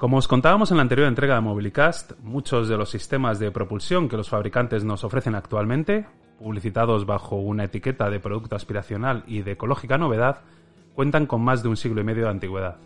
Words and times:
Como 0.00 0.16
os 0.16 0.28
contábamos 0.28 0.70
en 0.70 0.78
la 0.78 0.82
anterior 0.82 1.08
entrega 1.08 1.34
de 1.34 1.42
Mobilicast, 1.42 2.12
muchos 2.22 2.70
de 2.70 2.78
los 2.78 2.88
sistemas 2.88 3.38
de 3.38 3.50
propulsión 3.50 4.08
que 4.08 4.16
los 4.16 4.30
fabricantes 4.30 4.82
nos 4.82 5.04
ofrecen 5.04 5.34
actualmente, 5.34 6.06
publicitados 6.38 7.04
bajo 7.04 7.36
una 7.36 7.64
etiqueta 7.64 8.08
de 8.08 8.18
producto 8.18 8.56
aspiracional 8.56 9.24
y 9.26 9.42
de 9.42 9.52
ecológica 9.52 9.98
novedad, 9.98 10.38
cuentan 10.94 11.26
con 11.26 11.42
más 11.42 11.62
de 11.62 11.68
un 11.68 11.76
siglo 11.76 12.00
y 12.00 12.04
medio 12.04 12.24
de 12.24 12.30
antigüedad. 12.30 12.76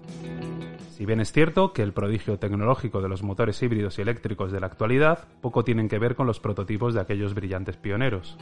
Si 0.90 1.06
bien 1.06 1.20
es 1.20 1.30
cierto 1.30 1.72
que 1.72 1.82
el 1.82 1.92
prodigio 1.92 2.36
tecnológico 2.40 3.00
de 3.00 3.08
los 3.08 3.22
motores 3.22 3.62
híbridos 3.62 3.96
y 4.00 4.02
eléctricos 4.02 4.50
de 4.50 4.58
la 4.58 4.66
actualidad 4.66 5.20
poco 5.40 5.62
tienen 5.62 5.88
que 5.88 6.00
ver 6.00 6.16
con 6.16 6.26
los 6.26 6.40
prototipos 6.40 6.94
de 6.94 7.00
aquellos 7.00 7.32
brillantes 7.32 7.76
pioneros. 7.76 8.36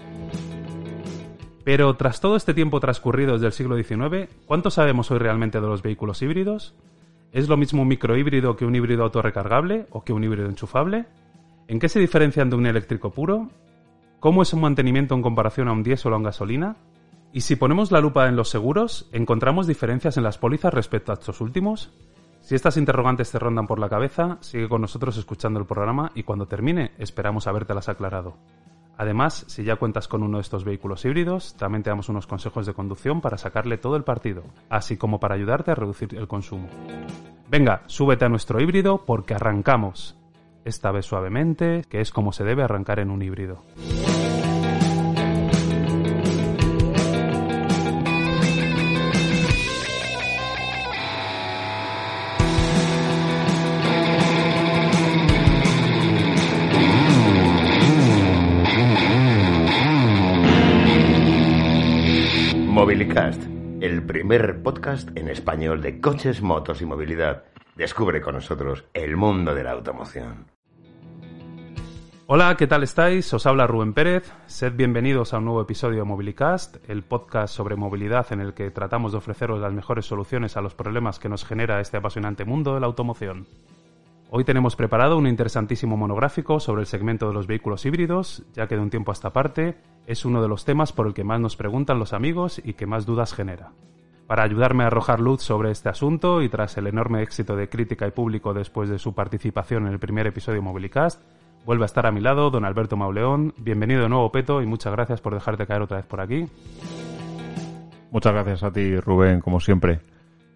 Pero 1.62 1.94
tras 1.96 2.22
todo 2.22 2.36
este 2.36 2.54
tiempo 2.54 2.80
transcurrido 2.80 3.34
desde 3.34 3.48
el 3.48 3.52
siglo 3.52 3.76
XIX, 3.76 4.30
¿cuánto 4.46 4.70
sabemos 4.70 5.10
hoy 5.10 5.18
realmente 5.18 5.60
de 5.60 5.66
los 5.66 5.82
vehículos 5.82 6.22
híbridos? 6.22 6.74
¿Es 7.32 7.48
lo 7.48 7.56
mismo 7.56 7.80
un 7.80 7.88
microhíbrido 7.88 8.56
que 8.56 8.66
un 8.66 8.76
híbrido 8.76 9.04
autorrecargable 9.04 9.86
o 9.90 10.04
que 10.04 10.12
un 10.12 10.22
híbrido 10.22 10.48
enchufable? 10.48 11.06
¿En 11.66 11.78
qué 11.78 11.88
se 11.88 11.98
diferencian 11.98 12.50
de 12.50 12.56
un 12.56 12.66
eléctrico 12.66 13.10
puro? 13.10 13.48
¿Cómo 14.20 14.42
es 14.42 14.52
un 14.52 14.60
mantenimiento 14.60 15.14
en 15.14 15.22
comparación 15.22 15.66
a 15.68 15.72
un 15.72 15.82
diésel 15.82 16.12
o 16.12 16.14
a 16.14 16.18
un 16.18 16.24
gasolina? 16.24 16.76
Y 17.32 17.40
si 17.40 17.56
ponemos 17.56 17.90
la 17.90 18.02
lupa 18.02 18.28
en 18.28 18.36
los 18.36 18.50
seguros, 18.50 19.08
¿encontramos 19.12 19.66
diferencias 19.66 20.18
en 20.18 20.24
las 20.24 20.36
pólizas 20.36 20.74
respecto 20.74 21.10
a 21.10 21.14
estos 21.14 21.40
últimos? 21.40 21.90
Si 22.40 22.54
estas 22.54 22.76
interrogantes 22.76 23.30
te 23.30 23.38
rondan 23.38 23.66
por 23.66 23.78
la 23.78 23.88
cabeza, 23.88 24.36
sigue 24.40 24.68
con 24.68 24.82
nosotros 24.82 25.16
escuchando 25.16 25.58
el 25.58 25.64
programa 25.64 26.12
y 26.14 26.24
cuando 26.24 26.46
termine 26.46 26.92
esperamos 26.98 27.46
habértelas 27.46 27.88
aclarado. 27.88 28.36
Además, 29.02 29.44
si 29.48 29.64
ya 29.64 29.74
cuentas 29.74 30.06
con 30.06 30.22
uno 30.22 30.38
de 30.38 30.42
estos 30.42 30.64
vehículos 30.64 31.04
híbridos, 31.04 31.56
también 31.56 31.82
te 31.82 31.90
damos 31.90 32.08
unos 32.08 32.28
consejos 32.28 32.66
de 32.66 32.72
conducción 32.72 33.20
para 33.20 33.36
sacarle 33.36 33.76
todo 33.76 33.96
el 33.96 34.04
partido, 34.04 34.44
así 34.70 34.96
como 34.96 35.18
para 35.18 35.34
ayudarte 35.34 35.72
a 35.72 35.74
reducir 35.74 36.14
el 36.14 36.28
consumo. 36.28 36.68
Venga, 37.50 37.82
súbete 37.86 38.26
a 38.26 38.28
nuestro 38.28 38.60
híbrido 38.60 39.04
porque 39.04 39.34
arrancamos. 39.34 40.16
Esta 40.64 40.92
vez 40.92 41.04
suavemente, 41.04 41.82
que 41.90 42.00
es 42.00 42.12
como 42.12 42.30
se 42.30 42.44
debe 42.44 42.62
arrancar 42.62 43.00
en 43.00 43.10
un 43.10 43.22
híbrido. 43.22 43.64
Mobilicast, 62.82 63.40
el 63.80 64.02
primer 64.02 64.60
podcast 64.60 65.16
en 65.16 65.28
español 65.28 65.80
de 65.82 66.00
coches, 66.00 66.42
motos 66.42 66.82
y 66.82 66.84
movilidad. 66.84 67.44
Descubre 67.76 68.20
con 68.20 68.34
nosotros 68.34 68.86
el 68.92 69.16
mundo 69.16 69.54
de 69.54 69.62
la 69.62 69.70
automoción. 69.70 70.46
Hola, 72.26 72.56
¿qué 72.56 72.66
tal 72.66 72.82
estáis? 72.82 73.32
Os 73.32 73.46
habla 73.46 73.68
Rubén 73.68 73.94
Pérez. 73.94 74.32
Sed 74.48 74.72
bienvenidos 74.74 75.32
a 75.32 75.38
un 75.38 75.44
nuevo 75.44 75.62
episodio 75.62 75.98
de 75.98 76.04
Mobilicast, 76.06 76.78
el 76.90 77.04
podcast 77.04 77.54
sobre 77.54 77.76
movilidad 77.76 78.26
en 78.32 78.40
el 78.40 78.52
que 78.52 78.72
tratamos 78.72 79.12
de 79.12 79.18
ofreceros 79.18 79.60
las 79.60 79.72
mejores 79.72 80.06
soluciones 80.06 80.56
a 80.56 80.60
los 80.60 80.74
problemas 80.74 81.20
que 81.20 81.28
nos 81.28 81.44
genera 81.44 81.80
este 81.80 81.98
apasionante 81.98 82.44
mundo 82.44 82.74
de 82.74 82.80
la 82.80 82.86
automoción. 82.86 83.46
Hoy 84.34 84.44
tenemos 84.44 84.76
preparado 84.76 85.18
un 85.18 85.26
interesantísimo 85.26 85.98
monográfico 85.98 86.58
sobre 86.58 86.80
el 86.80 86.86
segmento 86.86 87.28
de 87.28 87.34
los 87.34 87.46
vehículos 87.46 87.84
híbridos, 87.84 88.44
ya 88.54 88.66
que 88.66 88.76
de 88.76 88.80
un 88.80 88.88
tiempo 88.88 89.10
a 89.10 89.12
esta 89.12 89.34
parte 89.34 89.74
es 90.06 90.24
uno 90.24 90.40
de 90.40 90.48
los 90.48 90.64
temas 90.64 90.90
por 90.90 91.06
el 91.06 91.12
que 91.12 91.22
más 91.22 91.38
nos 91.38 91.54
preguntan 91.54 91.98
los 91.98 92.14
amigos 92.14 92.58
y 92.64 92.72
que 92.72 92.86
más 92.86 93.04
dudas 93.04 93.34
genera. 93.34 93.72
Para 94.26 94.44
ayudarme 94.44 94.84
a 94.84 94.86
arrojar 94.86 95.20
luz 95.20 95.42
sobre 95.42 95.70
este 95.70 95.90
asunto 95.90 96.40
y 96.40 96.48
tras 96.48 96.78
el 96.78 96.86
enorme 96.86 97.20
éxito 97.20 97.56
de 97.56 97.68
crítica 97.68 98.06
y 98.06 98.12
público 98.12 98.54
después 98.54 98.88
de 98.88 98.98
su 98.98 99.14
participación 99.14 99.86
en 99.86 99.92
el 99.92 99.98
primer 99.98 100.26
episodio 100.26 100.60
de 100.60 100.64
Mobilicast, 100.64 101.20
vuelve 101.66 101.84
a 101.84 101.92
estar 101.92 102.06
a 102.06 102.10
mi 102.10 102.22
lado 102.22 102.48
don 102.48 102.64
Alberto 102.64 102.96
Mauleón. 102.96 103.52
Bienvenido 103.58 104.00
de 104.00 104.08
nuevo, 104.08 104.32
Peto, 104.32 104.62
y 104.62 104.66
muchas 104.66 104.94
gracias 104.94 105.20
por 105.20 105.34
dejarte 105.34 105.66
caer 105.66 105.82
otra 105.82 105.98
vez 105.98 106.06
por 106.06 106.22
aquí. 106.22 106.46
Muchas 108.10 108.32
gracias 108.32 108.62
a 108.62 108.72
ti, 108.72 108.98
Rubén, 108.98 109.42
como 109.42 109.60
siempre. 109.60 110.00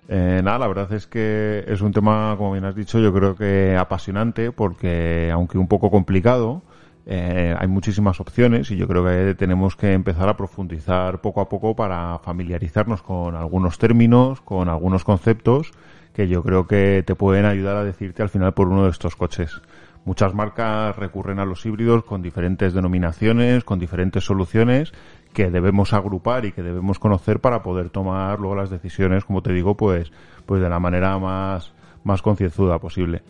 Eh, 0.09 0.41
nada, 0.45 0.59
la 0.59 0.69
verdad 0.69 0.93
es 0.93 1.07
que 1.07 1.65
es 1.67 1.81
un 1.81 1.93
tema, 1.93 2.35
como 2.37 2.53
bien 2.53 2.65
has 2.65 2.77
dicho, 2.77 3.01
yo 3.01 3.13
creo 3.13 3.35
que 3.35 3.77
apasionante 3.77 4.53
porque, 4.53 5.31
aunque 5.33 5.59
un 5.59 5.67
poco 5.67 5.91
complicado, 5.91 6.63
eh, 7.07 7.55
hay 7.59 7.67
muchísimas 7.69 8.21
opciones 8.21 8.71
y 8.71 8.77
yo 8.77 8.87
creo 8.87 9.05
que 9.05 9.35
tenemos 9.35 9.77
que 9.77 9.93
empezar 9.93 10.29
a 10.29 10.37
profundizar 10.37 11.21
poco 11.21 11.41
a 11.41 11.49
poco 11.49 11.75
para 11.75 12.19
familiarizarnos 12.21 13.03
con 13.03 13.35
algunos 13.35 13.79
términos, 13.79 14.41
con 14.41 14.69
algunos 14.69 15.05
conceptos 15.05 15.73
que 16.13 16.29
yo 16.29 16.43
creo 16.43 16.67
que 16.67 17.03
te 17.05 17.15
pueden 17.15 17.45
ayudar 17.45 17.77
a 17.77 17.85
decirte 17.85 18.23
al 18.23 18.29
final 18.29 18.55
por 18.55 18.69
uno 18.69 18.85
de 18.85 18.91
estos 18.91 19.17
coches. 19.17 19.61
Muchas 20.05 20.35
marcas 20.35 20.97
recurren 20.97 21.41
a 21.41 21.45
los 21.45 21.67
híbridos 21.67 22.05
con 22.05 22.23
diferentes 22.23 22.73
denominaciones, 22.73 23.65
con 23.65 23.81
diferentes 23.81 24.25
soluciones 24.25 24.93
que 25.37 25.51
debemos 25.51 25.93
agrupar 25.93 26.47
y 26.47 26.53
que 26.53 26.63
debemos 26.63 26.99
conocer 26.99 27.41
para 27.41 27.63
poder 27.63 27.91
tomar 27.91 28.41
luego 28.41 28.57
las 28.57 28.71
decisiones, 28.71 29.27
como 29.27 29.43
te 29.43 29.53
digo, 29.53 29.77
pues, 29.77 30.11
pues 30.47 30.63
de 30.63 30.71
la 30.71 30.81
manera 30.81 31.19
más, 31.19 31.75
más 32.05 32.23
concienzuda 32.23 32.79
posible. 32.79 33.21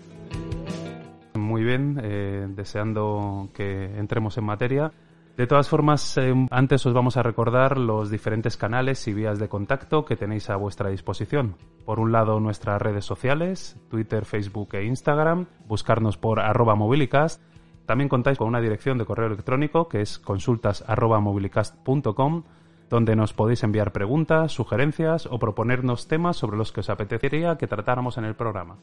Muy 1.35 1.65
bien, 1.65 1.99
eh, 2.01 2.47
deseando 2.49 3.49
que 3.53 3.99
entremos 3.99 4.39
en 4.39 4.45
materia. 4.45 4.93
De 5.37 5.49
todas 5.49 5.69
formas, 5.69 6.17
eh, 6.17 6.33
antes 6.53 6.87
os 6.87 6.95
vamos 6.95 7.17
a 7.17 7.25
recordar 7.25 7.77
los 7.77 8.09
diferentes 8.09 8.57
canales 8.57 9.09
y 9.09 9.13
vías 9.13 9.41
de 9.41 9.49
contacto 9.49 10.05
que 10.05 10.15
tenéis 10.15 10.49
a 10.49 10.55
vuestra 10.55 10.91
disposición. 10.91 11.57
Por 11.85 11.99
un 11.99 12.13
lado, 12.13 12.39
nuestras 12.39 12.81
redes 12.81 13.05
sociales, 13.05 13.77
Twitter, 13.91 14.27
Facebook 14.27 14.77
e 14.77 14.85
Instagram, 14.85 15.47
buscarnos 15.67 16.17
por 16.17 16.39
arroba 16.39 16.77
mobilicast 16.77 17.43
también 17.87 18.09
contáis 18.09 18.39
con 18.39 18.49
una 18.49 18.61
dirección 18.61 18.99
de 18.99 19.05
correo 19.05 19.29
electrónico 19.29 19.89
que 19.89 20.03
es 20.03 20.19
consultas.mobilicast.com 20.19 22.43
donde 22.89 23.17
nos 23.17 23.33
podéis 23.33 23.63
enviar 23.65 23.93
preguntas, 23.93 24.53
sugerencias 24.53 25.27
o 25.27 25.39
proponernos 25.39 26.07
temas 26.07 26.37
sobre 26.37 26.57
los 26.57 26.73
que 26.73 26.81
os 26.81 26.91
apetecería 26.91 27.57
que 27.57 27.67
tratáramos 27.67 28.19
en 28.19 28.25
el 28.25 28.35
programa. 28.35 28.77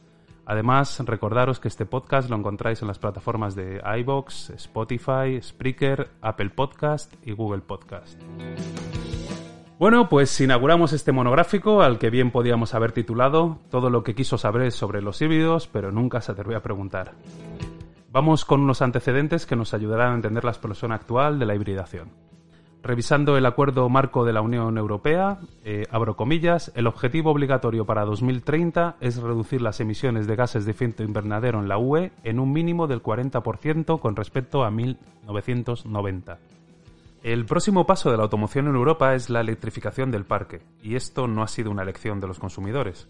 Además, 0.46 1.00
recordaros 1.06 1.58
que 1.58 1.68
este 1.68 1.86
podcast 1.86 2.28
lo 2.28 2.36
encontráis 2.36 2.82
en 2.82 2.88
las 2.88 2.98
plataformas 2.98 3.54
de 3.54 3.80
iBox, 4.00 4.50
Spotify, 4.50 5.40
Spreaker, 5.40 6.10
Apple 6.20 6.50
Podcast 6.50 7.14
y 7.24 7.32
Google 7.32 7.62
Podcast. 7.62 8.20
Bueno, 9.78 10.08
pues 10.08 10.38
inauguramos 10.40 10.92
este 10.92 11.12
monográfico 11.12 11.82
al 11.82 11.98
que 11.98 12.10
bien 12.10 12.30
podíamos 12.30 12.74
haber 12.74 12.92
titulado 12.92 13.58
Todo 13.70 13.90
lo 13.90 14.04
que 14.04 14.14
quiso 14.14 14.38
saber 14.38 14.70
sobre 14.70 15.02
los 15.02 15.20
híbridos, 15.20 15.66
pero 15.66 15.90
nunca 15.90 16.20
se 16.20 16.32
atrevió 16.32 16.58
a 16.58 16.62
preguntar. 16.62 17.14
Vamos 18.14 18.44
con 18.44 18.60
unos 18.60 18.80
antecedentes 18.80 19.44
que 19.44 19.56
nos 19.56 19.74
ayudarán 19.74 20.12
a 20.12 20.14
entender 20.14 20.44
la 20.44 20.52
explosión 20.52 20.92
actual 20.92 21.40
de 21.40 21.46
la 21.46 21.56
hibridación. 21.56 22.12
Revisando 22.80 23.36
el 23.36 23.44
acuerdo 23.44 23.88
marco 23.88 24.24
de 24.24 24.32
la 24.32 24.40
Unión 24.40 24.78
Europea, 24.78 25.38
eh, 25.64 25.88
abro 25.90 26.14
comillas, 26.14 26.70
el 26.76 26.86
objetivo 26.86 27.32
obligatorio 27.32 27.86
para 27.86 28.04
2030 28.04 28.98
es 29.00 29.16
reducir 29.16 29.62
las 29.62 29.80
emisiones 29.80 30.28
de 30.28 30.36
gases 30.36 30.64
de 30.64 30.70
efecto 30.70 31.02
invernadero 31.02 31.58
en 31.58 31.66
la 31.66 31.76
UE 31.76 32.12
en 32.22 32.38
un 32.38 32.52
mínimo 32.52 32.86
del 32.86 33.02
40% 33.02 33.98
con 33.98 34.14
respecto 34.14 34.62
a 34.62 34.70
1990. 34.70 36.38
El 37.24 37.46
próximo 37.46 37.84
paso 37.84 38.12
de 38.12 38.16
la 38.16 38.22
automoción 38.22 38.68
en 38.68 38.76
Europa 38.76 39.16
es 39.16 39.28
la 39.28 39.40
electrificación 39.40 40.12
del 40.12 40.24
parque, 40.24 40.60
y 40.84 40.94
esto 40.94 41.26
no 41.26 41.42
ha 41.42 41.48
sido 41.48 41.72
una 41.72 41.82
elección 41.82 42.20
de 42.20 42.28
los 42.28 42.38
consumidores. 42.38 43.08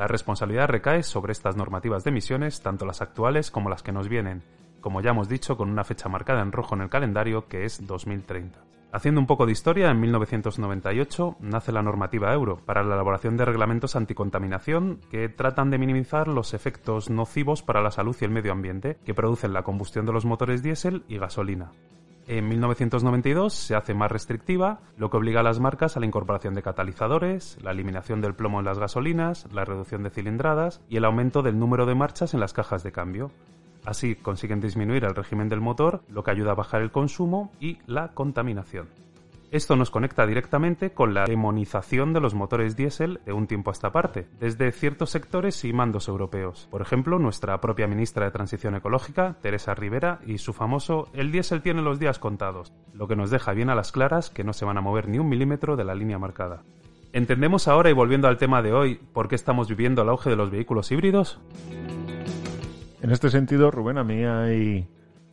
La 0.00 0.06
responsabilidad 0.06 0.68
recae 0.68 1.02
sobre 1.02 1.32
estas 1.32 1.58
normativas 1.58 2.04
de 2.04 2.08
emisiones, 2.08 2.62
tanto 2.62 2.86
las 2.86 3.02
actuales 3.02 3.50
como 3.50 3.68
las 3.68 3.82
que 3.82 3.92
nos 3.92 4.08
vienen, 4.08 4.42
como 4.80 5.02
ya 5.02 5.10
hemos 5.10 5.28
dicho, 5.28 5.58
con 5.58 5.68
una 5.68 5.84
fecha 5.84 6.08
marcada 6.08 6.40
en 6.40 6.52
rojo 6.52 6.74
en 6.74 6.80
el 6.80 6.88
calendario 6.88 7.48
que 7.48 7.66
es 7.66 7.86
2030. 7.86 8.64
Haciendo 8.92 9.20
un 9.20 9.26
poco 9.26 9.44
de 9.44 9.52
historia, 9.52 9.90
en 9.90 10.00
1998 10.00 11.36
nace 11.40 11.70
la 11.70 11.82
normativa 11.82 12.32
Euro 12.32 12.56
para 12.64 12.82
la 12.82 12.94
elaboración 12.94 13.36
de 13.36 13.44
reglamentos 13.44 13.94
anticontaminación 13.94 15.02
que 15.10 15.28
tratan 15.28 15.68
de 15.68 15.76
minimizar 15.76 16.28
los 16.28 16.54
efectos 16.54 17.10
nocivos 17.10 17.62
para 17.62 17.82
la 17.82 17.90
salud 17.90 18.16
y 18.22 18.24
el 18.24 18.30
medio 18.30 18.52
ambiente 18.52 18.96
que 19.04 19.12
producen 19.12 19.52
la 19.52 19.64
combustión 19.64 20.06
de 20.06 20.14
los 20.14 20.24
motores 20.24 20.62
diésel 20.62 21.04
y 21.08 21.18
gasolina. 21.18 21.72
En 22.32 22.46
1992 22.48 23.52
se 23.52 23.74
hace 23.74 23.92
más 23.92 24.08
restrictiva, 24.08 24.78
lo 24.96 25.10
que 25.10 25.16
obliga 25.16 25.40
a 25.40 25.42
las 25.42 25.58
marcas 25.58 25.96
a 25.96 26.00
la 26.00 26.06
incorporación 26.06 26.54
de 26.54 26.62
catalizadores, 26.62 27.58
la 27.60 27.72
eliminación 27.72 28.20
del 28.20 28.36
plomo 28.36 28.60
en 28.60 28.66
las 28.66 28.78
gasolinas, 28.78 29.48
la 29.52 29.64
reducción 29.64 30.04
de 30.04 30.10
cilindradas 30.10 30.80
y 30.88 30.98
el 30.98 31.06
aumento 31.06 31.42
del 31.42 31.58
número 31.58 31.86
de 31.86 31.96
marchas 31.96 32.32
en 32.32 32.38
las 32.38 32.52
cajas 32.52 32.84
de 32.84 32.92
cambio. 32.92 33.32
Así 33.84 34.14
consiguen 34.14 34.60
disminuir 34.60 35.02
el 35.06 35.16
régimen 35.16 35.48
del 35.48 35.60
motor, 35.60 36.02
lo 36.06 36.22
que 36.22 36.30
ayuda 36.30 36.52
a 36.52 36.54
bajar 36.54 36.82
el 36.82 36.92
consumo 36.92 37.50
y 37.58 37.78
la 37.88 38.12
contaminación. 38.12 38.86
Esto 39.50 39.74
nos 39.74 39.90
conecta 39.90 40.26
directamente 40.26 40.90
con 40.90 41.12
la 41.12 41.24
demonización 41.24 42.12
de 42.12 42.20
los 42.20 42.34
motores 42.34 42.76
diésel 42.76 43.20
de 43.26 43.32
un 43.32 43.48
tiempo 43.48 43.70
a 43.70 43.72
esta 43.72 43.90
parte, 43.90 44.28
desde 44.38 44.70
ciertos 44.70 45.10
sectores 45.10 45.64
y 45.64 45.72
mandos 45.72 46.06
europeos. 46.06 46.68
Por 46.70 46.82
ejemplo, 46.82 47.18
nuestra 47.18 47.60
propia 47.60 47.88
ministra 47.88 48.24
de 48.26 48.30
Transición 48.30 48.76
Ecológica, 48.76 49.38
Teresa 49.42 49.74
Rivera, 49.74 50.20
y 50.24 50.38
su 50.38 50.52
famoso 50.52 51.08
El 51.14 51.32
diésel 51.32 51.62
tiene 51.62 51.82
los 51.82 51.98
días 51.98 52.20
contados, 52.20 52.72
lo 52.94 53.08
que 53.08 53.16
nos 53.16 53.32
deja 53.32 53.52
bien 53.52 53.70
a 53.70 53.74
las 53.74 53.90
claras 53.90 54.30
que 54.30 54.44
no 54.44 54.52
se 54.52 54.64
van 54.64 54.78
a 54.78 54.82
mover 54.82 55.08
ni 55.08 55.18
un 55.18 55.28
milímetro 55.28 55.74
de 55.74 55.84
la 55.84 55.96
línea 55.96 56.20
marcada. 56.20 56.62
¿Entendemos 57.12 57.66
ahora 57.66 57.90
y 57.90 57.92
volviendo 57.92 58.28
al 58.28 58.38
tema 58.38 58.62
de 58.62 58.72
hoy 58.72 59.00
por 59.12 59.26
qué 59.26 59.34
estamos 59.34 59.68
viviendo 59.68 60.02
el 60.02 60.10
auge 60.10 60.30
de 60.30 60.36
los 60.36 60.52
vehículos 60.52 60.92
híbridos? 60.92 61.40
En 63.02 63.10
este 63.10 63.30
sentido, 63.30 63.72
Rubén, 63.72 63.98
a 63.98 64.04
mí 64.04 64.22
hay, 64.22 64.86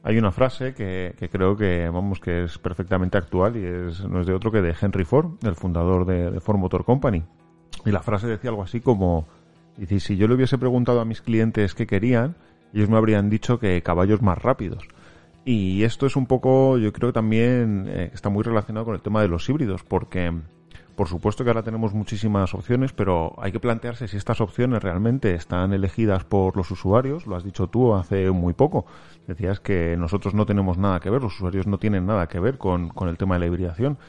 hay 0.08 0.18
una 0.18 0.32
frase 0.32 0.74
que, 0.74 1.14
creo 1.30 1.58
que, 1.58 1.90
vamos, 1.90 2.22
que 2.22 2.46
es 2.46 2.58
perfectamente 2.60 3.18
actual 3.18 3.58
y 3.58 4.08
no 4.08 4.22
es 4.22 4.26
de 4.26 4.34
otro 4.34 4.54
que 4.54 4.62
de 4.62 4.74
Henry 4.82 5.04
Ford, 5.04 5.32
el 5.44 5.56
fundador 5.56 6.06
de, 6.06 6.32
de 6.32 6.40
Ford 6.40 6.58
Motor 6.58 6.86
Company. 6.86 7.24
Y 7.86 7.92
la 7.92 8.02
frase 8.02 8.26
decía 8.26 8.52
algo 8.52 8.64
así 8.64 8.80
como, 8.80 9.28
dice, 9.76 10.00
si 10.00 10.16
yo 10.16 10.30
le 10.30 10.36
hubiese 10.36 10.58
preguntado 10.58 11.02
a 11.02 11.06
mis 11.06 11.20
clientes 11.20 11.76
qué 11.76 11.88
querían, 11.88 12.38
ellos 12.74 12.88
me 12.88 12.96
habrían 12.96 13.30
dicho 13.30 13.60
que 13.60 13.84
caballos 13.84 14.22
más 14.22 14.38
rápidos. 14.38 14.88
Y 15.44 15.84
esto 15.84 16.06
es 16.06 16.16
un 16.16 16.26
poco, 16.26 16.78
yo 16.78 16.94
creo 16.94 17.10
que 17.10 17.16
también 17.16 17.88
eh, 17.90 18.10
está 18.14 18.30
muy 18.30 18.44
relacionado 18.44 18.86
con 18.86 18.96
el 18.96 19.02
tema 19.02 19.22
de 19.22 19.28
los 19.28 19.50
híbridos, 19.50 19.84
porque 19.84 20.32
por 20.98 21.08
supuesto 21.08 21.44
que 21.44 21.52
ahora 21.52 21.62
tenemos 21.62 21.94
muchísimas 21.94 22.56
opciones, 22.56 22.92
pero 22.92 23.36
hay 23.38 23.52
que 23.52 23.60
plantearse 23.60 24.08
si 24.08 24.18
estas 24.18 24.42
opciones 24.42 24.82
realmente 24.82 25.36
están 25.36 25.72
elegidas 25.72 26.24
por 26.24 26.58
los 26.58 26.72
usuarios. 26.72 27.28
Lo 27.28 27.36
has 27.36 27.44
dicho 27.44 27.68
tú 27.68 27.94
hace 27.94 28.32
muy 28.32 28.54
poco. 28.54 28.88
Decías 29.28 29.60
que 29.60 29.96
nosotros 29.96 30.34
no 30.34 30.48
tenemos 30.48 30.80
nada 30.80 31.00
que 31.00 31.12
ver, 31.12 31.22
los 31.22 31.36
usuarios 31.36 31.68
no 31.68 31.78
tienen 31.78 32.08
nada 32.08 32.28
que 32.28 32.40
ver 32.40 32.58
con, 32.58 32.90
con 32.90 33.10
el 33.10 33.18
tema 33.18 33.36
de 33.36 33.42
la 33.42 33.46
hibridación. 33.46 34.00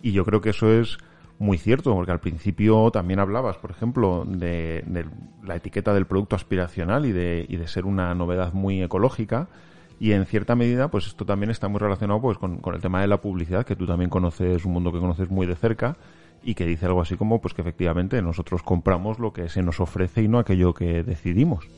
Y 0.00 0.12
yo 0.12 0.24
creo 0.24 0.40
que 0.40 0.48
eso 0.48 0.72
es 0.72 0.96
muy 1.38 1.58
cierto, 1.58 1.94
porque 1.94 2.12
al 2.12 2.20
principio 2.20 2.90
también 2.92 3.20
hablabas, 3.20 3.58
por 3.58 3.70
ejemplo, 3.70 4.24
de, 4.26 4.84
de 4.86 5.04
la 5.44 5.54
etiqueta 5.54 5.92
del 5.92 6.06
producto 6.06 6.34
aspiracional 6.34 7.04
y 7.04 7.12
de, 7.12 7.44
y 7.46 7.58
de 7.58 7.68
ser 7.68 7.84
una 7.84 8.14
novedad 8.14 8.54
muy 8.54 8.82
ecológica 8.82 9.48
y 10.00 10.12
en 10.12 10.24
cierta 10.24 10.54
medida 10.54 10.88
pues 10.88 11.08
esto 11.08 11.26
también 11.26 11.50
está 11.50 11.68
muy 11.68 11.80
relacionado 11.80 12.20
pues 12.20 12.38
con, 12.38 12.58
con, 12.58 12.74
el 12.74 12.80
tema 12.80 13.00
de 13.00 13.08
la 13.08 13.20
publicidad 13.20 13.66
que 13.66 13.74
tú 13.74 13.84
también 13.84 14.08
conoces 14.08 14.64
un 14.64 14.72
mundo 14.72 14.92
que 14.92 15.00
conoces 15.00 15.28
muy 15.28 15.44
de 15.44 15.56
cerca 15.56 15.96
y 16.42 16.54
que 16.54 16.66
dice 16.66 16.86
algo 16.86 17.00
así 17.00 17.16
como 17.16 17.40
pues 17.40 17.54
que 17.54 17.62
efectivamente 17.62 18.20
nosotros 18.22 18.62
compramos 18.62 19.18
lo 19.18 19.32
que 19.32 19.48
se 19.48 19.62
nos 19.62 19.80
ofrece 19.80 20.22
y 20.22 20.28
no 20.28 20.38
aquello 20.38 20.74
que 20.74 21.02
decidimos 21.02 21.68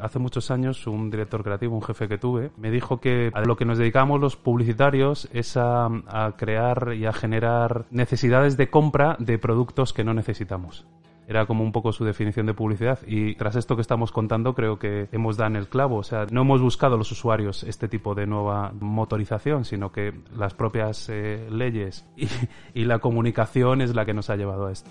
hace 0.00 0.18
muchos 0.18 0.50
años 0.50 0.86
un 0.86 1.10
director 1.10 1.42
creativo, 1.42 1.74
un 1.74 1.82
jefe 1.82 2.08
que 2.08 2.18
tuve, 2.18 2.50
me 2.56 2.70
dijo 2.70 3.00
que 3.00 3.30
a 3.34 3.40
lo 3.42 3.56
que 3.56 3.64
nos 3.64 3.78
dedicamos 3.78 4.20
los 4.20 4.36
publicitarios 4.36 5.28
es 5.32 5.56
a, 5.56 5.86
a, 5.86 6.32
crear 6.36 6.94
y 6.94 7.06
a 7.06 7.12
generar 7.12 7.86
necesidades 7.90 8.56
de 8.56 8.68
compra 8.68 9.16
de 9.18 9.38
productos 9.38 9.92
que 9.92 10.04
no 10.04 10.14
necesitamos. 10.14 10.86
Era 11.28 11.46
como 11.46 11.64
un 11.64 11.72
poco 11.72 11.92
su 11.92 12.04
definición 12.04 12.46
de 12.46 12.54
publicidad 12.54 13.00
y 13.06 13.34
tras 13.34 13.56
esto 13.56 13.74
que 13.74 13.82
estamos 13.82 14.12
contando 14.12 14.54
creo 14.54 14.78
que 14.78 15.08
hemos 15.10 15.36
dado 15.36 15.50
en 15.50 15.56
el 15.56 15.68
clavo. 15.68 15.96
O 15.96 16.02
sea, 16.04 16.26
no 16.30 16.42
hemos 16.42 16.60
buscado 16.60 16.96
los 16.96 17.10
usuarios 17.10 17.64
este 17.64 17.88
tipo 17.88 18.14
de 18.14 18.26
nueva 18.26 18.72
motorización, 18.78 19.64
sino 19.64 19.90
que 19.90 20.12
las 20.36 20.54
propias 20.54 21.08
eh, 21.08 21.48
leyes 21.50 22.06
y, 22.16 22.28
y 22.74 22.84
la 22.84 23.00
comunicación 23.00 23.80
es 23.80 23.94
la 23.94 24.04
que 24.04 24.14
nos 24.14 24.30
ha 24.30 24.36
llevado 24.36 24.66
a 24.66 24.72
esto. 24.72 24.90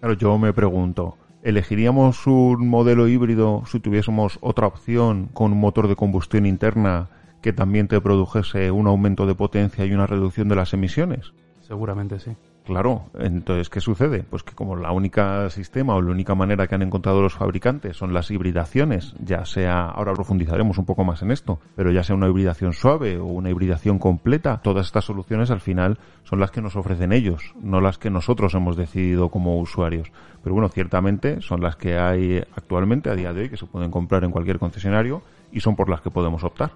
Claro, 0.00 0.14
yo 0.14 0.38
me 0.38 0.54
pregunto, 0.54 1.18
¿elegiríamos 1.42 2.26
un 2.26 2.66
modelo 2.66 3.06
híbrido 3.06 3.62
si 3.66 3.80
tuviésemos 3.80 4.38
otra 4.40 4.66
opción 4.66 5.28
con 5.34 5.52
un 5.52 5.60
motor 5.60 5.88
de 5.88 5.96
combustión 5.96 6.46
interna 6.46 7.10
que 7.42 7.52
también 7.52 7.86
te 7.86 8.00
produjese 8.00 8.70
un 8.70 8.86
aumento 8.86 9.26
de 9.26 9.34
potencia 9.34 9.84
y 9.84 9.92
una 9.92 10.06
reducción 10.06 10.48
de 10.48 10.56
las 10.56 10.72
emisiones? 10.72 11.32
Seguramente 11.60 12.18
sí. 12.18 12.34
Claro, 12.70 13.06
entonces, 13.18 13.68
¿qué 13.68 13.80
sucede? 13.80 14.22
Pues 14.22 14.44
que 14.44 14.54
como 14.54 14.76
la 14.76 14.92
única 14.92 15.50
sistema 15.50 15.96
o 15.96 16.00
la 16.00 16.12
única 16.12 16.36
manera 16.36 16.68
que 16.68 16.76
han 16.76 16.82
encontrado 16.82 17.20
los 17.20 17.34
fabricantes 17.34 17.96
son 17.96 18.14
las 18.14 18.30
hibridaciones, 18.30 19.12
ya 19.18 19.44
sea, 19.44 19.86
ahora 19.86 20.12
profundizaremos 20.12 20.78
un 20.78 20.84
poco 20.84 21.02
más 21.02 21.20
en 21.22 21.32
esto, 21.32 21.58
pero 21.74 21.90
ya 21.90 22.04
sea 22.04 22.14
una 22.14 22.28
hibridación 22.28 22.72
suave 22.72 23.18
o 23.18 23.24
una 23.24 23.50
hibridación 23.50 23.98
completa, 23.98 24.60
todas 24.62 24.86
estas 24.86 25.04
soluciones 25.04 25.50
al 25.50 25.58
final 25.58 25.98
son 26.22 26.38
las 26.38 26.52
que 26.52 26.62
nos 26.62 26.76
ofrecen 26.76 27.12
ellos, 27.12 27.56
no 27.60 27.80
las 27.80 27.98
que 27.98 28.08
nosotros 28.08 28.54
hemos 28.54 28.76
decidido 28.76 29.30
como 29.30 29.58
usuarios. 29.58 30.12
Pero 30.40 30.54
bueno, 30.54 30.68
ciertamente 30.68 31.40
son 31.40 31.62
las 31.62 31.74
que 31.74 31.98
hay 31.98 32.38
actualmente 32.54 33.10
a 33.10 33.16
día 33.16 33.32
de 33.32 33.40
hoy 33.40 33.48
que 33.48 33.56
se 33.56 33.66
pueden 33.66 33.90
comprar 33.90 34.22
en 34.22 34.30
cualquier 34.30 34.60
concesionario 34.60 35.22
y 35.50 35.58
son 35.58 35.74
por 35.74 35.88
las 35.88 36.02
que 36.02 36.12
podemos 36.12 36.44
optar. 36.44 36.70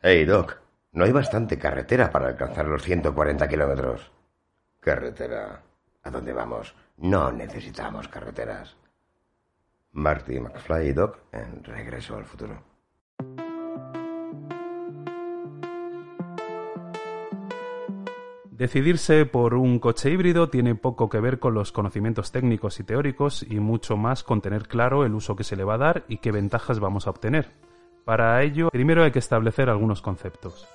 Hey, 0.00 0.24
Doc, 0.24 0.67
no 0.98 1.04
hay 1.04 1.12
bastante 1.12 1.56
carretera 1.56 2.10
para 2.10 2.26
alcanzar 2.26 2.66
los 2.66 2.82
140 2.82 3.48
kilómetros. 3.48 4.10
Carretera. 4.80 5.62
¿A 6.02 6.10
dónde 6.10 6.32
vamos? 6.32 6.74
No 6.96 7.30
necesitamos 7.30 8.08
carreteras. 8.08 8.76
Marty 9.92 10.40
McFly 10.40 10.88
y 10.88 10.92
Doc 10.92 11.20
en 11.30 11.62
Regreso 11.62 12.16
al 12.16 12.24
Futuro. 12.24 12.60
Decidirse 18.50 19.24
por 19.24 19.54
un 19.54 19.78
coche 19.78 20.10
híbrido 20.10 20.50
tiene 20.50 20.74
poco 20.74 21.08
que 21.08 21.20
ver 21.20 21.38
con 21.38 21.54
los 21.54 21.70
conocimientos 21.70 22.32
técnicos 22.32 22.80
y 22.80 22.82
teóricos 22.82 23.46
y 23.48 23.60
mucho 23.60 23.96
más 23.96 24.24
con 24.24 24.40
tener 24.40 24.66
claro 24.66 25.04
el 25.04 25.14
uso 25.14 25.36
que 25.36 25.44
se 25.44 25.54
le 25.54 25.62
va 25.62 25.74
a 25.74 25.78
dar 25.78 26.04
y 26.08 26.18
qué 26.18 26.32
ventajas 26.32 26.80
vamos 26.80 27.06
a 27.06 27.10
obtener. 27.10 27.52
Para 28.04 28.42
ello, 28.42 28.70
primero 28.70 29.04
hay 29.04 29.12
que 29.12 29.20
establecer 29.20 29.70
algunos 29.70 30.02
conceptos. 30.02 30.66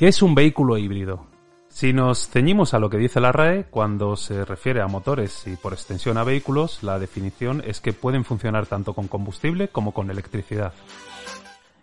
¿Qué 0.00 0.08
es 0.08 0.22
un 0.22 0.34
vehículo 0.34 0.78
híbrido? 0.78 1.26
Si 1.68 1.92
nos 1.92 2.30
ceñimos 2.30 2.72
a 2.72 2.78
lo 2.78 2.88
que 2.88 2.96
dice 2.96 3.20
la 3.20 3.32
RAE, 3.32 3.64
cuando 3.64 4.16
se 4.16 4.46
refiere 4.46 4.80
a 4.80 4.86
motores 4.86 5.46
y 5.46 5.56
por 5.56 5.74
extensión 5.74 6.16
a 6.16 6.24
vehículos, 6.24 6.82
la 6.82 6.98
definición 6.98 7.62
es 7.66 7.82
que 7.82 7.92
pueden 7.92 8.24
funcionar 8.24 8.64
tanto 8.64 8.94
con 8.94 9.08
combustible 9.08 9.68
como 9.68 9.92
con 9.92 10.10
electricidad. 10.10 10.72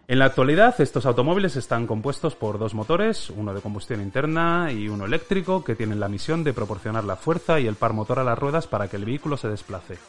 En 0.08 0.18
la 0.18 0.26
actualidad, 0.26 0.82
estos 0.82 1.06
automóviles 1.06 1.58
están 1.58 1.86
compuestos 1.86 2.34
por 2.34 2.58
dos 2.58 2.74
motores, 2.74 3.30
uno 3.30 3.54
de 3.54 3.62
combustión 3.62 4.02
interna 4.02 4.72
y 4.72 4.90
uno 4.90 5.06
eléctrico, 5.06 5.64
que 5.64 5.76
tienen 5.76 6.00
la 6.00 6.10
misión 6.10 6.44
de 6.44 6.54
proporcionar 6.54 7.04
la 7.04 7.18
fuerza 7.18 7.60
y 7.60 7.68
el 7.68 7.76
par 7.76 7.94
motor 7.94 8.18
a 8.18 8.24
las 8.24 8.40
ruedas 8.40 8.66
para 8.66 8.88
que 8.88 8.98
el 8.98 9.06
vehículo 9.06 9.38
se 9.38 9.48
desplace. 9.48 10.00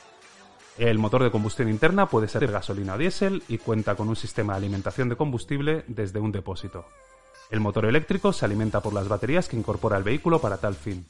El 0.78 0.98
motor 0.98 1.24
de 1.24 1.30
combustión 1.30 1.68
interna 1.68 2.06
puede 2.06 2.28
ser 2.28 2.50
gasolina 2.50 2.94
o 2.94 2.98
diésel 2.98 3.42
y 3.48 3.58
cuenta 3.58 3.96
con 3.96 4.08
un 4.08 4.16
sistema 4.16 4.54
de 4.54 4.60
alimentación 4.60 5.10
de 5.10 5.16
combustible 5.16 5.84
desde 5.88 6.20
un 6.20 6.32
depósito. 6.32 6.86
El 7.50 7.60
motor 7.60 7.86
eléctrico 7.86 8.32
se 8.32 8.44
alimenta 8.44 8.80
por 8.80 8.92
las 8.92 9.08
baterías 9.08 9.48
que 9.48 9.56
incorpora 9.56 9.96
el 9.96 10.04
vehículo 10.04 10.40
para 10.40 10.58
tal 10.58 10.74
fin. 10.74 11.06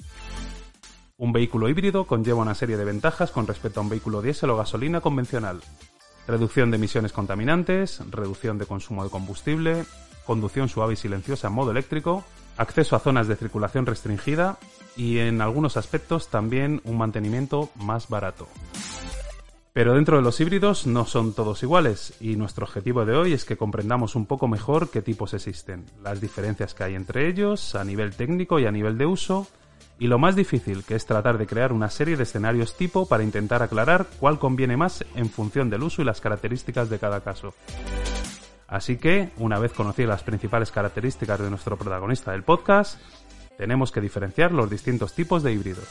Un 1.16 1.32
vehículo 1.32 1.68
híbrido 1.68 2.06
conlleva 2.06 2.42
una 2.42 2.54
serie 2.54 2.76
de 2.76 2.84
ventajas 2.84 3.32
con 3.32 3.46
respecto 3.46 3.80
a 3.80 3.82
un 3.82 3.88
vehículo 3.88 4.22
diésel 4.22 4.50
o 4.50 4.56
gasolina 4.56 5.00
convencional. 5.00 5.60
Reducción 6.28 6.70
de 6.70 6.76
emisiones 6.76 7.12
contaminantes, 7.12 8.00
reducción 8.10 8.58
de 8.58 8.66
consumo 8.66 9.02
de 9.02 9.10
combustible, 9.10 9.84
conducción 10.26 10.68
suave 10.68 10.92
y 10.92 10.96
silenciosa 10.96 11.48
en 11.48 11.54
modo 11.54 11.72
eléctrico, 11.72 12.24
acceso 12.56 12.94
a 12.94 13.00
zonas 13.00 13.26
de 13.26 13.34
circulación 13.34 13.86
restringida 13.86 14.58
y 14.96 15.18
en 15.18 15.40
algunos 15.40 15.76
aspectos 15.76 16.28
también 16.28 16.80
un 16.84 16.98
mantenimiento 16.98 17.70
más 17.76 18.08
barato. 18.08 18.46
Pero 19.78 19.94
dentro 19.94 20.16
de 20.16 20.24
los 20.24 20.40
híbridos 20.40 20.88
no 20.88 21.06
son 21.06 21.34
todos 21.34 21.62
iguales 21.62 22.12
y 22.20 22.34
nuestro 22.34 22.64
objetivo 22.64 23.04
de 23.04 23.14
hoy 23.14 23.32
es 23.32 23.44
que 23.44 23.56
comprendamos 23.56 24.16
un 24.16 24.26
poco 24.26 24.48
mejor 24.48 24.90
qué 24.90 25.02
tipos 25.02 25.34
existen, 25.34 25.84
las 26.02 26.20
diferencias 26.20 26.74
que 26.74 26.82
hay 26.82 26.96
entre 26.96 27.28
ellos 27.28 27.76
a 27.76 27.84
nivel 27.84 28.12
técnico 28.16 28.58
y 28.58 28.66
a 28.66 28.72
nivel 28.72 28.98
de 28.98 29.06
uso 29.06 29.46
y 30.00 30.08
lo 30.08 30.18
más 30.18 30.34
difícil, 30.34 30.82
que 30.82 30.96
es 30.96 31.06
tratar 31.06 31.38
de 31.38 31.46
crear 31.46 31.72
una 31.72 31.90
serie 31.90 32.16
de 32.16 32.24
escenarios 32.24 32.76
tipo 32.76 33.06
para 33.06 33.22
intentar 33.22 33.62
aclarar 33.62 34.08
cuál 34.18 34.40
conviene 34.40 34.76
más 34.76 35.04
en 35.14 35.30
función 35.30 35.70
del 35.70 35.84
uso 35.84 36.02
y 36.02 36.04
las 36.04 36.20
características 36.20 36.90
de 36.90 36.98
cada 36.98 37.20
caso. 37.20 37.54
Así 38.66 38.96
que, 38.96 39.30
una 39.36 39.60
vez 39.60 39.72
conocidas 39.72 40.08
las 40.08 40.22
principales 40.24 40.72
características 40.72 41.38
de 41.38 41.50
nuestro 41.50 41.76
protagonista 41.76 42.32
del 42.32 42.42
podcast, 42.42 42.98
tenemos 43.56 43.92
que 43.92 44.00
diferenciar 44.00 44.50
los 44.50 44.68
distintos 44.68 45.14
tipos 45.14 45.44
de 45.44 45.52
híbridos. 45.52 45.86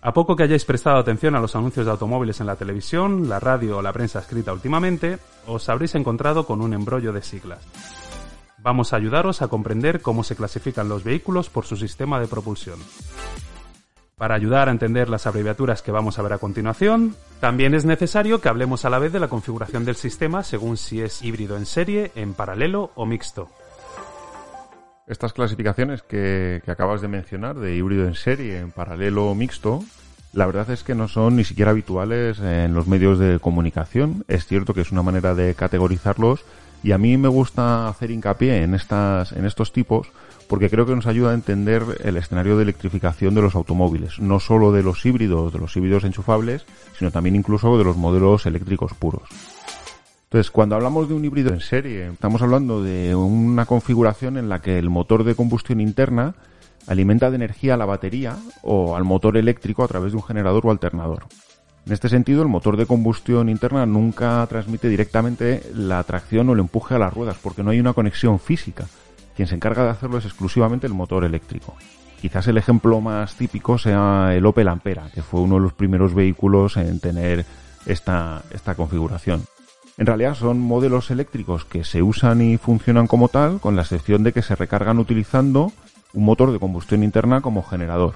A 0.00 0.12
poco 0.12 0.36
que 0.36 0.44
hayáis 0.44 0.64
prestado 0.64 0.98
atención 0.98 1.34
a 1.34 1.40
los 1.40 1.56
anuncios 1.56 1.84
de 1.84 1.90
automóviles 1.90 2.40
en 2.40 2.46
la 2.46 2.54
televisión, 2.54 3.28
la 3.28 3.40
radio 3.40 3.78
o 3.78 3.82
la 3.82 3.92
prensa 3.92 4.20
escrita 4.20 4.52
últimamente, 4.52 5.18
os 5.46 5.68
habréis 5.68 5.96
encontrado 5.96 6.46
con 6.46 6.60
un 6.60 6.72
embrollo 6.72 7.12
de 7.12 7.22
siglas. 7.22 7.66
Vamos 8.58 8.92
a 8.92 8.96
ayudaros 8.96 9.42
a 9.42 9.48
comprender 9.48 10.00
cómo 10.00 10.22
se 10.22 10.36
clasifican 10.36 10.88
los 10.88 11.02
vehículos 11.02 11.50
por 11.50 11.64
su 11.64 11.76
sistema 11.76 12.20
de 12.20 12.28
propulsión. 12.28 12.78
Para 14.16 14.34
ayudar 14.34 14.68
a 14.68 14.72
entender 14.72 15.08
las 15.08 15.26
abreviaturas 15.26 15.82
que 15.82 15.92
vamos 15.92 16.18
a 16.18 16.22
ver 16.22 16.32
a 16.32 16.38
continuación, 16.38 17.16
también 17.40 17.74
es 17.74 17.84
necesario 17.84 18.40
que 18.40 18.48
hablemos 18.48 18.84
a 18.84 18.90
la 18.90 18.98
vez 18.98 19.12
de 19.12 19.20
la 19.20 19.28
configuración 19.28 19.84
del 19.84 19.96
sistema 19.96 20.42
según 20.42 20.76
si 20.76 21.00
es 21.00 21.22
híbrido 21.22 21.56
en 21.56 21.66
serie, 21.66 22.12
en 22.14 22.34
paralelo 22.34 22.90
o 22.94 23.06
mixto. 23.06 23.48
Estas 25.08 25.32
clasificaciones 25.32 26.02
que, 26.02 26.62
acabas 26.66 27.00
de 27.00 27.08
mencionar, 27.08 27.56
de 27.56 27.74
híbrido 27.74 28.06
en 28.06 28.14
serie, 28.14 28.58
en 28.58 28.70
paralelo 28.70 29.30
o 29.30 29.34
mixto, 29.34 29.82
la 30.34 30.44
verdad 30.44 30.70
es 30.70 30.84
que 30.84 30.94
no 30.94 31.08
son 31.08 31.36
ni 31.36 31.44
siquiera 31.44 31.70
habituales 31.70 32.38
en 32.40 32.74
los 32.74 32.86
medios 32.86 33.18
de 33.18 33.38
comunicación. 33.40 34.24
Es 34.28 34.46
cierto 34.46 34.74
que 34.74 34.82
es 34.82 34.92
una 34.92 35.02
manera 35.02 35.34
de 35.34 35.54
categorizarlos 35.54 36.44
y 36.82 36.92
a 36.92 36.98
mí 36.98 37.16
me 37.16 37.28
gusta 37.28 37.88
hacer 37.88 38.10
hincapié 38.10 38.62
en, 38.62 38.74
estas, 38.74 39.32
en 39.32 39.46
estos 39.46 39.72
tipos 39.72 40.08
porque 40.46 40.68
creo 40.68 40.84
que 40.84 40.94
nos 40.94 41.06
ayuda 41.06 41.30
a 41.30 41.34
entender 41.34 41.82
el 42.04 42.18
escenario 42.18 42.58
de 42.58 42.64
electrificación 42.64 43.34
de 43.34 43.42
los 43.42 43.54
automóviles, 43.54 44.18
no 44.20 44.40
solo 44.40 44.72
de 44.72 44.82
los 44.82 45.04
híbridos, 45.06 45.54
de 45.54 45.58
los 45.58 45.74
híbridos 45.74 46.04
enchufables, 46.04 46.66
sino 46.98 47.10
también 47.10 47.34
incluso 47.34 47.78
de 47.78 47.84
los 47.84 47.96
modelos 47.96 48.44
eléctricos 48.44 48.92
puros. 48.92 49.57
Entonces, 50.28 50.50
cuando 50.50 50.76
hablamos 50.76 51.08
de 51.08 51.14
un 51.14 51.24
híbrido 51.24 51.54
en 51.54 51.60
serie, 51.60 52.08
estamos 52.08 52.42
hablando 52.42 52.82
de 52.82 53.14
una 53.14 53.64
configuración 53.64 54.36
en 54.36 54.50
la 54.50 54.60
que 54.60 54.78
el 54.78 54.90
motor 54.90 55.24
de 55.24 55.34
combustión 55.34 55.80
interna 55.80 56.34
alimenta 56.86 57.30
de 57.30 57.36
energía 57.36 57.74
a 57.74 57.76
la 57.78 57.86
batería 57.86 58.36
o 58.60 58.94
al 58.94 59.04
motor 59.04 59.38
eléctrico 59.38 59.82
a 59.82 59.88
través 59.88 60.12
de 60.12 60.18
un 60.18 60.22
generador 60.22 60.66
o 60.66 60.70
alternador. 60.70 61.24
En 61.86 61.94
este 61.94 62.10
sentido, 62.10 62.42
el 62.42 62.48
motor 62.48 62.76
de 62.76 62.84
combustión 62.84 63.48
interna 63.48 63.86
nunca 63.86 64.46
transmite 64.50 64.90
directamente 64.90 65.62
la 65.74 66.04
tracción 66.04 66.50
o 66.50 66.52
el 66.52 66.58
empuje 66.58 66.94
a 66.94 66.98
las 66.98 67.14
ruedas 67.14 67.38
porque 67.42 67.62
no 67.62 67.70
hay 67.70 67.80
una 67.80 67.94
conexión 67.94 68.38
física. 68.38 68.84
Quien 69.34 69.48
se 69.48 69.54
encarga 69.54 69.84
de 69.84 69.90
hacerlo 69.90 70.18
es 70.18 70.26
exclusivamente 70.26 70.86
el 70.86 70.92
motor 70.92 71.24
eléctrico. 71.24 71.74
Quizás 72.20 72.46
el 72.48 72.58
ejemplo 72.58 73.00
más 73.00 73.34
típico 73.34 73.78
sea 73.78 74.34
el 74.34 74.44
Opel 74.44 74.68
Ampera, 74.68 75.08
que 75.14 75.22
fue 75.22 75.40
uno 75.40 75.54
de 75.54 75.62
los 75.62 75.72
primeros 75.72 76.12
vehículos 76.12 76.76
en 76.76 77.00
tener 77.00 77.46
esta, 77.86 78.42
esta 78.50 78.74
configuración. 78.74 79.42
En 79.98 80.06
realidad 80.06 80.36
son 80.36 80.60
modelos 80.60 81.10
eléctricos 81.10 81.64
que 81.64 81.82
se 81.82 82.02
usan 82.02 82.40
y 82.40 82.56
funcionan 82.56 83.08
como 83.08 83.28
tal, 83.28 83.58
con 83.58 83.74
la 83.74 83.82
excepción 83.82 84.22
de 84.22 84.32
que 84.32 84.42
se 84.42 84.54
recargan 84.54 85.00
utilizando 85.00 85.72
un 86.14 86.24
motor 86.24 86.52
de 86.52 86.60
combustión 86.60 87.02
interna 87.02 87.40
como 87.40 87.64
generador. 87.64 88.14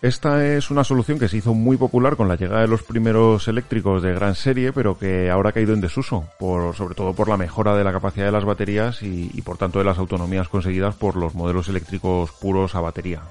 Esta 0.00 0.46
es 0.46 0.70
una 0.70 0.84
solución 0.84 1.18
que 1.18 1.28
se 1.28 1.38
hizo 1.38 1.52
muy 1.54 1.76
popular 1.76 2.14
con 2.14 2.28
la 2.28 2.36
llegada 2.36 2.60
de 2.60 2.68
los 2.68 2.82
primeros 2.82 3.48
eléctricos 3.48 4.02
de 4.02 4.12
gran 4.12 4.34
serie, 4.34 4.72
pero 4.72 4.96
que 4.96 5.30
ahora 5.30 5.48
ha 5.48 5.52
caído 5.52 5.72
en 5.72 5.80
desuso, 5.80 6.24
por, 6.38 6.76
sobre 6.76 6.94
todo 6.94 7.14
por 7.14 7.28
la 7.28 7.36
mejora 7.36 7.74
de 7.74 7.84
la 7.84 7.92
capacidad 7.92 8.26
de 8.26 8.32
las 8.32 8.44
baterías 8.44 9.02
y, 9.02 9.30
y 9.32 9.42
por 9.42 9.56
tanto 9.56 9.80
de 9.80 9.86
las 9.86 9.98
autonomías 9.98 10.48
conseguidas 10.48 10.94
por 10.94 11.16
los 11.16 11.34
modelos 11.34 11.68
eléctricos 11.68 12.30
puros 12.32 12.74
a 12.74 12.80
batería. 12.80 13.22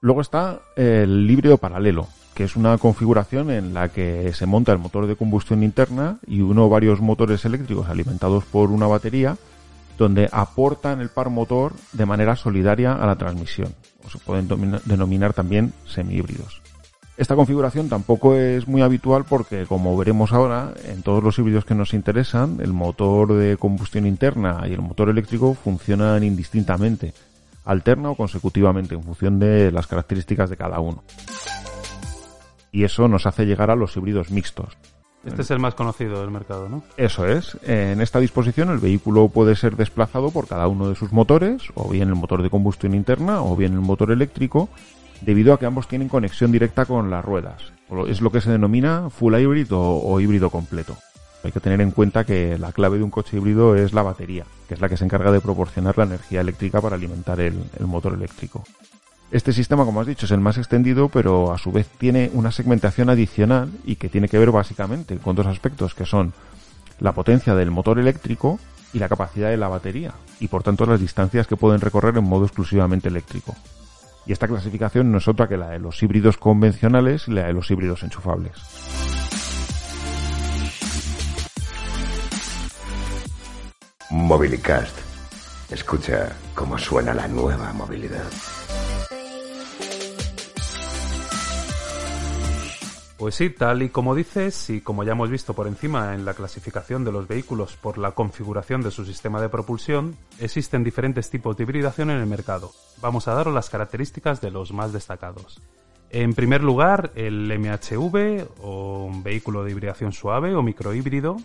Luego 0.00 0.20
está 0.20 0.60
el 0.76 1.28
híbrido 1.30 1.58
paralelo, 1.58 2.06
que 2.34 2.44
es 2.44 2.54
una 2.54 2.76
configuración 2.78 3.50
en 3.50 3.72
la 3.72 3.88
que 3.88 4.32
se 4.34 4.46
monta 4.46 4.72
el 4.72 4.78
motor 4.78 5.06
de 5.06 5.16
combustión 5.16 5.62
interna 5.62 6.18
y 6.26 6.42
uno 6.42 6.66
o 6.66 6.68
varios 6.68 7.00
motores 7.00 7.44
eléctricos 7.44 7.88
alimentados 7.88 8.44
por 8.44 8.70
una 8.70 8.86
batería, 8.86 9.36
donde 9.96 10.28
aportan 10.30 11.00
el 11.00 11.08
par 11.08 11.30
motor 11.30 11.72
de 11.92 12.04
manera 12.04 12.36
solidaria 12.36 12.92
a 12.92 13.06
la 13.06 13.16
transmisión, 13.16 13.74
o 14.04 14.10
se 14.10 14.18
pueden 14.18 14.48
denominar 14.84 15.32
también 15.32 15.72
semi-híbridos. 15.86 16.60
Esta 17.16 17.34
configuración 17.34 17.88
tampoco 17.88 18.34
es 18.34 18.68
muy 18.68 18.82
habitual 18.82 19.24
porque, 19.24 19.64
como 19.64 19.96
veremos 19.96 20.34
ahora, 20.34 20.74
en 20.84 21.02
todos 21.02 21.24
los 21.24 21.38
híbridos 21.38 21.64
que 21.64 21.74
nos 21.74 21.94
interesan, 21.94 22.58
el 22.60 22.74
motor 22.74 23.32
de 23.32 23.56
combustión 23.56 24.06
interna 24.06 24.64
y 24.68 24.74
el 24.74 24.82
motor 24.82 25.08
eléctrico 25.08 25.54
funcionan 25.54 26.22
indistintamente, 26.22 27.14
alterna 27.66 28.10
o 28.10 28.14
consecutivamente 28.14 28.94
en 28.94 29.02
función 29.02 29.38
de 29.38 29.70
las 29.70 29.86
características 29.86 30.48
de 30.48 30.56
cada 30.56 30.80
uno. 30.80 31.04
Y 32.72 32.84
eso 32.84 33.08
nos 33.08 33.26
hace 33.26 33.44
llegar 33.44 33.70
a 33.70 33.76
los 33.76 33.96
híbridos 33.96 34.30
mixtos. 34.30 34.78
Este 35.24 35.42
es 35.42 35.50
el 35.50 35.58
más 35.58 35.74
conocido 35.74 36.20
del 36.20 36.30
mercado, 36.30 36.68
¿no? 36.68 36.84
Eso 36.96 37.26
es. 37.26 37.58
En 37.64 38.00
esta 38.00 38.20
disposición 38.20 38.70
el 38.70 38.78
vehículo 38.78 39.28
puede 39.28 39.56
ser 39.56 39.76
desplazado 39.76 40.30
por 40.30 40.46
cada 40.46 40.68
uno 40.68 40.88
de 40.88 40.94
sus 40.94 41.12
motores, 41.12 41.64
o 41.74 41.88
bien 41.88 42.08
el 42.08 42.14
motor 42.14 42.42
de 42.42 42.50
combustión 42.50 42.94
interna 42.94 43.42
o 43.42 43.56
bien 43.56 43.72
el 43.72 43.80
motor 43.80 44.12
eléctrico, 44.12 44.68
debido 45.22 45.52
a 45.52 45.58
que 45.58 45.66
ambos 45.66 45.88
tienen 45.88 46.08
conexión 46.08 46.52
directa 46.52 46.84
con 46.84 47.10
las 47.10 47.24
ruedas. 47.24 47.72
Es 48.06 48.20
lo 48.20 48.30
que 48.30 48.40
se 48.40 48.50
denomina 48.50 49.10
full 49.10 49.34
hybrid 49.34 49.72
o, 49.72 50.00
o 50.04 50.20
híbrido 50.20 50.50
completo. 50.50 50.96
Hay 51.46 51.52
que 51.52 51.60
tener 51.60 51.80
en 51.80 51.92
cuenta 51.92 52.24
que 52.24 52.58
la 52.58 52.72
clave 52.72 52.98
de 52.98 53.04
un 53.04 53.10
coche 53.10 53.36
híbrido 53.36 53.76
es 53.76 53.92
la 53.92 54.02
batería, 54.02 54.44
que 54.66 54.74
es 54.74 54.80
la 54.80 54.88
que 54.88 54.96
se 54.96 55.04
encarga 55.04 55.30
de 55.30 55.40
proporcionar 55.40 55.96
la 55.96 56.02
energía 56.02 56.40
eléctrica 56.40 56.80
para 56.80 56.96
alimentar 56.96 57.38
el, 57.38 57.54
motor 57.82 58.14
eléctrico. 58.14 58.64
Este 59.30 59.52
sistema, 59.52 59.84
como 59.84 60.00
has 60.00 60.08
dicho, 60.08 60.26
es 60.26 60.32
el 60.32 60.40
más 60.40 60.58
extendido, 60.58 61.08
pero 61.08 61.52
a 61.52 61.58
su 61.58 61.70
vez 61.70 61.86
tiene 61.86 62.32
una 62.34 62.50
segmentación 62.50 63.10
adicional 63.10 63.70
y 63.84 63.94
que 63.94 64.08
tiene 64.08 64.28
que 64.28 64.40
ver 64.40 64.50
básicamente 64.50 65.18
con 65.18 65.36
dos 65.36 65.46
aspectos, 65.46 65.94
que 65.94 66.04
son 66.04 66.32
la 66.98 67.12
potencia 67.12 67.54
del 67.54 67.70
motor 67.70 68.00
eléctrico 68.00 68.58
y 68.92 68.98
la 68.98 69.08
capacidad 69.08 69.48
de 69.48 69.56
la 69.56 69.68
batería, 69.68 70.14
y 70.40 70.48
por 70.48 70.64
tanto 70.64 70.84
las 70.84 71.00
distancias 71.00 71.46
que 71.46 71.54
pueden 71.54 71.80
recorrer 71.80 72.16
en 72.16 72.24
modo 72.24 72.46
exclusivamente 72.46 73.06
eléctrico. 73.08 73.54
Y 74.26 74.32
esta 74.32 74.48
clasificación 74.48 75.12
no 75.12 75.18
es 75.18 75.28
otra 75.28 75.46
que 75.46 75.56
la 75.56 75.68
de 75.68 75.78
los 75.78 76.02
híbridos 76.02 76.38
convencionales 76.38 77.28
y 77.28 77.30
la 77.30 77.46
de 77.46 77.52
los 77.52 77.70
híbridos 77.70 78.02
enchufables. 78.02 78.54
Mobilicast. 84.10 84.96
Escucha 85.68 86.36
cómo 86.54 86.78
suena 86.78 87.12
la 87.12 87.26
nueva 87.26 87.72
movilidad. 87.72 88.24
Pues 93.16 93.34
sí, 93.34 93.50
tal 93.50 93.82
y 93.82 93.88
como 93.88 94.14
dices, 94.14 94.70
y 94.70 94.80
como 94.80 95.02
ya 95.02 95.12
hemos 95.12 95.28
visto 95.28 95.54
por 95.54 95.66
encima 95.66 96.14
en 96.14 96.24
la 96.24 96.34
clasificación 96.34 97.04
de 97.04 97.10
los 97.10 97.26
vehículos 97.26 97.74
por 97.76 97.98
la 97.98 98.12
configuración 98.12 98.80
de 98.82 98.92
su 98.92 99.04
sistema 99.04 99.40
de 99.40 99.48
propulsión, 99.48 100.16
existen 100.38 100.84
diferentes 100.84 101.28
tipos 101.28 101.56
de 101.56 101.64
hibridación 101.64 102.10
en 102.10 102.18
el 102.18 102.26
mercado. 102.26 102.70
Vamos 103.00 103.26
a 103.26 103.34
daros 103.34 103.54
las 103.54 103.70
características 103.70 104.40
de 104.40 104.52
los 104.52 104.72
más 104.72 104.92
destacados. 104.92 105.60
En 106.10 106.34
primer 106.34 106.62
lugar, 106.62 107.10
el 107.16 107.52
MHV, 107.58 108.46
o 108.62 109.06
un 109.06 109.24
vehículo 109.24 109.64
de 109.64 109.72
hibridación 109.72 110.12
suave 110.12 110.54
o 110.54 110.62
microhíbrido, 110.62 111.38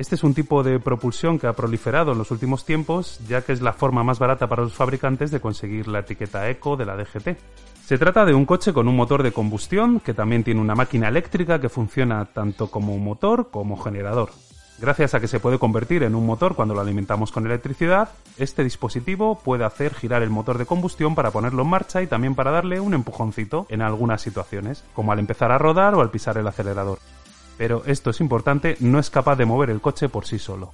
este 0.00 0.14
es 0.14 0.24
un 0.24 0.32
tipo 0.32 0.62
de 0.62 0.80
propulsión 0.80 1.38
que 1.38 1.46
ha 1.46 1.52
proliferado 1.52 2.12
en 2.12 2.18
los 2.18 2.30
últimos 2.30 2.64
tiempos, 2.64 3.20
ya 3.28 3.42
que 3.42 3.52
es 3.52 3.60
la 3.60 3.74
forma 3.74 4.02
más 4.02 4.18
barata 4.18 4.48
para 4.48 4.62
los 4.62 4.72
fabricantes 4.72 5.30
de 5.30 5.40
conseguir 5.40 5.88
la 5.88 5.98
etiqueta 5.98 6.48
eco 6.48 6.74
de 6.78 6.86
la 6.86 6.96
DGT. 6.96 7.36
Se 7.84 7.98
trata 7.98 8.24
de 8.24 8.32
un 8.32 8.46
coche 8.46 8.72
con 8.72 8.88
un 8.88 8.96
motor 8.96 9.22
de 9.22 9.32
combustión 9.32 10.00
que 10.00 10.14
también 10.14 10.42
tiene 10.42 10.62
una 10.62 10.74
máquina 10.74 11.08
eléctrica 11.08 11.60
que 11.60 11.68
funciona 11.68 12.24
tanto 12.24 12.70
como 12.70 12.96
motor 12.96 13.50
como 13.50 13.76
generador. 13.76 14.30
Gracias 14.80 15.12
a 15.12 15.20
que 15.20 15.28
se 15.28 15.38
puede 15.38 15.58
convertir 15.58 16.02
en 16.02 16.14
un 16.14 16.24
motor 16.24 16.54
cuando 16.54 16.72
lo 16.72 16.80
alimentamos 16.80 17.30
con 17.30 17.44
electricidad, 17.44 18.08
este 18.38 18.64
dispositivo 18.64 19.38
puede 19.44 19.66
hacer 19.66 19.92
girar 19.92 20.22
el 20.22 20.30
motor 20.30 20.56
de 20.56 20.64
combustión 20.64 21.14
para 21.14 21.30
ponerlo 21.30 21.60
en 21.60 21.68
marcha 21.68 22.00
y 22.00 22.06
también 22.06 22.34
para 22.34 22.52
darle 22.52 22.80
un 22.80 22.94
empujoncito 22.94 23.66
en 23.68 23.82
algunas 23.82 24.22
situaciones, 24.22 24.82
como 24.94 25.12
al 25.12 25.18
empezar 25.18 25.52
a 25.52 25.58
rodar 25.58 25.94
o 25.94 26.00
al 26.00 26.10
pisar 26.10 26.38
el 26.38 26.46
acelerador 26.46 27.00
pero 27.60 27.82
esto 27.84 28.08
es 28.08 28.22
importante, 28.22 28.78
no 28.80 28.98
es 28.98 29.10
capaz 29.10 29.36
de 29.36 29.44
mover 29.44 29.68
el 29.68 29.82
coche 29.82 30.08
por 30.08 30.24
sí 30.24 30.38
solo. 30.38 30.72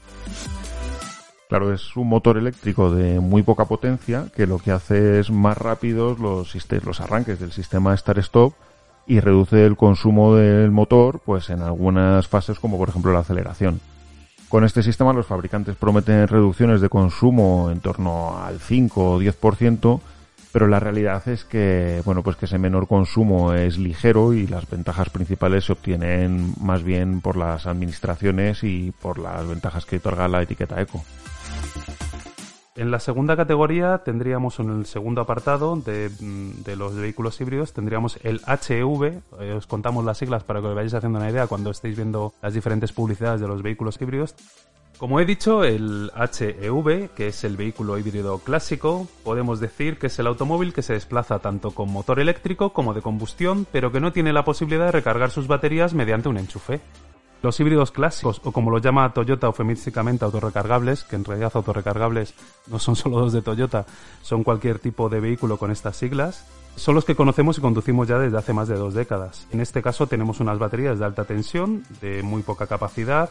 Claro, 1.49 1.75
es 1.75 1.97
un 1.97 2.09
motor 2.09 2.38
eléctrico 2.38 2.93
de 2.93 3.19
muy 3.19 3.43
poca 3.43 3.64
potencia 3.64 4.28
que 4.37 4.47
lo 4.47 4.61
que 4.61 4.71
hace 4.71 5.19
es 5.19 5.33
más 5.33 5.59
rápidos 5.59 6.21
los, 6.21 6.55
arranques 7.00 7.40
del 7.40 7.50
sistema 7.50 7.97
start-stop 7.97 8.55
y 9.05 9.19
reduce 9.19 9.66
el 9.66 9.76
consumo 9.76 10.37
del 10.37 10.71
motor 10.71 11.19
pues 11.26 11.50
en 11.50 11.61
algunas 11.61 12.28
fases 12.28 12.61
como 12.61 12.78
por 12.78 12.90
ejemplo 12.90 13.12
la 13.12 13.19
aceleración. 13.19 13.81
Con 14.49 14.62
este 14.62 14.85
sistema 14.85 15.12
los 15.12 15.26
fabricantes 15.26 15.75
prometen 15.75 16.28
reducciones 16.28 16.81
de 16.81 16.88
consumo 16.88 17.69
en 17.73 17.81
torno 17.81 18.38
al 18.38 18.61
5 18.61 19.11
o 19.11 19.21
10% 19.21 20.00
pero 20.56 20.68
la 20.68 20.80
realidad 20.80 21.28
es 21.28 21.44
que, 21.44 22.00
bueno, 22.06 22.22
pues 22.22 22.36
que 22.36 22.46
ese 22.46 22.56
menor 22.56 22.88
consumo 22.88 23.52
es 23.52 23.76
ligero 23.76 24.32
y 24.32 24.46
las 24.46 24.66
ventajas 24.66 25.10
principales 25.10 25.66
se 25.66 25.72
obtienen 25.72 26.54
más 26.58 26.82
bien 26.82 27.20
por 27.20 27.36
las 27.36 27.66
administraciones 27.66 28.64
y 28.64 28.90
por 29.02 29.18
las 29.18 29.46
ventajas 29.46 29.84
que 29.84 29.96
otorga 29.96 30.28
la 30.28 30.40
etiqueta 30.40 30.80
eco. 30.80 31.04
En 32.75 32.90
la 32.90 33.00
segunda 33.00 33.36
categoría 33.36 33.98
tendríamos 33.98 34.58
en 34.58 34.70
el 34.70 34.86
segundo 34.86 35.20
apartado 35.20 35.76
de, 35.76 36.08
de, 36.08 36.76
los 36.76 36.94
vehículos 36.94 37.38
híbridos, 37.38 37.75
tendríamos 37.75 38.18
el 38.22 38.40
HEV, 38.46 39.20
eh, 39.38 39.52
os 39.52 39.66
contamos 39.66 40.06
las 40.06 40.16
siglas 40.16 40.42
para 40.42 40.62
que 40.62 40.68
os 40.68 40.75
vayáis 40.75 40.94
haciendo 40.94 41.18
una 41.18 41.30
idea 41.30 41.48
cuando 41.48 41.70
estéis 41.70 41.96
viendo 41.96 42.32
las 42.40 42.54
diferentes 42.54 42.92
publicidades 42.92 43.42
de 43.42 43.48
los 43.48 43.62
vehículos 43.62 44.00
híbridos. 44.00 44.34
Como 44.99 45.21
he 45.21 45.26
dicho, 45.26 45.62
el 45.62 46.11
HEV, 46.17 47.11
que 47.11 47.29
es 47.29 47.45
el 47.45 47.59
vehículo 47.59 47.99
híbrido 47.99 48.38
clásico, 48.38 49.07
podemos 49.25 49.61
decir 49.61 49.99
que 49.99 50.07
es 50.07 50.19
el 50.19 50.26
automóvil 50.26 50.73
que 50.73 50.81
se 50.81 50.95
desplaza 50.95 51.38
tanto 51.38 51.73
con 51.73 51.93
motor 51.93 52.19
eléctrico 52.19 52.73
como 52.73 52.95
de 52.95 53.03
combustión, 53.03 53.67
pero 53.71 53.93
que 53.93 54.00
no 54.00 54.12
tiene 54.12 54.33
la 54.33 54.47
posibilidad 54.47 54.87
de 54.87 54.93
recargar 54.93 55.31
sus 55.31 55.49
baterías 55.49 55.93
mediante 55.93 56.31
un 56.31 56.38
enchufe. 56.38 56.81
Los 57.43 57.61
híbridos 57.61 57.91
clásicos, 57.93 58.41
o 58.43 58.53
como 58.53 58.71
lo 58.71 58.79
llama 58.79 59.12
Toyota 59.12 59.49
eufemísticamente 59.49 60.25
autorrecargables, 60.25 61.05
que 61.05 61.17
en 61.17 61.26
realidad 61.26 61.53
autorrecargables 61.53 62.33
no 62.69 62.79
son 62.79 62.97
solo 62.97 63.21
los 63.21 63.35
de 63.35 63.43
Toyota, 63.43 63.85
son 64.23 64.45
cualquier 64.45 64.79
tipo 64.79 65.11
de 65.11 65.21
vehículo 65.21 65.59
con 65.59 65.71
estas 65.71 65.99
siglas, 65.99 66.47
son 66.75 66.95
los 66.95 67.05
que 67.05 67.15
conocemos 67.15 67.59
y 67.59 67.61
conducimos 67.61 68.09
ya 68.09 68.19
desde 68.19 68.38
hace 68.38 68.55
más 68.55 68.67
de 68.69 68.76
dos 68.76 68.95
décadas. 68.95 69.47
En 69.50 69.61
este 69.61 69.83
caso 69.83 70.07
tenemos 70.07 70.41
unas 70.41 70.59
baterías 70.59 70.99
de 70.99 71.05
alta 71.05 71.25
tensión, 71.25 71.85
de 72.00 72.23
muy 72.23 72.41
poca 72.41 72.67
capacidad, 72.67 73.29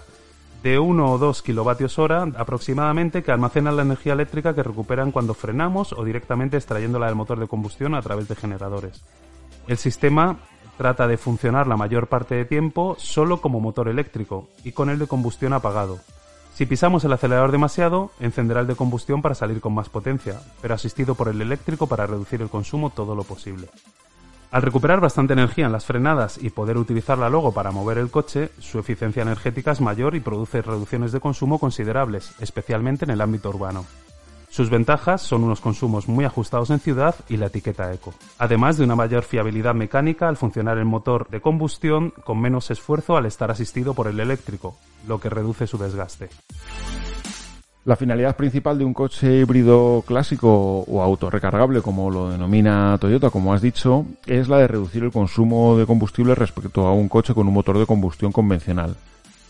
de 0.66 0.80
1 0.80 1.12
o 1.12 1.20
2 1.20 1.44
kilovatios 1.44 2.00
hora 2.00 2.24
aproximadamente 2.38 3.22
que 3.22 3.32
almacenan 3.32 3.76
la 3.76 3.84
energía 3.84 4.14
eléctrica 4.14 4.56
que 4.56 4.64
recuperan 4.64 5.12
cuando 5.12 5.36
frenamos 5.36 5.94
o 5.94 6.04
directamente 6.04 6.58
extrayéndola 6.58 7.06
del 7.06 7.14
motor 7.14 7.40
de 7.40 7.48
combustión 7.48 7.94
a 7.94 8.02
través 8.02 8.28
de 8.28 8.36
generadores. 8.36 9.04
El 9.68 9.78
sistema 9.78 10.40
trata 10.76 11.08
de 11.08 11.18
funcionar 11.18 11.68
la 11.68 11.78
mayor 11.78 12.08
parte 12.08 12.34
de 12.34 12.46
tiempo 12.46 12.96
solo 12.98 13.42
como 13.42 13.60
motor 13.60 13.90
eléctrico 13.90 14.48
y 14.64 14.72
con 14.72 14.90
el 14.90 14.98
de 14.98 15.06
combustión 15.06 15.54
apagado. 15.54 16.00
Si 16.56 16.66
pisamos 16.66 17.04
el 17.04 17.14
acelerador 17.14 17.52
demasiado, 17.52 18.10
encenderá 18.20 18.62
el 18.62 18.68
de 18.68 18.76
combustión 18.76 19.22
para 19.22 19.36
salir 19.36 19.62
con 19.62 19.76
más 19.76 19.90
potencia, 19.90 20.42
pero 20.64 20.74
asistido 20.74 21.14
por 21.14 21.28
el 21.28 21.44
eléctrico 21.44 21.86
para 21.86 22.08
reducir 22.08 22.42
el 22.42 22.50
consumo 22.50 22.90
todo 22.90 23.14
lo 23.14 23.24
posible. 23.24 23.68
Al 24.52 24.62
recuperar 24.62 25.02
bastante 25.02 25.34
energía 25.34 25.66
en 25.66 25.72
las 25.72 25.86
frenadas 25.86 26.38
y 26.42 26.50
poder 26.50 26.78
utilizarla 26.78 27.30
luego 27.30 27.52
para 27.54 27.72
mover 27.72 27.98
el 27.98 28.10
coche, 28.10 28.52
su 28.60 28.80
eficiencia 28.80 29.24
energética 29.24 29.72
es 29.72 29.82
mayor 29.82 30.16
y 30.16 30.22
produce 30.22 30.62
reducciones 30.62 31.12
de 31.12 31.20
consumo 31.20 31.60
considerables, 31.60 32.34
especialmente 32.40 33.06
en 33.06 33.12
el 33.12 33.22
ámbito 33.22 33.50
urbano. 33.50 33.86
Sus 34.56 34.70
ventajas 34.70 35.22
son 35.22 35.44
unos 35.44 35.60
consumos 35.60 36.08
muy 36.08 36.24
ajustados 36.24 36.70
en 36.70 36.80
ciudad 36.80 37.14
y 37.28 37.36
la 37.36 37.48
etiqueta 37.48 37.92
eco, 37.92 38.14
además 38.38 38.78
de 38.78 38.86
una 38.86 38.96
mayor 38.96 39.24
fiabilidad 39.24 39.76
mecánica 39.76 40.30
al 40.30 40.38
funcionar 40.38 40.78
el 40.78 40.86
motor 40.86 41.28
de 41.28 41.42
combustión 41.42 42.14
con 42.24 42.40
menos 42.40 42.72
esfuerzo 42.72 43.18
al 43.18 43.26
estar 43.26 43.52
asistido 43.52 43.94
por 43.94 44.08
el 44.08 44.22
eléctrico, 44.22 44.78
lo 45.10 45.20
que 45.20 45.30
reduce 45.30 45.68
su 45.68 45.78
desgaste. 45.78 46.30
La 47.86 47.96
finalidad 47.96 48.36
principal 48.36 48.80
de 48.80 48.84
un 48.84 48.96
coche 48.96 49.42
híbrido 49.42 50.04
clásico 50.08 50.80
o 50.88 51.04
autorrecargable, 51.04 51.84
como 51.84 52.10
lo 52.10 52.32
denomina 52.32 52.98
Toyota, 53.00 53.30
como 53.30 53.54
has 53.54 53.62
dicho, 53.62 54.08
es 54.26 54.50
la 54.50 54.58
de 54.58 54.68
reducir 54.68 55.04
el 55.04 55.12
consumo 55.12 55.78
de 55.78 55.86
combustible 55.86 56.34
respecto 56.34 56.88
a 56.88 56.94
un 56.94 57.08
coche 57.08 57.36
con 57.36 57.48
un 57.48 57.54
motor 57.54 57.78
de 57.78 57.86
combustión 57.86 58.32
convencional, 58.32 58.96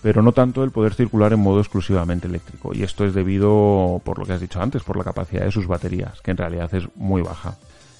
pero 0.01 0.21
no 0.21 0.33
tanto 0.33 0.65
el 0.65 0.71
poder 0.71 0.95
circular 0.95 1.31
en 1.31 1.39
modo 1.39 1.61
exclusivamente 1.61 2.27
eléctrico. 2.27 2.73
Y 2.75 2.83
esto 2.83 3.05
es 3.05 3.13
debido, 3.13 4.01
por 4.03 4.19
lo 4.19 4.25
que 4.25 4.33
has 4.33 4.41
dicho 4.41 4.61
antes, 4.61 4.83
por 4.83 4.97
la 4.97 5.05
capacidad 5.05 5.45
de 5.45 5.51
sus 5.51 5.65
baterías, 5.65 6.19
que 6.21 6.31
en 6.31 6.37
realidad 6.37 6.75
es 6.75 6.89
muy 6.95 7.21
baja. 7.21 7.55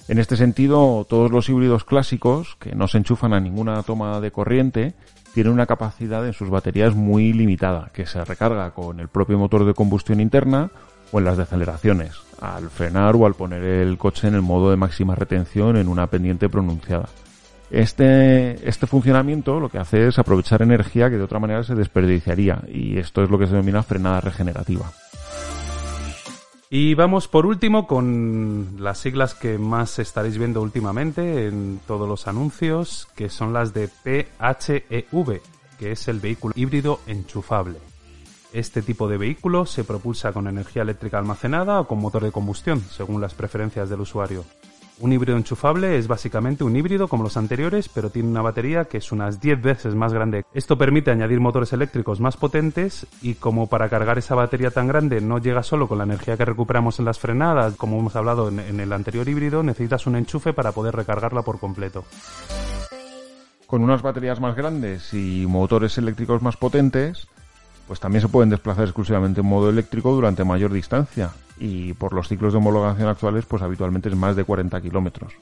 En 0.06 0.18
este 0.18 0.36
sentido, 0.36 1.06
todos 1.08 1.30
los 1.30 1.48
híbridos 1.48 1.84
clásicos, 1.84 2.56
que 2.60 2.74
no 2.74 2.88
se 2.88 2.98
enchufan 2.98 3.32
a 3.32 3.40
ninguna 3.40 3.82
toma 3.84 4.20
de 4.20 4.30
corriente, 4.30 4.92
tiene 5.36 5.50
una 5.50 5.66
capacidad 5.66 6.26
en 6.26 6.32
sus 6.32 6.48
baterías 6.48 6.94
muy 6.94 7.34
limitada, 7.34 7.90
que 7.92 8.06
se 8.06 8.24
recarga 8.24 8.70
con 8.70 9.00
el 9.00 9.08
propio 9.08 9.36
motor 9.36 9.66
de 9.66 9.74
combustión 9.74 10.18
interna 10.18 10.70
o 11.12 11.18
en 11.18 11.26
las 11.26 11.36
deceleraciones, 11.36 12.14
al 12.40 12.70
frenar 12.70 13.14
o 13.16 13.26
al 13.26 13.34
poner 13.34 13.62
el 13.62 13.98
coche 13.98 14.28
en 14.28 14.34
el 14.34 14.40
modo 14.40 14.70
de 14.70 14.78
máxima 14.78 15.14
retención 15.14 15.76
en 15.76 15.88
una 15.88 16.06
pendiente 16.06 16.48
pronunciada. 16.48 17.10
Este, 17.70 18.66
este 18.66 18.86
funcionamiento 18.86 19.60
lo 19.60 19.68
que 19.68 19.76
hace 19.76 20.08
es 20.08 20.18
aprovechar 20.18 20.62
energía 20.62 21.10
que 21.10 21.18
de 21.18 21.24
otra 21.24 21.38
manera 21.38 21.62
se 21.64 21.74
desperdiciaría 21.74 22.62
y 22.66 22.96
esto 22.96 23.22
es 23.22 23.28
lo 23.28 23.38
que 23.38 23.44
se 23.44 23.52
denomina 23.52 23.82
frenada 23.82 24.22
regenerativa. 24.22 24.90
Y 26.68 26.94
vamos 26.94 27.28
por 27.28 27.46
último 27.46 27.86
con 27.86 28.76
las 28.80 28.98
siglas 28.98 29.34
que 29.34 29.56
más 29.56 30.00
estaréis 30.00 30.36
viendo 30.36 30.60
últimamente 30.62 31.46
en 31.46 31.80
todos 31.86 32.08
los 32.08 32.26
anuncios, 32.26 33.06
que 33.14 33.28
son 33.28 33.52
las 33.52 33.72
de 33.72 33.86
PHEV, 33.88 35.40
que 35.78 35.92
es 35.92 36.08
el 36.08 36.18
vehículo 36.18 36.54
híbrido 36.56 36.98
enchufable. 37.06 37.78
Este 38.52 38.82
tipo 38.82 39.06
de 39.06 39.16
vehículo 39.16 39.64
se 39.64 39.84
propulsa 39.84 40.32
con 40.32 40.48
energía 40.48 40.82
eléctrica 40.82 41.18
almacenada 41.18 41.78
o 41.78 41.86
con 41.86 42.00
motor 42.00 42.24
de 42.24 42.32
combustión, 42.32 42.80
según 42.80 43.20
las 43.20 43.34
preferencias 43.34 43.88
del 43.88 44.00
usuario. 44.00 44.44
Un 44.98 45.12
híbrido 45.12 45.36
enchufable 45.36 45.98
es 45.98 46.08
básicamente 46.08 46.64
un 46.64 46.74
híbrido 46.74 47.06
como 47.06 47.22
los 47.22 47.36
anteriores, 47.36 47.90
pero 47.90 48.08
tiene 48.08 48.30
una 48.30 48.40
batería 48.40 48.86
que 48.86 48.96
es 48.96 49.12
unas 49.12 49.40
10 49.40 49.60
veces 49.60 49.94
más 49.94 50.14
grande. 50.14 50.46
Esto 50.54 50.78
permite 50.78 51.10
añadir 51.10 51.38
motores 51.38 51.74
eléctricos 51.74 52.18
más 52.18 52.38
potentes 52.38 53.06
y 53.20 53.34
como 53.34 53.66
para 53.66 53.90
cargar 53.90 54.16
esa 54.16 54.34
batería 54.34 54.70
tan 54.70 54.88
grande 54.88 55.20
no 55.20 55.36
llega 55.38 55.62
solo 55.62 55.86
con 55.86 55.98
la 55.98 56.04
energía 56.04 56.38
que 56.38 56.46
recuperamos 56.46 56.98
en 56.98 57.04
las 57.04 57.18
frenadas, 57.18 57.76
como 57.76 57.98
hemos 57.98 58.16
hablado 58.16 58.48
en, 58.48 58.80
el 58.80 58.92
anterior 58.92 59.28
híbrido, 59.28 59.62
necesitas 59.62 60.06
un 60.06 60.16
enchufe 60.16 60.54
para 60.54 60.72
poder 60.72 60.96
recargarla 60.96 61.42
por 61.42 61.58
completo. 61.58 62.04
Con 63.66 63.82
unas 63.82 64.00
baterías 64.00 64.40
más 64.40 64.56
grandes 64.56 65.12
y 65.12 65.44
motores 65.46 65.98
eléctricos 65.98 66.40
más 66.40 66.56
potentes, 66.56 67.28
pues 67.86 68.00
también 68.00 68.22
se 68.22 68.28
pueden 68.28 68.50
desplazar 68.50 68.84
exclusivamente 68.84 69.40
en 69.40 69.46
modo 69.46 69.70
eléctrico 69.70 70.12
durante 70.12 70.44
mayor 70.44 70.72
distancia 70.72 71.30
y 71.58 71.94
por 71.94 72.12
los 72.12 72.28
ciclos 72.28 72.52
de 72.52 72.58
homologación 72.58 73.08
actuales 73.08 73.44
pues 73.46 73.62
habitualmente 73.62 74.08
es 74.08 74.16
más 74.16 74.36
de 74.36 74.44
40 74.44 74.80
kilómetros. 74.80 75.32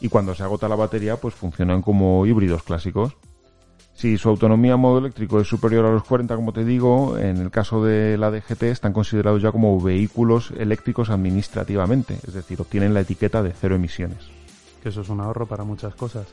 Y 0.00 0.08
cuando 0.08 0.34
se 0.34 0.42
agota 0.42 0.68
la 0.68 0.76
batería 0.76 1.16
pues 1.16 1.34
funcionan 1.34 1.82
como 1.82 2.26
híbridos 2.26 2.62
clásicos. 2.62 3.16
Si 3.94 4.16
su 4.16 4.28
autonomía 4.28 4.74
en 4.74 4.80
modo 4.80 4.98
eléctrico 4.98 5.40
es 5.40 5.46
superior 5.46 5.84
a 5.84 5.92
los 5.92 6.04
40, 6.04 6.34
como 6.34 6.52
te 6.52 6.64
digo, 6.64 7.18
en 7.18 7.36
el 7.36 7.50
caso 7.50 7.84
de 7.84 8.16
la 8.16 8.30
DGT 8.30 8.64
están 8.64 8.92
considerados 8.92 9.42
ya 9.42 9.52
como 9.52 9.80
vehículos 9.80 10.52
eléctricos 10.58 11.10
administrativamente, 11.10 12.18
es 12.26 12.32
decir, 12.32 12.60
obtienen 12.60 12.94
la 12.94 13.00
etiqueta 13.00 13.42
de 13.42 13.52
cero 13.52 13.76
emisiones. 13.76 14.18
Que 14.82 14.88
eso 14.88 15.02
es 15.02 15.08
un 15.08 15.20
ahorro 15.20 15.46
para 15.46 15.62
muchas 15.62 15.94
cosas. 15.94 16.26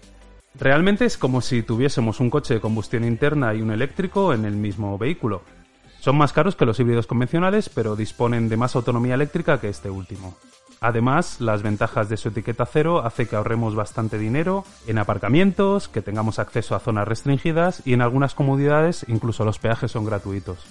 Realmente 0.55 1.05
es 1.05 1.17
como 1.17 1.41
si 1.41 1.63
tuviésemos 1.63 2.19
un 2.19 2.29
coche 2.29 2.55
de 2.55 2.61
combustión 2.61 3.03
interna 3.03 3.53
y 3.53 3.61
un 3.61 3.71
eléctrico 3.71 4.33
en 4.33 4.45
el 4.45 4.55
mismo 4.55 4.97
vehículo. 4.97 5.43
Son 5.99 6.17
más 6.17 6.33
caros 6.33 6.55
que 6.55 6.65
los 6.65 6.79
híbridos 6.79 7.07
convencionales, 7.07 7.69
pero 7.69 7.95
disponen 7.95 8.49
de 8.49 8.57
más 8.57 8.75
autonomía 8.75 9.15
eléctrica 9.15 9.59
que 9.59 9.69
este 9.69 9.89
último. 9.89 10.37
Además, 10.81 11.41
las 11.41 11.61
ventajas 11.61 12.07
de 12.07 12.15
su 12.15 12.29
etiqueta 12.29 12.65
cero 12.65 13.01
hace 13.05 13.27
que 13.27 13.35
ahorremos 13.35 13.75
bastante 13.75 14.17
dinero 14.17 14.63
en 14.87 14.97
aparcamientos, 14.97 15.89
que 15.89 16.01
tengamos 16.01 16.39
acceso 16.39 16.73
a 16.73 16.79
zonas 16.79 17.07
restringidas 17.07 17.81
y 17.85 17.93
en 17.93 18.01
algunas 18.01 18.33
comodidades 18.33 19.05
incluso 19.09 19.43
los 19.43 19.59
peajes 19.59 19.91
son 19.91 20.05
gratuitos. 20.05 20.65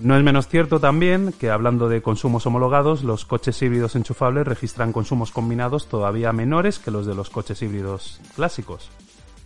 No 0.00 0.16
es 0.16 0.24
menos 0.24 0.48
cierto 0.48 0.80
también 0.80 1.34
que 1.38 1.50
hablando 1.50 1.90
de 1.90 2.00
consumos 2.00 2.46
homologados, 2.46 3.04
los 3.04 3.26
coches 3.26 3.60
híbridos 3.60 3.96
enchufables 3.96 4.46
registran 4.46 4.94
consumos 4.94 5.30
combinados 5.30 5.88
todavía 5.88 6.32
menores 6.32 6.78
que 6.78 6.90
los 6.90 7.04
de 7.04 7.14
los 7.14 7.28
coches 7.28 7.60
híbridos 7.60 8.18
clásicos. 8.34 8.88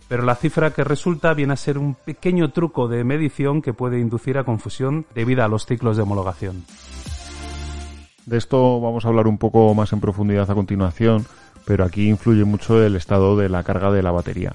Pero 0.07 0.23
la 0.23 0.35
cifra 0.35 0.71
que 0.71 0.85
resulta 0.85 1.33
viene 1.33 1.53
a 1.53 1.57
ser 1.57 1.77
un 1.77 1.93
pequeño 1.93 2.51
truco 2.51 2.87
de 2.87 3.03
medición 3.03 3.61
que 3.61 3.73
puede 3.73 3.99
inducir 3.99 4.37
a 4.37 4.45
confusión 4.45 5.05
debido 5.13 5.43
a 5.43 5.49
los 5.49 5.65
ciclos 5.65 5.97
de 5.97 6.03
homologación. 6.03 6.63
De 8.25 8.37
esto 8.37 8.79
vamos 8.79 9.03
a 9.03 9.09
hablar 9.09 9.27
un 9.27 9.37
poco 9.37 9.73
más 9.73 9.91
en 9.91 9.99
profundidad 9.99 10.49
a 10.49 10.55
continuación, 10.55 11.25
pero 11.65 11.83
aquí 11.83 12.07
influye 12.07 12.45
mucho 12.45 12.81
el 12.81 12.95
estado 12.95 13.35
de 13.35 13.49
la 13.49 13.63
carga 13.63 13.91
de 13.91 14.03
la 14.03 14.11
batería. 14.11 14.53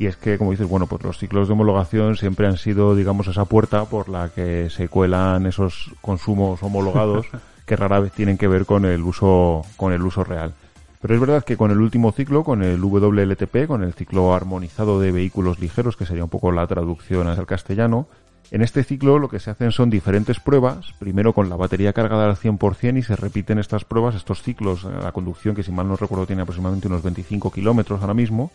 Y 0.00 0.06
es 0.06 0.16
que, 0.16 0.38
como 0.38 0.52
dices, 0.52 0.66
bueno, 0.66 0.86
pues 0.86 1.02
los 1.02 1.18
ciclos 1.18 1.46
de 1.46 1.52
homologación 1.52 2.16
siempre 2.16 2.46
han 2.46 2.56
sido, 2.56 2.96
digamos, 2.96 3.26
esa 3.26 3.44
puerta 3.44 3.84
por 3.84 4.08
la 4.08 4.30
que 4.30 4.70
se 4.70 4.88
cuelan 4.88 5.44
esos 5.44 5.90
consumos 6.00 6.62
homologados 6.62 7.26
que 7.66 7.76
rara 7.76 8.00
vez 8.00 8.10
tienen 8.10 8.38
que 8.38 8.48
ver 8.48 8.64
con 8.64 8.86
el 8.86 9.02
uso, 9.02 9.60
con 9.76 9.92
el 9.92 10.00
uso 10.00 10.24
real. 10.24 10.54
Pero 11.02 11.12
es 11.12 11.20
verdad 11.20 11.44
que 11.44 11.58
con 11.58 11.70
el 11.70 11.82
último 11.82 12.12
ciclo, 12.12 12.44
con 12.44 12.62
el 12.62 12.80
WLTP, 12.80 13.66
con 13.66 13.82
el 13.82 13.92
ciclo 13.92 14.32
armonizado 14.32 15.00
de 15.00 15.12
vehículos 15.12 15.60
ligeros, 15.60 15.98
que 15.98 16.06
sería 16.06 16.24
un 16.24 16.30
poco 16.30 16.50
la 16.50 16.66
traducción 16.66 17.28
al 17.28 17.44
castellano, 17.44 18.08
en 18.50 18.62
este 18.62 18.84
ciclo 18.84 19.18
lo 19.18 19.28
que 19.28 19.38
se 19.38 19.50
hacen 19.50 19.70
son 19.70 19.90
diferentes 19.90 20.40
pruebas, 20.40 20.94
primero 20.98 21.34
con 21.34 21.50
la 21.50 21.56
batería 21.56 21.92
cargada 21.92 22.24
al 22.24 22.36
100% 22.36 22.96
y 22.96 23.02
se 23.02 23.16
repiten 23.16 23.58
estas 23.58 23.84
pruebas, 23.84 24.14
estos 24.14 24.42
ciclos, 24.42 24.82
la 24.84 25.12
conducción 25.12 25.54
que 25.54 25.62
si 25.62 25.72
mal 25.72 25.86
no 25.86 25.96
recuerdo 25.96 26.26
tiene 26.26 26.40
aproximadamente 26.40 26.88
unos 26.88 27.02
25 27.02 27.52
kilómetros 27.52 28.00
ahora 28.00 28.14
mismo, 28.14 28.50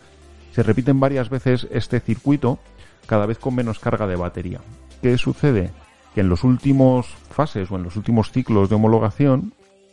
se 0.56 0.62
repiten 0.62 0.98
varias 0.98 1.28
veces 1.28 1.66
este 1.70 2.00
circuito, 2.00 2.58
cada 3.04 3.26
vez 3.26 3.36
con 3.36 3.54
menos 3.54 3.78
carga 3.78 4.06
de 4.06 4.16
batería. 4.16 4.62
¿Qué 5.02 5.18
sucede? 5.18 5.70
Que 6.14 6.22
en 6.22 6.30
los 6.30 6.44
últimos 6.44 7.08
fases 7.28 7.70
o 7.70 7.76
en 7.76 7.82
los 7.82 7.96
últimos 7.96 8.32
ciclos 8.32 8.70
de 8.70 8.76
homologación 8.76 9.52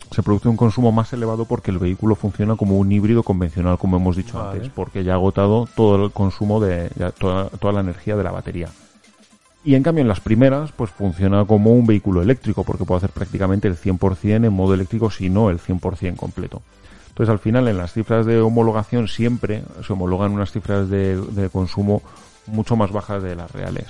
se 0.10 0.24
produce 0.24 0.48
un 0.48 0.56
consumo 0.56 0.94
más 0.94 1.12
elevado 1.12 1.44
porque 1.44 1.70
el 1.70 1.80
vehículo 1.80 2.16
funciona 2.16 2.56
como 2.56 2.78
un 2.78 2.90
híbrido 2.94 3.24
convencional, 3.24 3.78
como 3.78 3.98
hemos 3.98 4.16
dicho 4.16 4.42
antes, 4.42 4.70
porque 4.70 5.04
ya 5.04 5.12
ha 5.12 5.16
agotado 5.16 5.68
todo 5.76 6.06
el 6.06 6.12
consumo 6.12 6.62
de 6.62 6.90
toda, 7.20 7.50
toda 7.50 7.74
la 7.74 7.82
energía 7.82 8.16
de 8.16 8.24
la 8.24 8.32
batería. 8.32 8.70
Y 9.66 9.76
en 9.76 9.84
cambio 9.84 10.04
en 10.04 10.08
las 10.08 10.22
primeras, 10.22 10.72
pues 10.72 10.92
funciona 10.92 11.44
como 11.44 11.74
un 11.74 11.86
vehículo 11.86 12.22
eléctrico, 12.22 12.64
porque 12.64 12.86
puede 12.86 13.00
hacer 13.00 13.10
prácticamente 13.10 13.68
el 13.68 13.76
100% 13.76 14.46
en 14.46 14.54
modo 14.54 14.76
eléctrico, 14.76 15.12
si 15.12 15.30
no 15.30 15.50
el 15.50 15.60
100% 15.60 16.16
completo. 16.16 16.62
Entonces, 17.14 17.32
al 17.32 17.38
final, 17.38 17.68
en 17.68 17.78
las 17.78 17.94
cifras 17.94 18.26
de 18.26 18.42
homologación 18.42 19.08
siempre 19.08 19.62
se 19.86 19.94
homologan 19.94 20.32
unas 20.32 20.52
cifras 20.52 20.90
de, 20.90 21.48
consumo 21.54 22.02
mucho 22.48 22.76
más 22.76 22.92
bajas 22.92 23.22
de 23.22 23.36
las 23.36 23.52
reales. 23.52 23.86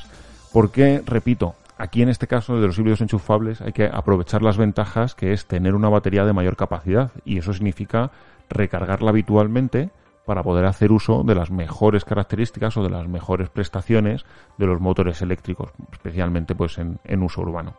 Porque, 0.51 1.01
repito, 1.05 1.55
aquí 1.77 2.01
en 2.01 2.09
este 2.09 2.27
caso 2.27 2.59
de 2.59 2.67
los 2.67 2.77
híbridos 2.77 2.99
enchufables 2.99 3.61
hay 3.61 3.71
que 3.71 3.85
aprovechar 3.85 4.41
las 4.41 4.57
ventajas 4.57 5.15
que 5.15 5.31
es 5.31 5.45
tener 5.45 5.73
una 5.73 5.87
batería 5.87 6.25
de 6.25 6.33
mayor 6.33 6.57
capacidad 6.57 7.11
y 7.23 7.37
eso 7.37 7.53
significa 7.53 8.11
recargarla 8.49 9.11
habitualmente 9.11 9.89
para 10.25 10.43
poder 10.43 10.65
hacer 10.65 10.91
uso 10.91 11.23
de 11.23 11.35
las 11.35 11.49
mejores 11.49 12.03
características 12.03 12.75
o 12.75 12.83
de 12.83 12.89
las 12.89 13.07
mejores 13.07 13.49
prestaciones 13.49 14.25
de 14.57 14.65
los 14.65 14.81
motores 14.81 15.21
eléctricos, 15.21 15.71
especialmente 15.93 16.55
pues 16.55 16.77
en 16.77 17.23
uso 17.23 17.41
urbano. 17.41 17.77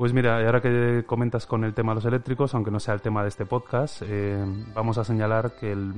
Pues 0.00 0.14
mira, 0.14 0.38
ahora 0.46 0.62
que 0.62 1.04
comentas 1.06 1.44
con 1.44 1.62
el 1.62 1.74
tema 1.74 1.92
de 1.92 1.96
los 1.96 2.06
eléctricos, 2.06 2.54
aunque 2.54 2.70
no 2.70 2.80
sea 2.80 2.94
el 2.94 3.02
tema 3.02 3.20
de 3.20 3.28
este 3.28 3.44
podcast, 3.44 4.00
eh, 4.06 4.42
vamos 4.74 4.96
a 4.96 5.04
señalar 5.04 5.52
que 5.60 5.72
el, 5.72 5.92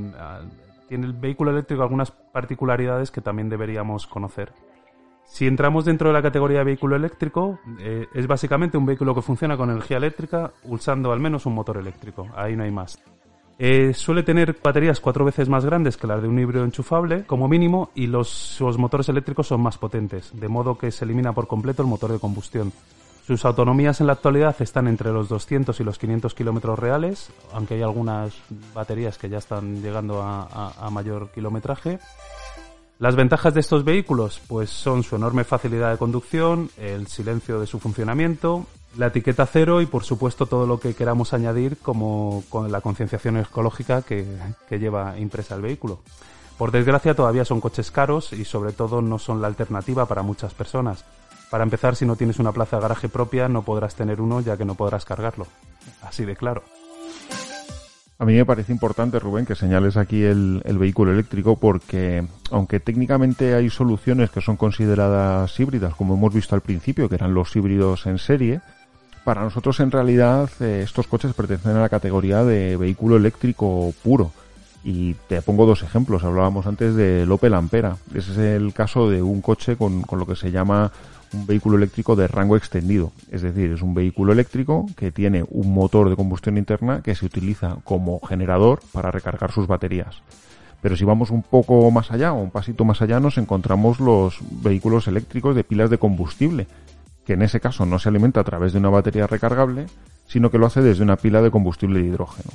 tiene 0.89 1.07
el 1.07 1.13
vehículo 1.13 1.53
eléctrico 1.53 1.85
algunas 1.85 2.11
particularidades 2.11 3.13
que 3.13 3.21
también 3.21 3.49
deberíamos 3.49 4.09
conocer. 4.09 4.53
Si 5.25 5.47
entramos 5.47 5.85
dentro 5.85 6.09
de 6.09 6.15
la 6.15 6.21
categoría 6.21 6.59
de 6.59 6.65
vehículo 6.65 6.97
eléctrico, 6.97 7.61
eh, 7.79 8.09
es 8.13 8.27
básicamente 8.27 8.77
un 8.77 8.87
vehículo 8.87 9.15
que 9.15 9.23
funciona 9.23 9.57
con 9.57 9.71
energía 9.71 9.99
eléctrica 9.99 10.51
usando 10.65 11.13
al 11.13 11.21
menos 11.21 11.47
un 11.47 11.55
motor 11.55 11.77
eléctrico. 11.77 12.27
Ahí 12.35 12.57
no 12.57 12.65
hay 12.65 12.73
más. 12.73 13.01
Eh, 13.57 13.95
suele 13.95 14.25
tener 14.25 14.57
baterías 14.61 14.99
cuatro 14.99 15.25
veces 15.25 15.49
más 15.49 15.65
grandes 15.65 15.97
que 15.97 16.09
las 16.09 16.21
de 16.21 16.27
un 16.27 16.41
híbrido 16.41 16.65
enchufable, 16.65 17.25
como 17.25 17.47
mínimo, 17.47 17.91
y 17.95 18.09
los, 18.09 18.57
los 18.59 18.79
motores 18.79 19.09
eléctricos 19.11 19.47
son 19.47 19.63
más 19.63 19.79
potentes, 19.79 20.33
de 20.35 20.49
modo 20.49 20.77
que 20.77 20.91
se 20.91 21.05
elimina 21.05 21.33
por 21.33 21.47
completo 21.47 21.83
el 21.83 21.89
motor 21.89 22.11
de 22.11 22.19
combustión. 22.19 22.73
Sus 23.27 23.45
autonomías 23.45 24.01
en 24.01 24.09
la 24.09 24.15
actualidad 24.15 24.57
están 24.61 24.89
entre 24.89 25.13
los 25.13 25.29
200 25.29 25.79
y 25.79 25.85
los 25.85 25.97
500 25.99 26.35
kilómetros 26.35 26.77
reales, 26.77 27.31
aunque 27.53 27.75
hay 27.75 27.83
algunas 27.83 28.35
baterías 28.75 29.17
que 29.17 29.29
ya 29.29 29.39
están 29.39 29.81
llegando 29.81 30.21
a, 30.23 30.89
mayor 30.91 31.31
kilometraje. 31.31 32.01
Las 32.99 33.15
ventajas 33.15 33.55
de 33.55 33.61
estos 33.61 33.85
vehículos 33.85 34.41
pues 34.49 34.71
son 34.71 35.05
su 35.05 35.15
enorme 35.15 35.45
facilidad 35.45 35.93
de 35.93 35.99
conducción, 35.99 36.71
el 36.77 37.07
silencio 37.07 37.61
de 37.61 37.67
su 37.69 37.79
funcionamiento, 37.79 38.67
la 38.97 39.07
etiqueta 39.07 39.47
cero 39.47 39.81
y 39.81 39.87
por 39.87 40.03
supuesto 40.03 40.47
todo 40.47 40.67
lo 40.67 40.81
que 40.81 40.95
queramos 40.95 41.33
añadir 41.33 41.79
como 41.79 42.43
con 42.49 42.73
la 42.73 42.81
concienciación 42.81 43.37
ecológica 43.39 44.03
que, 44.03 44.27
que 44.69 44.79
lleva 44.81 45.19
impresa 45.19 45.55
el 45.55 45.63
vehículo. 45.63 46.01
Por 46.59 46.73
desgracia 46.73 47.15
todavía 47.15 47.45
son 47.45 47.61
coches 47.61 47.91
caros 47.93 48.33
y 48.33 48.45
sobre 48.45 48.73
todo 48.73 49.01
no 49.01 49.19
son 49.19 49.41
la 49.41 49.47
alternativa 49.47 50.07
para 50.07 50.23
muchas 50.23 50.55
personas. 50.55 51.05
Para 51.53 51.65
empezar, 51.65 51.97
si 51.97 52.07
no 52.07 52.17
tienes 52.17 52.39
una 52.39 52.51
plaza 52.51 52.77
de 52.77 52.83
garaje 52.83 53.11
propia, 53.11 53.47
no 53.47 53.61
podrás 53.61 53.95
tener 53.95 54.23
uno 54.23 54.41
ya 54.41 54.57
que 54.57 54.65
no 54.65 54.75
podrás 54.75 55.05
cargarlo. 55.05 55.47
Así 56.01 56.25
de 56.25 56.35
claro. 56.35 56.63
A 58.19 58.25
mí 58.25 58.33
me 58.33 58.47
parece 58.47 58.73
importante, 58.73 59.19
Rubén, 59.19 59.45
que 59.45 59.55
señales 59.55 59.99
aquí 59.99 60.23
el, 60.23 60.63
vehículo 60.65 61.13
eléctrico 61.13 61.57
porque, 61.57 62.25
aunque 62.51 62.81
técnicamente 62.81 63.55
hay 63.55 63.69
soluciones 63.69 64.31
que 64.31 64.41
son 64.41 64.57
consideradas 64.57 65.61
híbridas, 65.61 65.95
como 65.95 66.15
hemos 66.15 66.33
visto 66.33 66.55
al 66.55 66.63
principio, 66.63 67.11
que 67.11 67.17
eran 67.17 67.35
los 67.35 67.55
híbridos 67.55 68.07
en 68.07 68.17
serie, 68.17 68.63
para 69.23 69.43
nosotros 69.43 69.79
en 69.81 69.91
realidad 69.91 70.49
eh, 70.59 70.81
estos 70.83 71.07
coches 71.07 71.35
pertenecen 71.35 71.77
a 71.77 71.83
la 71.83 71.91
categoría 71.91 72.45
de 72.45 72.79
vehículo 72.79 73.19
eléctrico 73.19 73.93
puro. 74.03 74.33
Y 74.85 75.15
te 75.29 75.43
pongo 75.43 75.67
dos 75.67 75.83
ejemplos. 75.83 76.25
Hablábamos 76.25 76.67
antes 76.67 76.97
del 76.97 77.31
Opel 77.31 77.55
Ampera. 77.55 77.99
Ese 78.15 78.33
es 78.33 78.39
el 78.39 78.73
caso 78.73 79.09
de 79.09 79.23
un 79.23 79.41
coche 79.41 79.77
con 79.77 80.03
lo 80.11 80.27
que 80.27 80.35
se 80.35 80.51
llama 80.51 80.91
un 81.35 81.47
vehículo 81.47 81.77
eléctrico 81.77 82.17
de 82.17 82.29
rango 82.29 82.57
extendido. 82.57 83.13
Es 83.31 83.43
decir, 83.43 83.73
es 83.73 83.83
un 83.83 83.95
vehículo 83.95 84.33
eléctrico 84.33 84.87
que 84.97 85.11
tiene 85.11 85.45
un 85.49 85.73
motor 85.73 86.11
de 86.11 86.17
combustión 86.17 86.59
interna 86.59 87.03
que 87.03 87.15
se 87.15 87.27
utiliza 87.27 87.79
como 87.85 88.21
generador 88.21 88.81
para 88.93 89.11
recargar 89.11 89.53
sus 89.53 89.67
baterías. 89.67 90.23
Pero 90.81 90.97
si 90.97 91.05
vamos 91.05 91.31
un 91.31 91.43
poco 91.43 91.91
más 91.91 92.11
allá 92.11 92.33
o 92.33 92.43
un 92.43 92.51
pasito 92.51 92.85
más 92.85 93.01
allá 93.03 93.21
nos 93.21 93.39
encontramos 93.39 94.01
los 94.01 94.39
vehículos 94.63 95.07
eléctricos 95.07 95.55
de 95.55 95.65
pilas 95.65 95.91
de 95.91 95.99
combustible, 95.99 96.67
que 97.25 97.35
en 97.35 97.43
ese 97.43 97.61
caso 97.61 97.87
no 97.87 97.99
se 97.99 98.09
alimenta 98.09 98.41
a 98.41 98.45
través 98.45 98.73
de 98.73 98.81
una 98.81 98.91
batería 98.91 99.29
recargable, 99.29 99.87
sino 100.27 100.51
que 100.51 100.59
lo 100.59 100.67
hace 100.67 100.83
desde 100.83 101.05
una 101.05 101.17
pila 101.17 101.41
de 101.41 101.51
combustible 101.53 102.01
de 102.01 102.07
hidrógeno. 102.07 102.51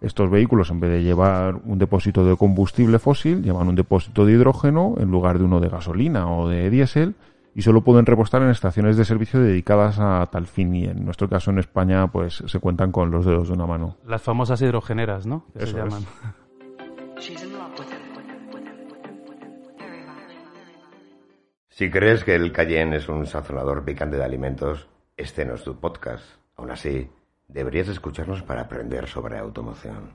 Estos 0.00 0.30
vehículos, 0.30 0.70
en 0.70 0.80
vez 0.80 0.90
de 0.90 1.02
llevar 1.02 1.56
un 1.64 1.78
depósito 1.78 2.24
de 2.24 2.36
combustible 2.36 2.98
fósil, 2.98 3.42
llevan 3.42 3.68
un 3.68 3.74
depósito 3.74 4.24
de 4.24 4.32
hidrógeno 4.32 4.94
en 4.98 5.10
lugar 5.10 5.38
de 5.38 5.44
uno 5.44 5.60
de 5.60 5.68
gasolina 5.68 6.32
o 6.32 6.48
de 6.48 6.70
diésel, 6.70 7.14
y 7.54 7.62
solo 7.62 7.82
pueden 7.82 8.06
repostar 8.06 8.42
en 8.42 8.50
estaciones 8.50 8.96
de 8.96 9.04
servicio 9.04 9.40
dedicadas 9.40 9.98
a 9.98 10.26
tal 10.30 10.46
fin 10.46 10.74
y 10.74 10.84
en 10.84 11.04
nuestro 11.04 11.28
caso 11.28 11.50
en 11.50 11.58
España 11.58 12.06
pues 12.08 12.42
se 12.46 12.58
cuentan 12.60 12.92
con 12.92 13.10
los 13.10 13.24
dedos 13.24 13.48
de 13.48 13.54
una 13.54 13.66
mano. 13.66 13.96
Las 14.06 14.22
famosas 14.22 14.60
hidrogeneras, 14.62 15.26
¿no? 15.26 15.46
Que 15.52 15.64
Eso 15.64 15.72
se 15.72 15.78
llaman. 15.78 16.04
Si 21.68 21.90
crees 21.90 22.24
que 22.24 22.34
el 22.34 22.52
Cayenne 22.52 22.96
es 22.96 23.08
un 23.08 23.26
sazonador 23.26 23.84
picante 23.84 24.16
de 24.16 24.24
alimentos, 24.24 24.88
este 25.16 25.44
no 25.44 25.54
es 25.54 25.64
tu 25.64 25.80
podcast. 25.80 26.24
Aún 26.56 26.70
así, 26.70 27.10
deberías 27.48 27.88
escucharnos 27.88 28.42
para 28.42 28.62
aprender 28.62 29.06
sobre 29.06 29.38
automoción. 29.38 30.14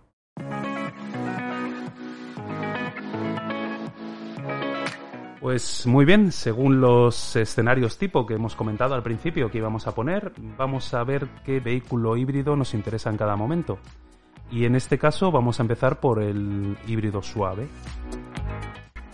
Pues 5.46 5.86
muy 5.86 6.06
bien, 6.06 6.32
según 6.32 6.82
los 6.82 7.36
escenarios 7.36 8.00
tipo 8.00 8.26
que 8.26 8.34
hemos 8.34 8.56
comentado 8.56 8.96
al 8.96 9.04
principio 9.04 9.52
que 9.52 9.60
íbamos 9.60 9.86
a 9.86 9.94
poner, 9.94 10.32
vamos 10.58 10.92
a 10.96 11.04
ver 11.04 11.28
qué 11.46 11.60
vehículo 11.60 12.18
híbrido 12.18 12.56
nos 12.56 12.74
interesa 12.74 13.12
en 13.12 13.18
cada 13.18 13.36
momento. 13.36 13.78
Y 14.50 14.66
en 14.66 14.76
este 14.76 14.98
caso 14.98 15.32
vamos 15.32 15.60
a 15.60 15.62
empezar 15.62 16.00
por 16.00 16.20
el 16.20 16.76
híbrido 16.88 17.22
suave. 17.22 17.68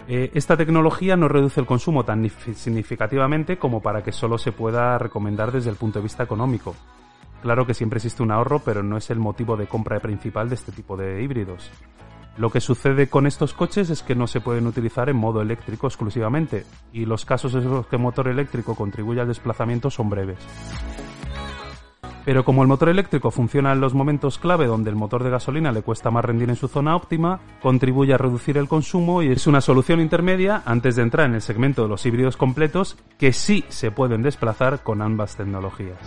Eh, 0.08 0.32
esta 0.34 0.56
tecnología 0.56 1.18
no 1.18 1.28
reduce 1.28 1.60
el 1.60 1.66
consumo 1.66 2.06
tan 2.06 2.30
significativamente 2.30 3.58
como 3.58 3.82
para 3.82 4.02
que 4.02 4.14
solo 4.14 4.38
se 4.38 4.54
pueda 4.54 4.98
recomendar 4.98 5.52
desde 5.52 5.70
el 5.70 5.76
punto 5.76 6.00
de 6.00 6.04
vista 6.04 6.24
económico. 6.24 6.78
Claro 7.42 7.68
que 7.68 7.74
siempre 7.74 7.98
existe 7.98 8.24
un 8.24 8.32
ahorro, 8.32 8.60
pero 8.60 8.84
no 8.84 8.96
es 8.96 9.10
el 9.10 9.20
motivo 9.20 9.58
de 9.58 9.68
compra 9.68 10.00
principal 10.00 10.48
de 10.48 10.56
este 10.56 10.72
tipo 10.72 10.96
de 10.96 11.22
híbridos. 11.22 11.70
Lo 12.38 12.50
que 12.50 12.62
sucede 12.62 13.08
con 13.08 13.28
estos 13.28 13.54
coches 13.54 13.90
es 13.90 14.04
que 14.04 14.16
no 14.16 14.26
se 14.26 14.42
pueden 14.42 14.66
utilizar 14.66 15.10
en 15.10 15.18
modo 15.18 15.42
eléctrico 15.42 15.88
exclusivamente, 15.88 16.66
y 16.94 17.06
los 17.06 17.26
casos 17.26 17.54
en 17.56 17.70
los 17.70 17.88
que 17.88 17.98
el 17.98 18.02
motor 18.02 18.28
eléctrico 18.30 18.76
contribuye 18.76 19.22
al 19.22 19.28
desplazamiento 19.28 19.90
son 19.90 20.10
breves. 20.10 20.40
Pero 22.24 22.46
como 22.46 22.62
el 22.62 22.68
motor 22.68 22.90
eléctrico 22.90 23.32
funciona 23.32 23.72
en 23.72 23.82
los 23.82 23.94
momentos 23.94 24.38
clave 24.38 24.68
donde 24.68 24.90
el 24.90 24.96
motor 24.96 25.24
de 25.24 25.32
gasolina 25.32 25.72
le 25.72 25.82
cuesta 25.82 26.12
más 26.12 26.24
rendir 26.24 26.50
en 26.50 26.56
su 26.56 26.68
zona 26.68 26.96
óptima, 26.96 27.40
contribuye 27.62 28.14
a 28.14 28.18
reducir 28.18 28.58
el 28.58 28.68
consumo 28.68 29.24
y 29.24 29.32
es 29.32 29.48
una 29.48 29.60
solución 29.60 30.00
intermedia 30.00 30.62
antes 30.66 30.96
de 30.96 31.02
entrar 31.02 31.28
en 31.28 31.36
el 31.36 31.42
segmento 31.42 31.84
de 31.84 31.90
los 31.90 32.06
híbridos 32.06 32.38
completos 32.38 32.98
que 33.18 33.34
sí 33.34 33.66
se 33.70 33.92
pueden 33.92 34.22
desplazar 34.22 34.84
con 34.84 35.02
ambas 35.02 35.36
tecnologías. 35.36 35.98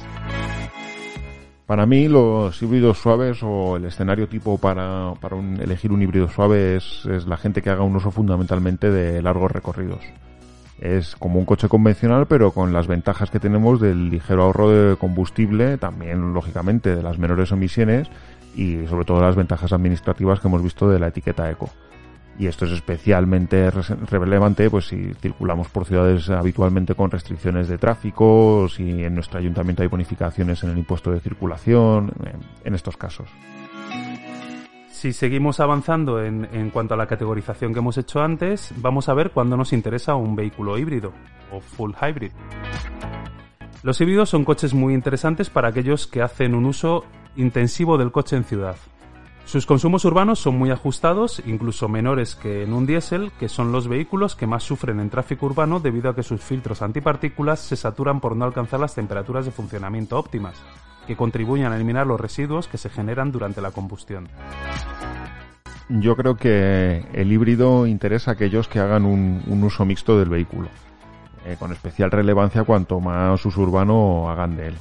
Para 1.66 1.86
mí 1.86 2.08
los 2.08 2.60
híbridos 2.62 2.98
suaves 2.98 3.42
o 3.42 3.76
el 3.76 3.86
escenario 3.86 4.28
tipo 4.28 4.58
para, 4.58 5.14
para 5.20 5.38
elegir 5.38 5.92
un 5.92 6.02
híbrido 6.02 6.28
suave 6.28 6.76
es, 6.76 7.06
es, 7.06 7.26
la 7.26 7.38
gente 7.38 7.62
que 7.62 7.70
haga 7.70 7.82
un 7.82 7.96
uso 7.96 8.10
fundamentalmente 8.10 8.90
de 8.90 9.22
largos 9.22 9.50
recorridos. 9.50 10.00
Es 10.78 11.16
como 11.16 11.38
un 11.38 11.46
coche 11.46 11.68
convencional 11.68 12.26
pero 12.26 12.50
con 12.50 12.74
las 12.74 12.86
ventajas 12.86 13.30
que 13.30 13.40
tenemos 13.40 13.80
del 13.80 14.10
ligero 14.10 14.42
ahorro 14.42 14.68
de 14.68 14.96
combustible, 14.96 15.78
también 15.78 16.34
lógicamente 16.34 16.94
de 16.94 17.02
las 17.02 17.18
menores 17.18 17.50
emisiones 17.50 18.08
y 18.54 18.86
sobre 18.86 19.06
todo 19.06 19.22
las 19.22 19.36
ventajas 19.36 19.72
administrativas 19.72 20.40
que 20.40 20.48
hemos 20.48 20.62
visto 20.62 20.90
de 20.90 20.98
la 20.98 21.08
etiqueta 21.08 21.50
eco 21.50 21.70
y 22.38 22.46
esto 22.46 22.64
es 22.64 22.72
especialmente 22.72 23.70
relevante 23.70 24.68
pues 24.70 24.86
si 24.86 25.14
circulamos 25.14 25.68
por 25.68 25.84
ciudades 25.86 26.28
habitualmente 26.30 26.94
con 26.94 27.10
restricciones 27.10 27.68
de 27.68 27.78
tráfico, 27.78 28.68
si 28.68 29.04
en 29.04 29.14
nuestro 29.14 29.38
ayuntamiento 29.38 29.82
hay 29.82 29.88
bonificaciones 29.88 30.62
en 30.64 30.70
el 30.70 30.78
impuesto 30.78 31.10
de 31.10 31.20
circulación, 31.20 32.12
en 32.64 32.74
estos 32.74 32.96
casos. 32.96 33.28
Si 34.90 35.12
seguimos 35.12 35.60
avanzando 35.60 36.22
en, 36.22 36.48
en, 36.52 36.70
cuanto 36.70 36.94
a 36.94 36.96
la 36.96 37.06
categorización 37.06 37.72
que 37.74 37.80
hemos 37.80 37.98
hecho 37.98 38.22
antes, 38.22 38.72
vamos 38.76 39.08
a 39.08 39.14
ver 39.14 39.32
cuándo 39.32 39.56
nos 39.56 39.72
interesa 39.72 40.14
un 40.14 40.34
vehículo 40.34 40.78
híbrido 40.78 41.12
o 41.52 41.60
full 41.60 41.92
hybrid. 42.00 42.32
Los 43.82 44.00
híbridos 44.00 44.30
son 44.30 44.46
coches 44.46 44.72
muy 44.72 44.94
interesantes 44.94 45.50
para 45.50 45.68
aquellos 45.68 46.06
que 46.06 46.22
hacen 46.22 46.54
un 46.54 46.64
uso 46.64 47.04
intensivo 47.36 47.98
del 47.98 48.12
coche 48.12 48.34
en 48.36 48.44
ciudad, 48.44 48.76
sus 49.44 49.66
consumos 49.66 50.04
urbanos 50.04 50.38
son 50.38 50.56
muy 50.56 50.70
ajustados, 50.70 51.42
incluso 51.46 51.88
menores 51.88 52.34
que 52.34 52.62
en 52.62 52.72
un 52.72 52.86
diésel, 52.86 53.30
que 53.38 53.48
son 53.48 53.72
los 53.72 53.88
vehículos 53.88 54.34
que 54.34 54.46
más 54.46 54.62
sufren 54.62 55.00
en 55.00 55.10
tráfico 55.10 55.46
urbano 55.46 55.80
debido 55.80 56.10
a 56.10 56.16
que 56.16 56.22
sus 56.22 56.40
filtros 56.40 56.80
antipartículas 56.80 57.60
se 57.60 57.76
saturan 57.76 58.20
por 58.20 58.36
no 58.36 58.46
alcanzar 58.46 58.80
las 58.80 58.94
temperaturas 58.94 59.44
de 59.44 59.52
funcionamiento 59.52 60.18
óptimas, 60.18 60.60
que 61.06 61.14
contribuyen 61.14 61.72
a 61.72 61.76
eliminar 61.76 62.06
los 62.06 62.20
residuos 62.20 62.68
que 62.68 62.78
se 62.78 62.88
generan 62.88 63.30
durante 63.32 63.60
la 63.60 63.70
combustión. 63.70 64.28
Yo 65.90 66.16
creo 66.16 66.36
que 66.36 67.04
el 67.12 67.30
híbrido 67.30 67.86
interesa 67.86 68.30
a 68.30 68.34
aquellos 68.34 68.66
que 68.66 68.80
hagan 68.80 69.04
un, 69.04 69.62
uso 69.62 69.84
mixto 69.84 70.18
del 70.18 70.30
vehículo, 70.30 70.68
eh, 71.44 71.56
con 71.58 71.70
especial 71.70 72.10
relevancia 72.10 72.64
cuanto 72.64 72.98
más 72.98 73.44
uso 73.44 73.60
urbano 73.60 74.30
hagan 74.30 74.56
de 74.56 74.68
él 74.68 74.74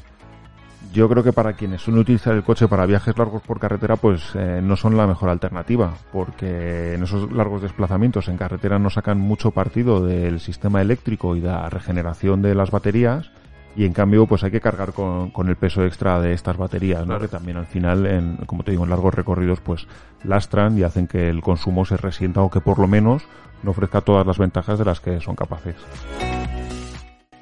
yo 0.94 1.10
creo 1.10 1.24
que 1.24 1.34
para 1.34 1.54
quienes 1.54 1.82
suelen 1.82 2.02
utilizar 2.02 2.36
el 2.36 2.44
coche 2.44 2.68
para 2.68 2.86
viajes 2.86 3.18
largos 3.18 3.42
por 3.42 3.60
carretera, 3.60 3.96
pues 3.96 4.36
eh, 4.36 4.62
no 4.62 4.76
son 4.76 4.96
la 4.96 5.08
mejor 5.08 5.30
alternativa, 5.30 5.96
porque 6.12 6.94
en 6.94 7.04
esos 7.04 7.32
largos 7.32 7.64
desplazamientos 7.64 8.28
en 8.28 8.38
carretera 8.38 8.78
no 8.78 8.92
sacan 8.92 9.20
mucho 9.20 9.50
partido 9.50 10.06
del 10.06 10.40
sistema 10.40 10.82
eléctrico 10.82 11.36
y 11.36 11.40
de 11.40 11.48
la 11.48 11.68
regeneración 11.68 12.44
de 12.44 12.54
las 12.54 12.70
baterías, 12.70 13.32
y 13.76 13.86
en 13.86 13.94
cambio 13.94 14.28
pues 14.28 14.44
hay 14.44 14.52
que 14.52 14.62
cargar 14.62 14.94
con, 14.94 15.32
con 15.32 15.50
el 15.50 15.56
peso 15.56 15.84
extra 15.84 16.22
de 16.22 16.34
estas 16.34 16.58
baterías, 16.58 17.08
¿no? 17.08 17.20
que 17.20 17.28
también 17.28 17.58
al 17.58 17.66
final, 17.66 18.06
en, 18.06 18.38
como 18.46 18.64
te 18.64 18.70
digo, 18.70 18.84
en 18.84 18.92
largos 18.92 19.16
recorridos 19.16 19.62
pues 19.62 19.88
lastran 20.24 20.78
y 20.78 20.84
hacen 20.84 21.08
que 21.08 21.28
el 21.28 21.42
consumo 21.42 21.86
se 21.86 21.98
resienta 21.98 22.42
o 22.42 22.52
que 22.52 22.62
por 22.62 22.78
lo 22.78 22.88
menos 22.88 23.24
no 23.64 23.72
ofrezca 23.72 24.02
todas 24.02 24.28
las 24.28 24.38
ventajas 24.38 24.78
de 24.78 24.86
las 24.86 25.00
que 25.00 25.20
son 25.22 25.36
capaces. 25.36 25.76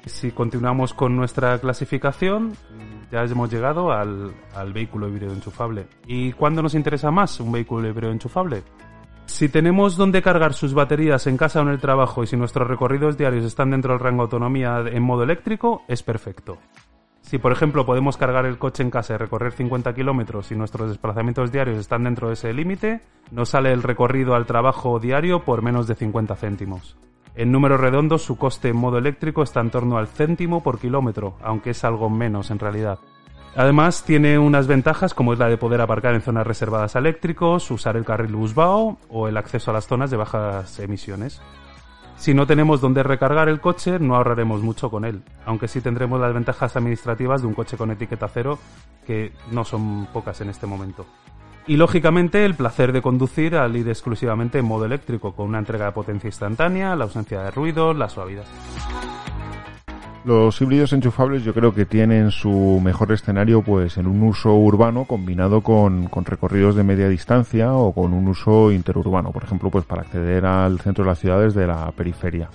Si 0.06 0.30
continuamos 0.30 0.94
con 0.94 1.16
nuestra 1.16 1.58
clasificación, 1.58 2.54
ya 3.12 3.22
hemos 3.24 3.52
llegado 3.52 3.92
al, 3.92 4.32
al 4.54 4.72
vehículo 4.72 5.06
híbrido 5.06 5.34
enchufable. 5.34 5.86
¿Y 6.06 6.32
cuándo 6.32 6.62
nos 6.62 6.74
interesa 6.74 7.10
más 7.10 7.38
un 7.40 7.52
vehículo 7.52 7.86
híbrido 7.86 8.10
enchufable? 8.10 8.62
Si 9.26 9.50
tenemos 9.50 9.96
donde 9.96 10.22
cargar 10.22 10.54
sus 10.54 10.72
baterías 10.72 11.26
en 11.26 11.36
casa 11.36 11.60
o 11.60 11.62
en 11.62 11.68
el 11.68 11.78
trabajo 11.78 12.22
y 12.22 12.26
si 12.26 12.36
nuestros 12.36 12.66
recorridos 12.66 13.18
diarios 13.18 13.44
están 13.44 13.70
dentro 13.70 13.92
del 13.92 14.00
rango 14.00 14.22
de 14.22 14.24
autonomía 14.24 14.82
en 14.86 15.02
modo 15.02 15.24
eléctrico, 15.24 15.82
es 15.88 16.02
perfecto. 16.02 16.58
Si, 17.20 17.38
por 17.38 17.52
ejemplo, 17.52 17.86
podemos 17.86 18.16
cargar 18.16 18.46
el 18.46 18.58
coche 18.58 18.82
en 18.82 18.90
casa 18.90 19.14
y 19.14 19.16
recorrer 19.18 19.52
50 19.52 19.94
kilómetros 19.94 20.50
y 20.50 20.56
nuestros 20.56 20.88
desplazamientos 20.88 21.52
diarios 21.52 21.78
están 21.78 22.04
dentro 22.04 22.28
de 22.28 22.34
ese 22.34 22.52
límite, 22.52 23.02
nos 23.30 23.50
sale 23.50 23.72
el 23.72 23.82
recorrido 23.82 24.34
al 24.34 24.46
trabajo 24.46 24.98
diario 24.98 25.44
por 25.44 25.62
menos 25.62 25.86
de 25.86 25.94
50 25.94 26.34
céntimos. 26.34 26.96
En 27.34 27.50
números 27.50 27.80
redondos, 27.80 28.22
su 28.22 28.36
coste 28.36 28.68
en 28.68 28.76
modo 28.76 28.98
eléctrico 28.98 29.42
está 29.42 29.60
en 29.60 29.70
torno 29.70 29.96
al 29.96 30.06
céntimo 30.06 30.62
por 30.62 30.78
kilómetro, 30.78 31.34
aunque 31.42 31.70
es 31.70 31.82
algo 31.84 32.10
menos 32.10 32.50
en 32.50 32.58
realidad. 32.58 32.98
Además, 33.56 34.04
tiene 34.04 34.38
unas 34.38 34.66
ventajas 34.66 35.14
como 35.14 35.32
es 35.32 35.38
la 35.38 35.48
de 35.48 35.58
poder 35.58 35.80
aparcar 35.80 36.14
en 36.14 36.22
zonas 36.22 36.46
reservadas 36.46 36.96
a 36.96 36.98
eléctricos, 36.98 37.70
usar 37.70 37.96
el 37.96 38.04
carril 38.04 38.34
Busbao 38.34 38.98
o 39.08 39.28
el 39.28 39.36
acceso 39.36 39.70
a 39.70 39.74
las 39.74 39.86
zonas 39.86 40.10
de 40.10 40.16
bajas 40.16 40.78
emisiones. 40.78 41.40
Si 42.16 42.34
no 42.34 42.46
tenemos 42.46 42.80
dónde 42.80 43.02
recargar 43.02 43.48
el 43.48 43.60
coche, 43.60 43.98
no 43.98 44.16
ahorraremos 44.16 44.62
mucho 44.62 44.90
con 44.90 45.04
él, 45.04 45.22
aunque 45.44 45.68
sí 45.68 45.80
tendremos 45.80 46.20
las 46.20 46.32
ventajas 46.32 46.76
administrativas 46.76 47.42
de 47.42 47.48
un 47.48 47.54
coche 47.54 47.76
con 47.76 47.90
etiqueta 47.90 48.28
cero, 48.28 48.58
que 49.06 49.32
no 49.50 49.64
son 49.64 50.06
pocas 50.12 50.40
en 50.40 50.50
este 50.50 50.66
momento. 50.66 51.04
Y 51.66 51.76
lógicamente 51.76 52.44
el 52.44 52.54
placer 52.54 52.92
de 52.92 53.02
conducir 53.02 53.54
al 53.54 53.76
ir 53.76 53.88
exclusivamente 53.88 54.58
en 54.58 54.64
modo 54.64 54.84
eléctrico, 54.84 55.32
con 55.32 55.48
una 55.48 55.58
entrega 55.58 55.86
de 55.86 55.92
potencia 55.92 56.26
instantánea, 56.26 56.96
la 56.96 57.04
ausencia 57.04 57.40
de 57.42 57.50
ruido, 57.52 57.94
la 57.94 58.08
suavidad. 58.08 58.44
Los 60.24 60.60
híbridos 60.60 60.92
enchufables 60.92 61.42
yo 61.42 61.52
creo 61.52 61.74
que 61.74 61.84
tienen 61.84 62.30
su 62.30 62.80
mejor 62.82 63.10
escenario 63.10 63.62
pues 63.62 63.96
en 63.96 64.06
un 64.06 64.22
uso 64.22 64.54
urbano 64.54 65.04
combinado 65.04 65.62
con, 65.62 66.06
con, 66.06 66.24
recorridos 66.24 66.76
de 66.76 66.84
media 66.84 67.08
distancia 67.08 67.72
o 67.72 67.92
con 67.92 68.12
un 68.12 68.28
uso 68.28 68.70
interurbano, 68.70 69.32
por 69.32 69.42
ejemplo 69.42 69.70
pues 69.70 69.84
para 69.84 70.02
acceder 70.02 70.46
al 70.46 70.78
centro 70.78 71.02
de 71.02 71.10
las 71.10 71.18
ciudades 71.18 71.54
de 71.54 71.66
la 71.66 71.90
periferia 71.90 72.48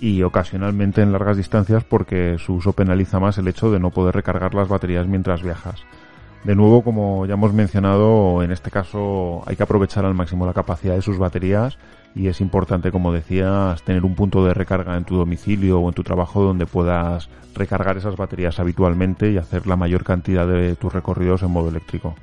y 0.00 0.22
ocasionalmente 0.22 1.00
en 1.00 1.12
largas 1.12 1.36
distancias 1.36 1.84
porque 1.84 2.36
su 2.38 2.54
uso 2.54 2.72
penaliza 2.72 3.20
más 3.20 3.36
el 3.38 3.46
hecho 3.46 3.70
de 3.70 3.78
no 3.78 3.90
poder 3.90 4.16
recargar 4.16 4.52
las 4.52 4.68
baterías 4.68 5.06
mientras 5.06 5.42
viajas. 5.42 5.84
De 6.44 6.56
nuevo, 6.56 6.82
como 6.82 7.24
ya 7.24 7.34
hemos 7.34 7.52
mencionado, 7.52 8.42
en 8.42 8.50
este 8.50 8.72
caso 8.72 9.44
hay 9.46 9.54
que 9.54 9.62
aprovechar 9.62 10.04
al 10.04 10.14
máximo 10.14 10.44
la 10.44 10.52
capacidad 10.52 10.96
de 10.96 11.02
sus 11.02 11.16
baterías 11.16 11.78
y 12.16 12.26
es 12.26 12.40
importante, 12.40 12.90
como 12.90 13.12
decías, 13.12 13.80
tener 13.84 14.04
un 14.04 14.16
punto 14.16 14.44
de 14.44 14.52
recarga 14.52 14.96
en 14.96 15.04
tu 15.04 15.16
domicilio 15.16 15.78
o 15.78 15.88
en 15.88 15.94
tu 15.94 16.02
trabajo 16.02 16.42
donde 16.42 16.66
puedas 16.66 17.28
recargar 17.54 17.96
esas 17.96 18.16
baterías 18.16 18.58
habitualmente 18.58 19.30
y 19.30 19.38
hacer 19.38 19.68
la 19.68 19.76
mayor 19.76 20.02
cantidad 20.02 20.44
de 20.48 20.74
tus 20.74 20.92
recorridos 20.92 21.44
en 21.44 21.52
modo 21.52 21.68
eléctrico. 21.68 22.16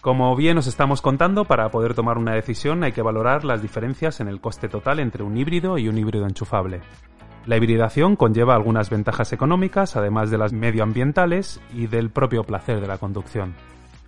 Como 0.00 0.34
bien 0.34 0.56
os 0.56 0.66
estamos 0.66 1.02
contando, 1.02 1.44
para 1.44 1.70
poder 1.70 1.94
tomar 1.94 2.16
una 2.16 2.32
decisión 2.32 2.84
hay 2.84 2.92
que 2.92 3.02
valorar 3.02 3.44
las 3.44 3.60
diferencias 3.60 4.20
en 4.20 4.28
el 4.28 4.40
coste 4.40 4.68
total 4.68 4.98
entre 4.98 5.22
un 5.22 5.36
híbrido 5.36 5.76
y 5.76 5.88
un 5.88 5.98
híbrido 5.98 6.26
enchufable. 6.26 6.80
La 7.46 7.58
hibridación 7.58 8.16
conlleva 8.16 8.54
algunas 8.54 8.88
ventajas 8.88 9.34
económicas, 9.34 9.96
además 9.96 10.30
de 10.30 10.38
las 10.38 10.54
medioambientales 10.54 11.60
y 11.74 11.88
del 11.88 12.08
propio 12.08 12.44
placer 12.44 12.80
de 12.80 12.86
la 12.86 12.96
conducción. 12.96 13.54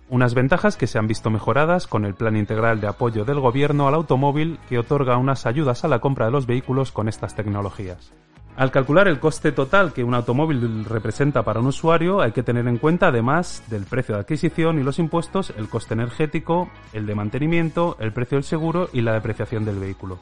Unas 0.09 0.33
ventajas 0.33 0.75
que 0.75 0.87
se 0.87 0.97
han 0.97 1.07
visto 1.07 1.29
mejoradas 1.29 1.85
con 1.85 2.05
el 2.05 2.15
Plan 2.15 2.35
Integral 2.35 2.81
de 2.81 2.87
Apoyo 2.87 3.25
del 3.25 3.39
Gobierno 3.39 3.87
al 3.87 3.93
Automóvil 3.93 4.57
que 4.69 4.79
otorga 4.79 5.17
unas 5.17 5.45
ayudas 5.45 5.83
a 5.83 5.87
la 5.87 5.99
compra 5.99 6.25
de 6.25 6.31
los 6.31 6.47
vehículos 6.47 6.91
con 6.91 7.07
estas 7.07 7.35
tecnologías. 7.35 8.11
Al 8.55 8.71
calcular 8.71 9.07
el 9.07 9.19
coste 9.19 9.51
total 9.51 9.93
que 9.93 10.03
un 10.03 10.15
automóvil 10.15 10.83
representa 10.85 11.43
para 11.43 11.59
un 11.59 11.67
usuario, 11.67 12.21
hay 12.21 12.31
que 12.31 12.41
tener 12.41 12.67
en 12.67 12.79
cuenta, 12.79 13.09
además 13.09 13.63
del 13.69 13.83
precio 13.83 14.15
de 14.15 14.21
adquisición 14.21 14.79
y 14.79 14.83
los 14.83 14.97
impuestos, 14.97 15.53
el 15.55 15.69
coste 15.69 15.93
energético, 15.93 16.67
el 16.91 17.05
de 17.05 17.13
mantenimiento, 17.13 17.97
el 17.99 18.13
precio 18.13 18.37
del 18.37 18.45
seguro 18.45 18.89
y 18.93 19.01
la 19.01 19.13
depreciación 19.13 19.63
del 19.63 19.77
vehículo. 19.77 20.17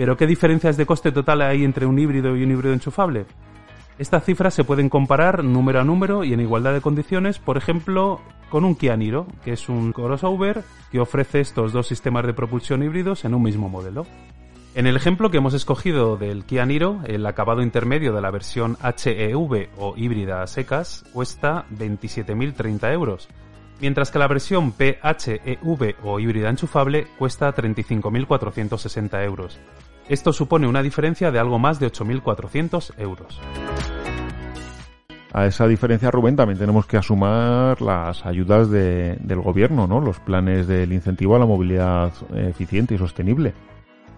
Pero 0.00 0.16
¿qué 0.16 0.26
diferencias 0.26 0.78
de 0.78 0.86
coste 0.86 1.12
total 1.12 1.42
hay 1.42 1.62
entre 1.62 1.84
un 1.84 1.98
híbrido 1.98 2.34
y 2.34 2.42
un 2.42 2.50
híbrido 2.50 2.72
enchufable? 2.72 3.26
Estas 3.98 4.24
cifras 4.24 4.54
se 4.54 4.64
pueden 4.64 4.88
comparar 4.88 5.44
número 5.44 5.78
a 5.78 5.84
número 5.84 6.24
y 6.24 6.32
en 6.32 6.40
igualdad 6.40 6.72
de 6.72 6.80
condiciones, 6.80 7.38
por 7.38 7.58
ejemplo, 7.58 8.18
con 8.48 8.64
un 8.64 8.76
Kia 8.76 8.96
Niro, 8.96 9.26
que 9.44 9.52
es 9.52 9.68
un 9.68 9.92
crossover 9.92 10.64
que 10.90 11.00
ofrece 11.00 11.40
estos 11.40 11.74
dos 11.74 11.86
sistemas 11.86 12.24
de 12.24 12.32
propulsión 12.32 12.82
híbridos 12.82 13.26
en 13.26 13.34
un 13.34 13.42
mismo 13.42 13.68
modelo. 13.68 14.06
En 14.74 14.86
el 14.86 14.96
ejemplo 14.96 15.30
que 15.30 15.36
hemos 15.36 15.52
escogido 15.52 16.16
del 16.16 16.46
Kia 16.46 16.64
Niro, 16.64 17.00
el 17.04 17.26
acabado 17.26 17.60
intermedio 17.60 18.14
de 18.14 18.22
la 18.22 18.30
versión 18.30 18.78
HEV 18.82 19.68
o 19.76 19.92
híbrida 19.98 20.42
a 20.42 20.46
secas 20.46 21.04
cuesta 21.12 21.66
27.030 21.78 22.90
euros, 22.94 23.28
mientras 23.80 24.10
que 24.10 24.18
la 24.18 24.28
versión 24.28 24.72
PHEV 24.72 25.96
o 26.02 26.20
híbrida 26.20 26.50
enchufable 26.50 27.06
cuesta 27.18 27.54
35.460 27.54 29.24
euros. 29.24 29.58
Esto 30.08 30.32
supone 30.32 30.66
una 30.66 30.82
diferencia 30.82 31.30
de 31.30 31.38
algo 31.38 31.58
más 31.58 31.78
de 31.78 31.86
8.400 31.86 32.94
euros. 32.98 33.40
A 35.32 35.46
esa 35.46 35.68
diferencia, 35.68 36.10
Rubén, 36.10 36.34
también 36.34 36.58
tenemos 36.58 36.86
que 36.86 36.96
asumar 36.96 37.80
las 37.80 38.26
ayudas 38.26 38.68
del 38.68 39.40
gobierno, 39.40 39.86
¿no? 39.86 40.00
Los 40.00 40.18
planes 40.18 40.66
del 40.66 40.92
incentivo 40.92 41.36
a 41.36 41.38
la 41.38 41.46
movilidad 41.46 42.12
eficiente 42.34 42.96
y 42.96 42.98
sostenible. 42.98 43.54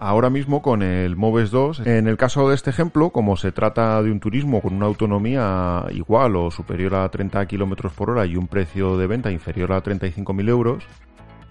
Ahora 0.05 0.31
mismo 0.31 0.63
con 0.63 0.83
el 0.83 1.15
MOVES 1.15 1.53
2, 1.53 1.87
en 1.87 2.09
el 2.09 2.17
caso 2.17 2.49
de 2.49 2.57
este 2.57 2.71
ejemplo, 2.71 3.11
como 3.11 3.37
se 3.37 3.53
trata 3.53 4.03
de 4.03 4.11
un 4.11 4.19
turismo 4.19 4.61
con 4.61 4.75
una 4.75 4.87
autonomía 4.87 5.85
igual 5.93 6.35
o 6.35 6.51
superior 6.51 6.97
a 6.97 7.09
30 7.09 7.47
km 7.47 7.89
por 7.93 8.11
hora 8.11 8.27
y 8.27 8.35
un 8.35 8.49
precio 8.49 8.97
de 8.97 9.07
venta 9.07 9.31
inferior 9.31 9.71
a 9.71 9.81
35.000 9.81 10.49
euros, 10.49 10.85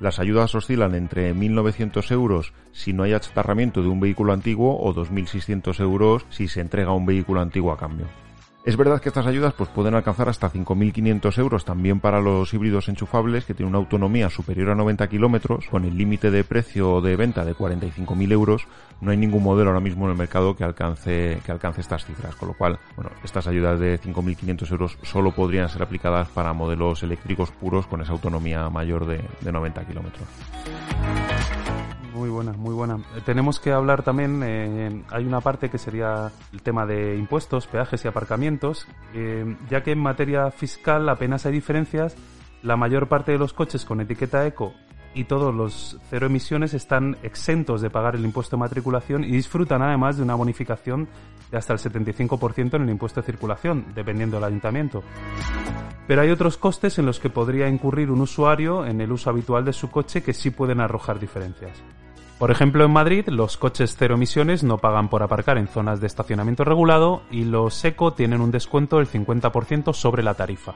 las 0.01 0.19
ayudas 0.19 0.53
oscilan 0.53 0.95
entre 0.95 1.33
1.900 1.33 2.11
euros 2.11 2.51
si 2.73 2.91
no 2.91 3.03
hay 3.03 3.13
achatarramiento 3.13 3.83
de 3.83 3.87
un 3.87 4.01
vehículo 4.01 4.33
antiguo 4.33 4.77
o 4.81 4.93
2.600 4.93 5.79
euros 5.79 6.25
si 6.29 6.49
se 6.49 6.59
entrega 6.59 6.91
un 6.91 7.05
vehículo 7.05 7.39
antiguo 7.39 7.71
a 7.71 7.77
cambio. 7.77 8.07
Es 8.63 8.77
verdad 8.77 9.01
que 9.01 9.09
estas 9.09 9.25
ayudas 9.25 9.55
pues, 9.55 9.71
pueden 9.71 9.95
alcanzar 9.95 10.29
hasta 10.29 10.51
5.500 10.51 11.39
euros 11.39 11.65
también 11.65 11.99
para 11.99 12.21
los 12.21 12.53
híbridos 12.53 12.89
enchufables 12.89 13.43
que 13.43 13.55
tienen 13.55 13.69
una 13.69 13.79
autonomía 13.79 14.29
superior 14.29 14.69
a 14.69 14.75
90 14.75 15.07
kilómetros, 15.09 15.65
con 15.67 15.83
el 15.83 15.97
límite 15.97 16.29
de 16.29 16.43
precio 16.43 17.01
de 17.01 17.15
venta 17.15 17.43
de 17.43 17.55
45.000 17.55 18.31
euros. 18.31 18.67
No 19.01 19.09
hay 19.09 19.17
ningún 19.17 19.41
modelo 19.41 19.71
ahora 19.71 19.79
mismo 19.79 20.05
en 20.05 20.11
el 20.11 20.17
mercado 20.17 20.55
que 20.55 20.63
alcance, 20.63 21.39
que 21.43 21.51
alcance 21.51 21.81
estas 21.81 22.05
cifras, 22.05 22.35
con 22.35 22.49
lo 22.49 22.53
cual, 22.53 22.77
bueno, 22.95 23.09
estas 23.23 23.47
ayudas 23.47 23.79
de 23.79 23.99
5.500 23.99 24.71
euros 24.71 24.97
solo 25.01 25.31
podrían 25.31 25.67
ser 25.67 25.81
aplicadas 25.81 26.29
para 26.29 26.53
modelos 26.53 27.01
eléctricos 27.01 27.49
puros 27.49 27.87
con 27.87 28.01
esa 28.01 28.11
autonomía 28.11 28.69
mayor 28.69 29.07
de, 29.07 29.23
de 29.41 29.51
90 29.51 29.85
kilómetros. 29.85 30.27
Muy 32.13 32.29
buena, 32.29 32.51
muy 32.51 32.73
buena. 32.73 32.99
Tenemos 33.25 33.59
que 33.59 33.71
hablar 33.71 34.03
también, 34.03 34.41
eh, 34.43 35.03
hay 35.09 35.25
una 35.25 35.39
parte 35.39 35.69
que 35.69 35.77
sería 35.77 36.31
el 36.51 36.61
tema 36.61 36.85
de 36.85 37.15
impuestos, 37.15 37.67
peajes 37.67 38.03
y 38.03 38.07
aparcamientos, 38.07 38.85
eh, 39.13 39.55
ya 39.69 39.81
que 39.81 39.91
en 39.91 39.99
materia 39.99 40.51
fiscal 40.51 41.07
apenas 41.07 41.45
hay 41.45 41.53
diferencias, 41.53 42.15
la 42.63 42.75
mayor 42.75 43.07
parte 43.07 43.31
de 43.31 43.37
los 43.37 43.53
coches 43.53 43.85
con 43.85 44.01
etiqueta 44.01 44.45
eco 44.45 44.73
y 45.13 45.25
todos 45.25 45.53
los 45.53 45.97
cero 46.09 46.27
emisiones 46.27 46.73
están 46.73 47.17
exentos 47.23 47.81
de 47.81 47.89
pagar 47.89 48.15
el 48.15 48.25
impuesto 48.25 48.55
de 48.55 48.61
matriculación 48.61 49.23
y 49.23 49.31
disfrutan 49.31 49.81
además 49.81 50.17
de 50.17 50.23
una 50.23 50.35
bonificación 50.35 51.07
de 51.51 51.57
hasta 51.57 51.73
el 51.73 51.79
75% 51.79 52.75
en 52.75 52.83
el 52.83 52.89
impuesto 52.89 53.21
de 53.21 53.25
circulación, 53.25 53.85
dependiendo 53.93 54.37
del 54.37 54.45
ayuntamiento. 54.45 55.03
Pero 56.07 56.21
hay 56.21 56.29
otros 56.29 56.57
costes 56.57 56.97
en 56.99 57.05
los 57.05 57.19
que 57.19 57.29
podría 57.29 57.67
incurrir 57.67 58.09
un 58.11 58.21
usuario 58.21 58.85
en 58.85 59.01
el 59.01 59.11
uso 59.11 59.29
habitual 59.29 59.65
de 59.65 59.73
su 59.73 59.89
coche 59.89 60.23
que 60.23 60.33
sí 60.33 60.49
pueden 60.49 60.79
arrojar 60.79 61.19
diferencias. 61.19 61.81
Por 62.41 62.49
ejemplo, 62.49 62.83
en 62.83 62.91
Madrid 62.91 63.27
los 63.27 63.55
coches 63.55 63.95
cero 63.95 64.15
emisiones 64.15 64.63
no 64.63 64.79
pagan 64.79 65.09
por 65.09 65.21
aparcar 65.21 65.59
en 65.59 65.67
zonas 65.67 66.01
de 66.01 66.07
estacionamiento 66.07 66.63
regulado 66.63 67.21
y 67.29 67.43
los 67.43 67.85
eco 67.85 68.13
tienen 68.13 68.41
un 68.41 68.49
descuento 68.49 68.97
del 68.97 69.07
50% 69.07 69.93
sobre 69.93 70.23
la 70.23 70.33
tarifa. 70.33 70.73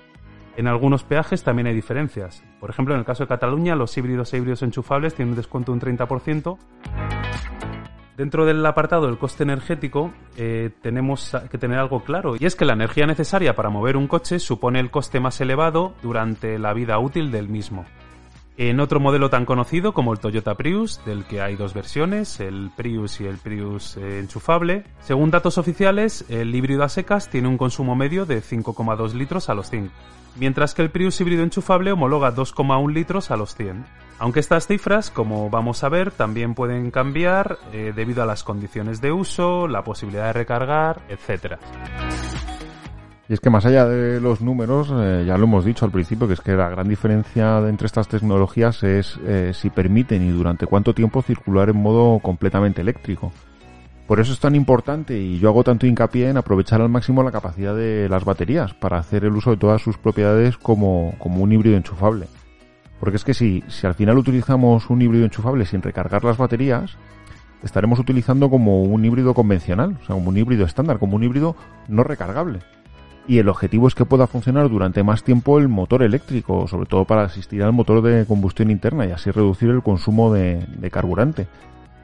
En 0.58 0.68
algunos 0.68 1.04
peajes 1.04 1.44
también 1.44 1.68
hay 1.68 1.74
diferencias. 1.74 2.44
Por 2.60 2.70
ejemplo, 2.70 2.94
en 2.94 3.02
el 3.02 3.06
caso 3.06 3.24
de 3.24 3.28
Cataluña, 3.28 3.76
los 3.76 3.98
híbridos 3.98 4.34
e 4.34 4.38
híbridos 4.38 4.64
enchufables 4.64 5.14
tienen 5.14 5.32
un 5.32 5.38
descuento 5.38 5.74
de 5.74 5.78
un 5.78 5.98
30%. 5.98 6.58
Dentro 8.16 8.46
del 8.46 8.66
apartado 8.66 9.08
del 9.08 9.18
coste 9.18 9.44
energético 9.44 10.14
eh, 10.38 10.70
tenemos 10.82 11.36
que 11.52 11.58
tener 11.58 11.78
algo 11.78 12.06
claro 12.06 12.36
y 12.40 12.46
es 12.46 12.56
que 12.56 12.64
la 12.64 12.72
energía 12.72 13.06
necesaria 13.06 13.56
para 13.56 13.70
mover 13.70 13.98
un 13.98 14.08
coche 14.08 14.40
supone 14.40 14.80
el 14.80 14.90
coste 14.90 15.20
más 15.20 15.42
elevado 15.42 15.96
durante 16.02 16.58
la 16.58 16.74
vida 16.74 16.98
útil 16.98 17.30
del 17.30 17.50
mismo. 17.50 17.84
En 18.58 18.80
otro 18.80 19.02
modelo 19.02 19.30
tan 19.30 19.46
conocido 19.46 19.94
como 19.94 20.14
el 20.14 20.20
Toyota 20.20 20.56
Prius, 20.56 21.04
del 21.06 21.26
que 21.26 21.42
hay 21.42 21.58
dos 21.58 21.74
versiones, 21.74 22.40
el 22.40 22.72
Prius 22.74 23.20
y 23.20 23.26
el 23.26 23.38
Prius 23.38 23.98
eh, 23.98 24.20
enchufable, 24.20 24.86
según 25.02 25.30
datos 25.30 25.58
oficiales, 25.58 26.24
el 26.30 26.56
híbrido 26.56 26.84
a 26.84 26.90
secas 26.90 27.30
tiene 27.30 27.50
un 27.50 27.58
consumo 27.58 27.98
medio 27.98 28.26
de 28.26 28.42
5,2 28.42 29.12
litros 29.12 29.50
a 29.50 29.56
los 29.56 29.70
100, 29.70 29.92
mientras 30.38 30.74
que 30.74 30.84
el 30.84 30.90
Prius 30.90 31.20
híbrido 31.20 31.44
enchufable 31.44 31.92
homologa 31.92 32.34
2,1 32.34 32.94
litros 32.94 33.30
a 33.30 33.36
los 33.36 33.56
100. 33.56 33.86
Aunque 34.20 34.40
estas 34.40 34.68
cifras, 34.68 35.10
como 35.10 35.50
vamos 35.50 35.84
a 35.84 35.90
ver, 35.90 36.12
también 36.12 36.56
pueden 36.56 36.92
cambiar 36.92 37.60
eh, 37.74 37.92
debido 37.94 38.24
a 38.24 38.26
las 38.26 38.46
condiciones 38.46 39.02
de 39.02 39.12
uso, 39.12 39.68
la 39.68 39.84
posibilidad 39.84 40.28
de 40.28 40.34
recargar, 40.34 41.02
etc. 41.10 41.58
Y 43.28 43.34
es 43.34 43.40
que 43.40 43.50
más 43.50 43.66
allá 43.66 43.88
de 43.88 44.22
los 44.22 44.42
números, 44.42 44.90
eh, 44.94 45.24
ya 45.26 45.38
lo 45.38 45.46
hemos 45.46 45.66
dicho 45.66 45.84
al 45.84 45.92
principio, 45.92 46.28
que 46.28 46.36
es 46.36 46.42
que 46.42 46.54
la 46.54 46.70
gran 46.70 46.88
diferencia 46.88 47.58
entre 47.68 47.88
estas 47.88 48.08
tecnologías 48.08 48.84
es 48.84 49.20
eh, 49.26 49.52
si 49.54 49.72
permiten 49.72 50.22
y 50.22 50.30
durante 50.30 50.68
cuánto 50.68 50.94
tiempo 50.94 51.24
circular 51.24 51.70
en 51.70 51.78
modo 51.78 52.20
completamente 52.20 52.82
eléctrico. 52.82 53.32
Por 54.06 54.20
eso 54.20 54.34
es 54.34 54.40
tan 54.40 54.54
importante 54.54 55.18
y 55.18 55.40
yo 55.40 55.50
hago 55.50 55.64
tanto 55.64 55.88
hincapié 55.88 56.30
en 56.30 56.38
aprovechar 56.38 56.80
al 56.80 56.90
máximo 56.90 57.24
la 57.24 57.32
capacidad 57.32 57.76
de 57.76 58.08
las 58.08 58.24
baterías 58.24 58.76
para 58.76 59.00
hacer 59.00 59.26
el 59.26 59.36
uso 59.36 59.50
de 59.50 59.58
todas 59.58 59.82
sus 59.82 59.98
propiedades 59.98 60.58
como, 60.58 61.16
como 61.18 61.42
un 61.42 61.52
híbrido 61.52 61.76
enchufable. 61.76 62.28
Porque 63.00 63.16
es 63.16 63.24
que 63.24 63.34
si, 63.34 63.64
si 63.68 63.88
al 63.88 63.96
final 63.96 64.20
utilizamos 64.20 64.92
un 64.92 65.02
híbrido 65.02 65.26
enchufable 65.26 65.66
sin 65.66 65.82
recargar 65.82 66.24
las 66.24 66.38
baterías, 66.38 66.96
estaremos 67.64 67.98
utilizando 67.98 68.52
como 68.52 68.84
un 68.84 69.04
híbrido 69.04 69.34
convencional, 69.34 69.98
o 70.00 70.06
sea, 70.06 70.14
como 70.14 70.30
un 70.30 70.38
híbrido 70.38 70.66
estándar, 70.66 71.00
como 71.00 71.16
un 71.16 71.24
híbrido 71.24 71.56
no 71.88 72.04
recargable. 72.04 72.60
Y 73.28 73.40
el 73.40 73.50
objetivo 73.50 73.88
es 73.88 73.96
que 73.96 74.06
pueda 74.06 74.28
funcionar 74.28 74.70
durante 74.70 75.04
más 75.04 75.24
tiempo 75.24 75.58
el 75.58 75.68
motor 75.68 76.04
eléctrico, 76.04 76.68
sobre 76.68 76.86
todo 76.86 77.06
para 77.06 77.24
asistir 77.24 77.64
al 77.64 77.74
motor 77.74 78.02
de 78.02 78.26
combustión 78.26 78.70
interna 78.70 79.06
y 79.06 79.12
así 79.12 79.32
reducir 79.32 79.70
el 79.70 79.82
consumo 79.82 80.34
de, 80.34 80.66
carburante. 80.92 81.48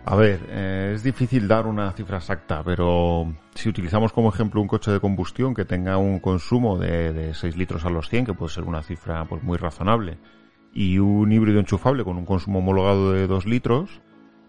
A 0.04 0.16
ver, 0.16 0.40
eh, 0.50 0.94
es 0.96 1.04
difícil 1.04 1.48
dar 1.48 1.68
una 1.68 1.92
cifra 1.92 2.18
exacta, 2.18 2.64
pero 2.64 3.32
si 3.54 3.70
utilizamos 3.70 4.12
como 4.12 4.30
ejemplo 4.30 4.60
un 4.60 4.68
coche 4.68 4.92
de 4.92 5.00
combustión 5.00 5.54
que 5.54 5.64
tenga 5.64 5.98
un 5.98 6.20
consumo 6.20 6.80
de, 6.80 7.14
de 7.14 7.34
6 7.36 7.56
litros 7.56 7.86
a 7.86 7.92
los 7.92 8.10
100, 8.10 8.26
que 8.26 8.34
puede 8.34 8.52
ser 8.52 8.64
una 8.64 8.82
cifra 8.82 9.26
pues 9.26 9.44
muy 9.44 9.58
razonable, 9.58 10.18
y 10.74 10.98
un 10.98 11.32
híbrido 11.32 11.60
enchufable 11.60 12.04
con 12.04 12.18
un 12.18 12.26
consumo 12.26 12.60
homologado 12.60 13.12
de 13.14 13.28
2 13.28 13.46
litros, 13.46 14.02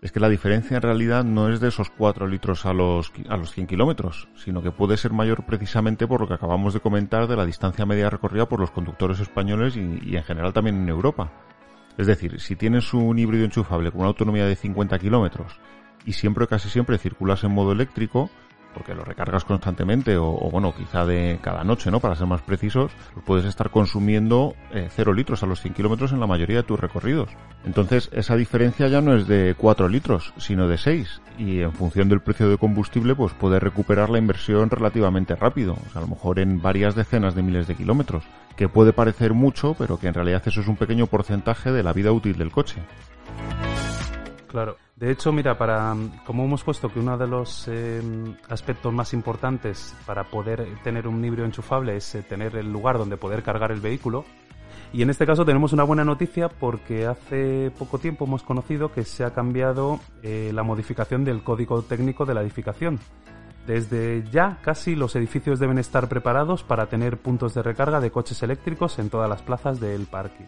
es 0.02 0.10
que 0.10 0.18
la 0.18 0.28
diferencia 0.28 0.76
en 0.76 0.82
realidad 0.82 1.22
no 1.22 1.48
es 1.48 1.60
de 1.60 1.68
esos 1.68 1.88
4 1.90 2.26
litros 2.26 2.66
a 2.66 2.72
los, 2.72 3.12
a 3.28 3.36
los 3.36 3.52
100 3.52 3.68
kilómetros, 3.68 4.28
sino 4.34 4.60
que 4.60 4.72
puede 4.72 4.96
ser 4.96 5.12
mayor 5.12 5.46
precisamente 5.46 6.08
por 6.08 6.20
lo 6.20 6.26
que 6.26 6.34
acabamos 6.34 6.74
de 6.74 6.80
comentar 6.80 7.28
de 7.28 7.36
la 7.36 7.46
distancia 7.46 7.86
media 7.86 8.10
recorrida 8.10 8.48
por 8.48 8.58
los 8.58 8.72
conductores 8.72 9.20
españoles 9.20 9.76
y, 9.76 10.00
y 10.02 10.16
en 10.16 10.24
general 10.24 10.52
también 10.52 10.76
en 10.76 10.88
Europa. 10.88 11.30
Es 11.96 12.08
decir, 12.08 12.40
si 12.40 12.56
tienes 12.56 12.92
un 12.92 13.16
híbrido 13.16 13.44
enchufable 13.44 13.92
con 13.92 14.00
una 14.00 14.08
autonomía 14.08 14.44
de 14.44 14.56
50 14.56 14.98
kilómetros 14.98 15.60
y 16.04 16.14
siempre 16.14 16.48
casi 16.48 16.68
siempre 16.68 16.98
circulas 16.98 17.44
en 17.44 17.52
modo 17.52 17.70
eléctrico, 17.70 18.28
porque 18.74 18.94
lo 18.94 19.04
recargas 19.04 19.44
constantemente 19.44 20.16
o, 20.16 20.48
bueno, 20.50 20.74
quizá 20.74 21.04
de 21.04 21.38
cada 21.42 21.64
noche, 21.64 21.90
¿no? 21.90 22.00
Para 22.00 22.14
ser 22.14 22.26
más 22.26 22.42
precisos, 22.42 22.92
puedes 23.24 23.44
estar 23.44 23.70
consumiendo 23.70 24.54
eh, 24.72 24.88
0 24.90 25.12
litros 25.12 25.42
a 25.42 25.46
los 25.46 25.60
100 25.60 25.74
kilómetros 25.74 26.12
en 26.12 26.20
la 26.20 26.26
mayoría 26.26 26.58
de 26.58 26.62
tus 26.62 26.80
recorridos. 26.80 27.30
Entonces, 27.64 28.08
esa 28.12 28.36
diferencia 28.36 28.88
ya 28.88 29.00
no 29.00 29.14
es 29.14 29.26
de 29.26 29.54
4 29.56 29.88
litros, 29.88 30.32
sino 30.36 30.68
de 30.68 30.78
6. 30.78 31.20
Y 31.38 31.60
en 31.60 31.72
función 31.72 32.08
del 32.08 32.20
precio 32.20 32.48
de 32.48 32.58
combustible, 32.58 33.14
pues 33.14 33.32
puedes 33.34 33.62
recuperar 33.62 34.10
la 34.10 34.18
inversión 34.18 34.70
relativamente 34.70 35.34
rápido. 35.36 35.74
O 35.74 35.90
sea, 35.90 36.00
a 36.00 36.04
lo 36.04 36.08
mejor 36.08 36.38
en 36.38 36.60
varias 36.60 36.94
decenas 36.94 37.34
de 37.34 37.42
miles 37.42 37.66
de 37.66 37.74
kilómetros. 37.74 38.24
Que 38.56 38.68
puede 38.68 38.92
parecer 38.92 39.32
mucho, 39.32 39.74
pero 39.78 39.98
que 39.98 40.08
en 40.08 40.14
realidad 40.14 40.42
eso 40.44 40.60
es 40.60 40.68
un 40.68 40.76
pequeño 40.76 41.06
porcentaje 41.06 41.72
de 41.72 41.82
la 41.82 41.92
vida 41.92 42.12
útil 42.12 42.36
del 42.36 42.50
coche. 42.50 42.82
Claro. 44.48 44.76
De 45.02 45.10
hecho, 45.10 45.32
mira, 45.32 45.58
para 45.58 45.96
como 46.24 46.44
hemos 46.44 46.62
puesto 46.62 46.88
que 46.88 47.00
uno 47.00 47.18
de 47.18 47.26
los 47.26 47.66
em, 47.66 48.36
aspectos 48.48 48.92
más 48.92 49.12
importantes 49.12 49.96
para 50.06 50.22
poder 50.22 50.64
tener 50.84 51.08
un 51.08 51.24
híbrido 51.24 51.44
enchufable 51.44 51.96
es 51.96 52.14
eh, 52.14 52.22
tener 52.22 52.54
el 52.54 52.70
lugar 52.70 52.98
donde 52.98 53.16
poder 53.16 53.42
cargar 53.42 53.72
el 53.72 53.80
vehículo. 53.80 54.24
Y 54.92 55.02
en 55.02 55.10
este 55.10 55.26
caso 55.26 55.44
tenemos 55.44 55.72
una 55.72 55.82
buena 55.82 56.04
noticia 56.04 56.48
porque 56.48 57.06
hace 57.06 57.72
poco 57.76 57.98
tiempo 57.98 58.26
hemos 58.26 58.44
conocido 58.44 58.92
que 58.92 59.02
se 59.02 59.24
ha 59.24 59.34
cambiado 59.34 59.98
eh, 60.22 60.52
la 60.54 60.62
modificación 60.62 61.24
del 61.24 61.42
código 61.42 61.82
técnico 61.82 62.24
de 62.24 62.34
la 62.34 62.42
edificación. 62.42 63.00
Desde 63.66 64.22
ya 64.30 64.60
casi 64.62 64.94
los 64.94 65.16
edificios 65.16 65.58
deben 65.58 65.78
estar 65.78 66.08
preparados 66.08 66.62
para 66.62 66.86
tener 66.86 67.18
puntos 67.18 67.54
de 67.54 67.64
recarga 67.64 67.98
de 67.98 68.12
coches 68.12 68.40
eléctricos 68.44 69.00
en 69.00 69.10
todas 69.10 69.28
las 69.28 69.42
plazas 69.42 69.80
del 69.80 70.06
parque. 70.06 70.46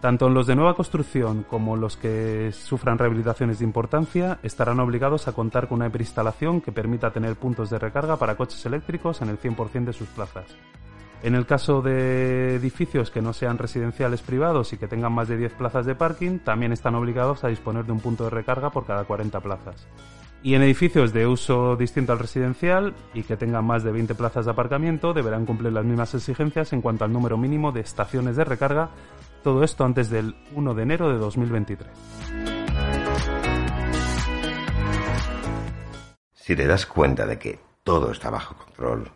Tanto 0.00 0.28
los 0.28 0.46
de 0.46 0.54
nueva 0.54 0.74
construcción 0.74 1.44
como 1.48 1.76
los 1.76 1.96
que 1.96 2.52
sufran 2.52 2.98
rehabilitaciones 2.98 3.58
de 3.58 3.64
importancia 3.64 4.38
estarán 4.44 4.78
obligados 4.78 5.26
a 5.26 5.32
contar 5.32 5.66
con 5.66 5.78
una 5.80 5.90
preinstalación 5.90 6.60
que 6.60 6.70
permita 6.70 7.10
tener 7.10 7.34
puntos 7.34 7.68
de 7.68 7.80
recarga 7.80 8.16
para 8.16 8.36
coches 8.36 8.64
eléctricos 8.64 9.20
en 9.22 9.30
el 9.30 9.40
100% 9.40 9.86
de 9.86 9.92
sus 9.92 10.06
plazas. 10.08 10.46
En 11.24 11.34
el 11.34 11.46
caso 11.46 11.82
de 11.82 12.54
edificios 12.54 13.10
que 13.10 13.20
no 13.20 13.32
sean 13.32 13.58
residenciales 13.58 14.22
privados 14.22 14.72
y 14.72 14.76
que 14.76 14.86
tengan 14.86 15.12
más 15.12 15.26
de 15.26 15.36
10 15.36 15.54
plazas 15.54 15.84
de 15.84 15.96
parking, 15.96 16.38
también 16.38 16.70
están 16.70 16.94
obligados 16.94 17.42
a 17.42 17.48
disponer 17.48 17.84
de 17.84 17.90
un 17.90 17.98
punto 17.98 18.22
de 18.22 18.30
recarga 18.30 18.70
por 18.70 18.86
cada 18.86 19.02
40 19.02 19.40
plazas. 19.40 19.88
Y 20.44 20.54
en 20.54 20.62
edificios 20.62 21.12
de 21.12 21.26
uso 21.26 21.74
distinto 21.74 22.12
al 22.12 22.20
residencial 22.20 22.94
y 23.14 23.24
que 23.24 23.36
tengan 23.36 23.64
más 23.64 23.82
de 23.82 23.90
20 23.90 24.14
plazas 24.14 24.44
de 24.44 24.52
aparcamiento 24.52 25.12
deberán 25.12 25.44
cumplir 25.44 25.72
las 25.72 25.84
mismas 25.84 26.14
exigencias 26.14 26.72
en 26.72 26.80
cuanto 26.80 27.04
al 27.04 27.12
número 27.12 27.36
mínimo 27.36 27.72
de 27.72 27.80
estaciones 27.80 28.36
de 28.36 28.44
recarga 28.44 28.90
todo 29.42 29.62
esto 29.64 29.84
antes 29.84 30.10
del 30.10 30.34
1 30.54 30.74
de 30.74 30.82
enero 30.82 31.08
de 31.10 31.18
2023. 31.18 31.88
Si 36.34 36.56
te 36.56 36.66
das 36.66 36.86
cuenta 36.86 37.26
de 37.26 37.38
que 37.38 37.58
todo 37.84 38.10
está 38.12 38.30
bajo 38.30 38.56
control, 38.56 39.10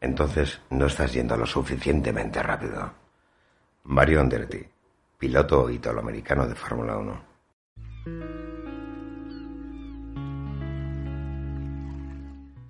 entonces 0.00 0.60
no 0.70 0.86
estás 0.86 1.12
yendo 1.12 1.36
lo 1.36 1.46
suficientemente 1.46 2.42
rápido. 2.42 2.92
Mario 3.84 4.20
Andretti, 4.20 4.62
piloto 5.18 5.70
italoamericano 5.70 6.46
de 6.46 6.54
Fórmula 6.54 6.96
1. 6.98 8.55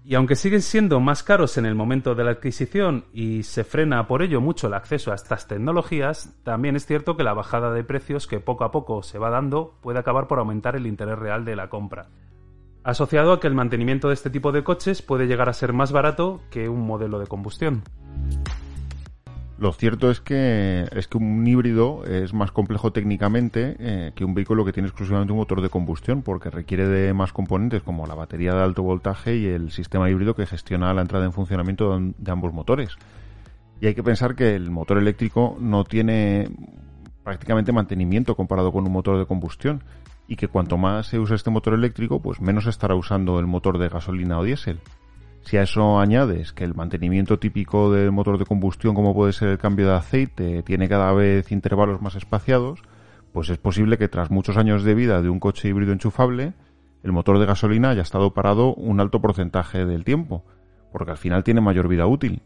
Y 0.09 0.14
aunque 0.14 0.37
siguen 0.37 0.62
siendo 0.62 1.01
más 1.01 1.25
caros 1.25 1.59
en 1.59 1.66
el 1.66 1.75
momento 1.75 2.14
de 2.14 2.23
la 2.23 2.31
adquisición 2.31 3.07
y 3.12 3.42
se 3.42 3.64
frena 3.64 4.07
por 4.07 4.23
ello 4.23 4.40
mucho 4.40 4.69
el 4.69 4.75
acceso 4.75 5.11
a 5.11 5.16
estas 5.16 5.49
tecnologías, 5.49 6.33
también 6.45 6.77
es 6.77 6.87
cierto 6.87 7.16
que 7.16 7.25
la 7.25 7.35
bajada 7.35 7.73
de 7.73 7.83
precios 7.83 8.29
que 8.29 8.38
poco 8.38 8.62
a 8.62 8.71
poco 8.71 9.03
se 9.03 9.19
va 9.19 9.31
dando 9.31 9.75
puede 9.81 9.99
acabar 9.99 10.29
por 10.29 10.38
aumentar 10.38 10.77
el 10.77 10.87
interés 10.87 11.19
real 11.19 11.45
de 11.45 11.57
la 11.57 11.69
compra. 11.69 12.07
Asociado 12.85 13.33
a 13.33 13.40
que 13.40 13.49
el 13.49 13.57
mantenimiento 13.57 14.07
de 14.07 14.14
este 14.14 14.31
tipo 14.31 14.53
de 14.53 14.62
coches 14.62 15.03
puede 15.03 15.27
llegar 15.27 15.49
a 15.49 15.53
ser 15.53 15.73
más 15.73 15.90
barato 15.90 16.40
que 16.53 16.69
un 16.69 16.87
modelo 16.87 17.19
de 17.19 17.27
combustión. 17.27 17.83
Lo 19.59 19.73
cierto 19.73 20.11
es 20.11 20.21
que 20.21 20.87
es 20.92 21.09
que 21.09 21.16
un 21.16 21.47
híbrido 21.47 22.05
es 22.05 22.35
más 22.35 22.53
complejo 22.53 22.92
técnicamente 22.92 23.77
eh, 23.79 24.12
que 24.14 24.25
un 24.25 24.35
vehículo 24.35 24.66
que 24.66 24.73
tiene 24.73 24.88
exclusivamente 24.88 25.33
un 25.33 25.38
motor 25.38 25.62
de 25.62 25.71
combustión, 25.71 26.21
porque 26.21 26.51
requiere 26.51 26.87
de 26.87 27.14
más 27.14 27.33
componentes 27.33 27.83
como 27.83 28.07
la 28.07 28.14
batería 28.14 28.53
de 28.55 28.62
alto 28.62 28.83
voltaje 28.83 29.37
y 29.37 29.47
el 29.47 29.71
sistema 29.71 30.11
híbrido 30.11 30.35
que 30.35 30.45
gestiona 30.45 30.92
la 30.92 31.01
entrada 31.01 31.25
en 31.25 31.33
funcionamiento 31.33 31.99
de 31.99 32.31
ambos 32.31 32.53
motores. 32.53 32.99
Y 33.81 33.87
hay 33.87 33.95
que 33.95 34.03
pensar 34.03 34.35
que 34.35 34.55
el 34.55 34.71
motor 34.71 34.99
eléctrico 34.99 35.57
no 35.59 35.85
tiene 35.85 36.51
prácticamente 37.25 37.73
mantenimiento 37.73 38.37
comparado 38.37 38.73
con 38.73 38.85
un 38.85 38.92
motor 38.92 39.19
de 39.19 39.27
combustión 39.27 39.83
y 40.29 40.37
que 40.37 40.49
cuanto 40.49 40.77
más 40.77 41.07
se 41.07 41.19
usa 41.19 41.35
este 41.35 41.51
motor 41.51 41.73
eléctrico, 41.73 42.21
pues 42.21 42.40
menos 42.42 42.66
estará 42.66 42.95
usando 42.95 43.38
el 43.38 43.47
motor 43.47 43.79
de 43.79 43.88
gasolina 43.88 44.38
o 44.38 44.45
diésel. 44.45 44.81
Si 45.46 45.56
a 45.56 45.62
eso 45.62 46.00
añades 46.00 46.52
que 46.52 46.64
el 46.64 46.74
mantenimiento 46.74 47.38
típico 47.38 47.92
del 47.92 48.11
motor 48.11 48.37
de 48.37 48.44
combustión, 48.44 48.96
como 48.96 49.14
puede 49.14 49.32
ser 49.32 49.48
el 49.50 49.59
cambio 49.59 49.87
de 49.87 49.94
aceite, 49.94 50.64
tiene 50.64 50.88
cada 50.88 51.12
vez 51.12 51.52
intervalos 51.52 52.02
más 52.02 52.16
espaciados, 52.16 52.82
pues 53.32 53.48
es 53.50 53.56
posible 53.56 53.96
que 53.96 54.09
tras 54.09 54.32
muchos 54.32 54.56
años 54.56 54.82
de 54.82 54.96
vida 54.96 55.22
de 55.22 55.28
un 55.28 55.38
coche 55.38 55.68
híbrido 55.68 55.92
enchufable, 55.92 56.54
el 57.04 57.12
motor 57.12 57.38
de 57.38 57.46
gasolina 57.46 57.90
haya 57.90 58.02
estado 58.02 58.35
parado 58.35 58.74
un 58.74 58.98
alto 58.98 59.20
porcentaje 59.20 59.87
del 59.87 60.02
tiempo, 60.02 60.44
porque 60.90 61.12
al 61.12 61.16
final 61.16 61.44
tiene 61.44 61.61
mayor 61.61 61.87
vida 61.87 62.09
útil. 62.09 62.42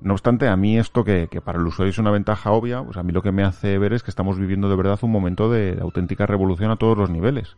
No 0.00 0.14
obstante, 0.14 0.48
a 0.48 0.56
mí 0.56 0.76
esto 0.76 1.04
que, 1.04 1.28
para 1.44 1.60
el 1.60 1.66
usuario 1.68 1.90
es 1.90 1.98
una 1.98 2.10
ventaja 2.10 2.50
obvia, 2.50 2.82
pues 2.82 2.96
a 2.96 3.04
mí 3.04 3.12
lo 3.12 3.22
que 3.22 3.30
me 3.30 3.44
hace 3.44 3.78
ver 3.78 3.92
es 3.92 4.02
que 4.02 4.10
estamos 4.10 4.40
viviendo 4.40 4.68
de 4.68 4.74
verdad 4.74 4.98
un 5.02 5.12
momento 5.12 5.48
de 5.52 5.78
auténtica 5.80 6.26
revolución 6.26 6.72
a 6.72 6.76
todos 6.78 6.98
los 6.98 7.10
niveles. 7.10 7.56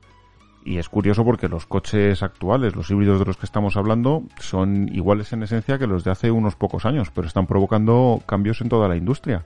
Y 0.65 0.79
es 0.79 0.89
curioso 0.89 1.25
porque 1.25 1.49
los 1.49 1.67
coches 1.67 2.23
actuales, 2.23 2.77
los 2.77 2.91
híbridos 2.91 3.19
de 3.19 3.25
los 3.25 3.37
que 3.37 3.47
estamos 3.47 3.77
hablando, 3.77 4.25
son 4.39 4.89
iguales 4.93 5.33
en 5.33 5.43
esencia 5.43 5.79
que 5.79 5.87
los 5.87 6.05
de 6.05 6.11
hace 6.11 6.31
unos 6.31 6.55
pocos 6.55 6.85
años, 6.85 7.11
pero 7.15 7.27
están 7.27 7.47
provocando 7.47 8.21
cambios 8.27 8.61
en 8.61 8.69
toda 8.69 8.89
la 8.89 8.97
industria. 8.97 9.45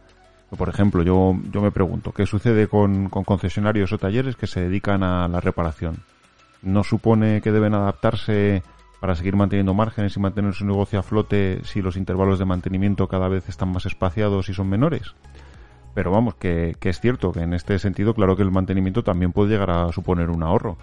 Por 0.57 0.68
ejemplo, 0.68 1.03
yo, 1.03 1.37
yo 1.53 1.61
me 1.61 1.70
pregunto, 1.70 2.12
¿qué 2.12 2.27
sucede 2.27 2.68
con, 2.68 3.09
con 3.09 3.24
concesionarios 3.24 3.92
o 3.92 3.98
talleres 3.98 4.37
que 4.37 4.46
se 4.46 4.61
dedican 4.61 5.03
a 5.03 5.29
la 5.29 5.40
reparación? 5.40 5.98
¿No 6.62 6.83
supone 6.83 7.40
que 7.40 7.53
deben 7.53 7.74
adaptarse 7.74 8.62
para 9.00 9.14
seguir 9.14 9.37
manteniendo 9.37 9.74
márgenes 9.74 10.16
y 10.16 10.20
mantener 10.20 10.55
su 10.55 10.64
negocio 10.64 10.98
a 10.98 11.03
flote 11.03 11.61
si 11.64 11.83
los 11.83 11.96
intervalos 11.96 12.38
de 12.38 12.44
mantenimiento 12.44 13.09
cada 13.09 13.29
vez 13.29 13.48
están 13.48 13.70
más 13.70 13.87
espaciados 13.87 14.48
y 14.48 14.55
son 14.55 14.68
menores? 14.68 15.14
Pero 15.94 16.11
vamos, 16.11 16.35
que, 16.35 16.74
que, 16.81 16.88
es 16.88 17.00
cierto 17.00 17.33
que 17.33 17.40
en 17.40 17.55
este 17.55 17.79
sentido, 17.79 18.14
claro 18.14 18.37
que 18.37 18.42
el 18.42 18.50
mantenimiento 18.50 19.05
también 19.05 19.33
puede 19.33 19.50
llegar 19.50 19.70
a 19.70 19.92
suponer 19.92 20.31
un 20.31 20.42
ahorro. 20.42 20.77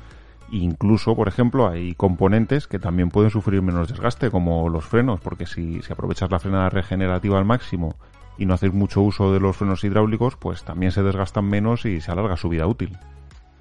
Incluso, 0.52 1.16
por 1.16 1.30
ejemplo, 1.30 1.70
hay 1.70 1.96
componentes 1.96 2.68
que 2.68 2.78
también 2.78 3.10
pueden 3.10 3.32
sufrir 3.32 3.62
menos 3.62 3.88
desgaste, 3.88 4.30
como 4.30 4.68
los 4.68 4.84
frenos, 4.84 5.22
porque 5.22 5.46
si, 5.46 5.82
si 5.82 5.94
aprovechas 5.94 6.30
la 6.30 6.40
frenada 6.40 6.70
regenerativa 6.70 7.38
al 7.38 7.46
máximo 7.46 7.96
y 8.38 8.46
no 8.46 8.54
haces 8.54 8.74
mucho 8.74 9.02
uso 9.02 9.32
de 9.32 9.40
los 9.40 9.56
frenos 9.56 9.84
hidráulicos, 9.86 10.36
pues 10.36 10.64
también 10.64 10.92
se 10.92 11.04
desgastan 11.04 11.46
menos 11.46 11.86
y 11.86 12.02
se 12.02 12.12
alarga 12.12 12.36
su 12.36 12.50
vida 12.50 12.68
útil. 12.68 12.98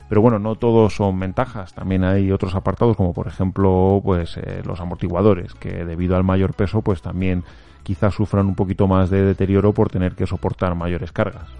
Pero 0.08 0.20
bueno, 0.20 0.40
no 0.40 0.56
todos 0.56 0.96
son 0.96 1.20
ventajas. 1.20 1.72
También 1.72 2.02
hay 2.02 2.32
otros 2.32 2.56
apartados, 2.56 2.96
como 2.96 3.12
por 3.12 3.28
ejemplo, 3.28 4.00
pues 4.02 4.36
eh, 4.38 4.60
los 4.66 4.80
amortiguadores, 4.80 5.54
que 5.54 5.84
debido 5.84 6.16
al 6.16 6.24
mayor 6.24 6.54
peso, 6.54 6.82
pues 6.82 7.02
también 7.02 7.44
quizás 7.84 8.14
sufran 8.14 8.46
un 8.46 8.56
poquito 8.56 8.88
más 8.88 9.10
de 9.10 9.22
deterioro 9.22 9.72
por 9.72 9.90
tener 9.90 10.16
que 10.16 10.26
soportar 10.26 10.74
mayores 10.74 11.12
cargas. 11.12 11.59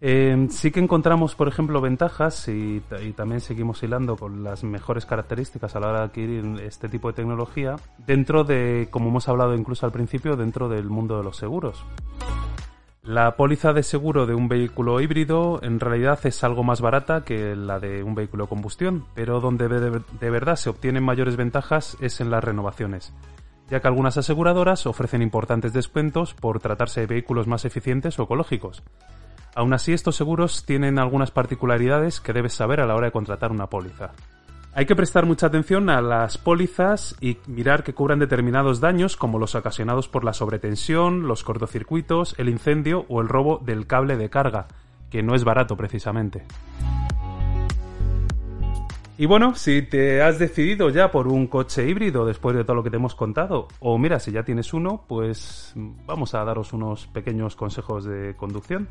Eh, 0.00 0.46
sí 0.50 0.70
que 0.70 0.78
encontramos, 0.78 1.34
por 1.34 1.48
ejemplo, 1.48 1.80
ventajas 1.80 2.46
y, 2.48 2.80
también 3.16 3.40
seguimos 3.40 3.82
hilando 3.82 4.16
con 4.16 4.44
las 4.44 4.62
mejores 4.62 5.06
características 5.06 5.74
a 5.74 5.80
la 5.80 5.88
hora 5.88 5.98
de 6.00 6.04
adquirir 6.04 6.44
este 6.62 6.88
tipo 6.88 7.08
de 7.08 7.14
tecnología 7.14 7.76
dentro 8.06 8.44
de, 8.44 8.88
como 8.90 9.08
hemos 9.08 9.28
hablado 9.28 9.56
incluso 9.56 9.86
al 9.86 9.92
principio, 9.92 10.36
dentro 10.36 10.68
del 10.68 10.88
mundo 10.88 11.18
de 11.18 11.24
los 11.24 11.36
seguros. 11.36 11.84
La 13.02 13.36
póliza 13.36 13.72
de 13.72 13.82
seguro 13.82 14.26
de 14.26 14.34
un 14.34 14.48
vehículo 14.48 15.00
híbrido 15.00 15.60
en 15.62 15.80
realidad 15.80 16.20
es 16.24 16.44
algo 16.44 16.62
más 16.62 16.80
barata 16.80 17.24
que 17.24 17.56
la 17.56 17.80
de 17.80 18.02
un 18.02 18.14
vehículo 18.14 18.44
de 18.44 18.50
combustión, 18.50 19.06
pero 19.14 19.40
donde 19.40 19.68
de 19.68 20.30
verdad 20.30 20.56
se 20.56 20.68
obtienen 20.68 21.02
mayores 21.02 21.36
ventajas 21.36 21.96
es 22.00 22.20
en 22.20 22.30
las 22.30 22.44
renovaciones 22.44 23.12
ya 23.70 23.80
que 23.80 23.88
algunas 23.88 24.16
aseguradoras 24.16 24.86
ofrecen 24.86 25.22
importantes 25.22 25.72
descuentos 25.72 26.34
por 26.34 26.58
tratarse 26.58 27.00
de 27.00 27.06
vehículos 27.06 27.46
más 27.46 27.64
eficientes 27.64 28.18
o 28.18 28.22
ecológicos. 28.22 28.82
Aún 29.54 29.72
así, 29.72 29.92
estos 29.92 30.16
seguros 30.16 30.64
tienen 30.64 30.98
algunas 30.98 31.30
particularidades 31.30 32.20
que 32.20 32.32
debes 32.32 32.52
saber 32.52 32.80
a 32.80 32.86
la 32.86 32.94
hora 32.94 33.06
de 33.06 33.12
contratar 33.12 33.50
una 33.50 33.68
póliza. 33.68 34.12
Hay 34.74 34.86
que 34.86 34.94
prestar 34.94 35.26
mucha 35.26 35.46
atención 35.46 35.90
a 35.90 36.00
las 36.00 36.38
pólizas 36.38 37.16
y 37.20 37.38
mirar 37.48 37.82
que 37.82 37.94
cubran 37.94 38.20
determinados 38.20 38.80
daños 38.80 39.16
como 39.16 39.38
los 39.38 39.54
ocasionados 39.56 40.08
por 40.08 40.22
la 40.22 40.32
sobretensión, 40.32 41.26
los 41.26 41.42
cortocircuitos, 41.42 42.36
el 42.38 42.48
incendio 42.48 43.04
o 43.08 43.20
el 43.20 43.28
robo 43.28 43.58
del 43.58 43.86
cable 43.88 44.16
de 44.16 44.30
carga, 44.30 44.68
que 45.10 45.22
no 45.22 45.34
es 45.34 45.42
barato 45.42 45.76
precisamente. 45.76 46.44
Y 49.20 49.26
bueno, 49.26 49.56
si 49.56 49.82
te 49.82 50.22
has 50.22 50.38
decidido 50.38 50.90
ya 50.90 51.10
por 51.10 51.26
un 51.26 51.48
coche 51.48 51.88
híbrido 51.88 52.24
después 52.24 52.54
de 52.54 52.62
todo 52.62 52.76
lo 52.76 52.84
que 52.84 52.90
te 52.90 52.98
hemos 52.98 53.16
contado, 53.16 53.66
o 53.80 53.98
mira, 53.98 54.20
si 54.20 54.30
ya 54.30 54.44
tienes 54.44 54.72
uno, 54.72 55.02
pues 55.08 55.72
vamos 55.74 56.36
a 56.36 56.44
daros 56.44 56.72
unos 56.72 57.08
pequeños 57.08 57.56
consejos 57.56 58.04
de 58.04 58.36
conducción. 58.36 58.86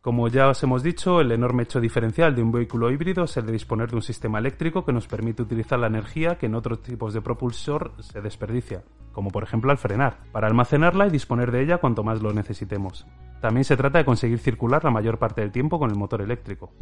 Como 0.00 0.28
ya 0.28 0.48
os 0.48 0.62
hemos 0.62 0.84
dicho, 0.84 1.20
el 1.20 1.32
enorme 1.32 1.64
hecho 1.64 1.80
diferencial 1.80 2.34
de 2.34 2.42
un 2.42 2.52
vehículo 2.52 2.90
híbrido 2.92 3.24
es 3.24 3.36
el 3.36 3.46
de 3.46 3.52
disponer 3.52 3.90
de 3.90 3.96
un 3.96 4.02
sistema 4.02 4.38
eléctrico 4.38 4.84
que 4.84 4.92
nos 4.92 5.08
permite 5.08 5.42
utilizar 5.42 5.76
la 5.80 5.88
energía 5.88 6.38
que 6.38 6.46
en 6.46 6.54
otros 6.54 6.82
tipos 6.82 7.12
de 7.12 7.20
propulsor 7.20 7.92
se 7.98 8.20
desperdicia, 8.20 8.84
como 9.12 9.30
por 9.30 9.42
ejemplo 9.42 9.72
al 9.72 9.78
frenar, 9.78 10.18
para 10.30 10.46
almacenarla 10.46 11.08
y 11.08 11.10
disponer 11.10 11.50
de 11.50 11.62
ella 11.62 11.78
cuanto 11.78 12.04
más 12.04 12.22
lo 12.22 12.32
necesitemos. 12.32 13.06
También 13.40 13.64
se 13.64 13.76
trata 13.76 13.98
de 13.98 14.04
conseguir 14.04 14.38
circular 14.38 14.84
la 14.84 14.92
mayor 14.92 15.18
parte 15.18 15.40
del 15.40 15.50
tiempo 15.50 15.80
con 15.80 15.90
el 15.90 15.96
motor 15.96 16.22
eléctrico. 16.22 16.72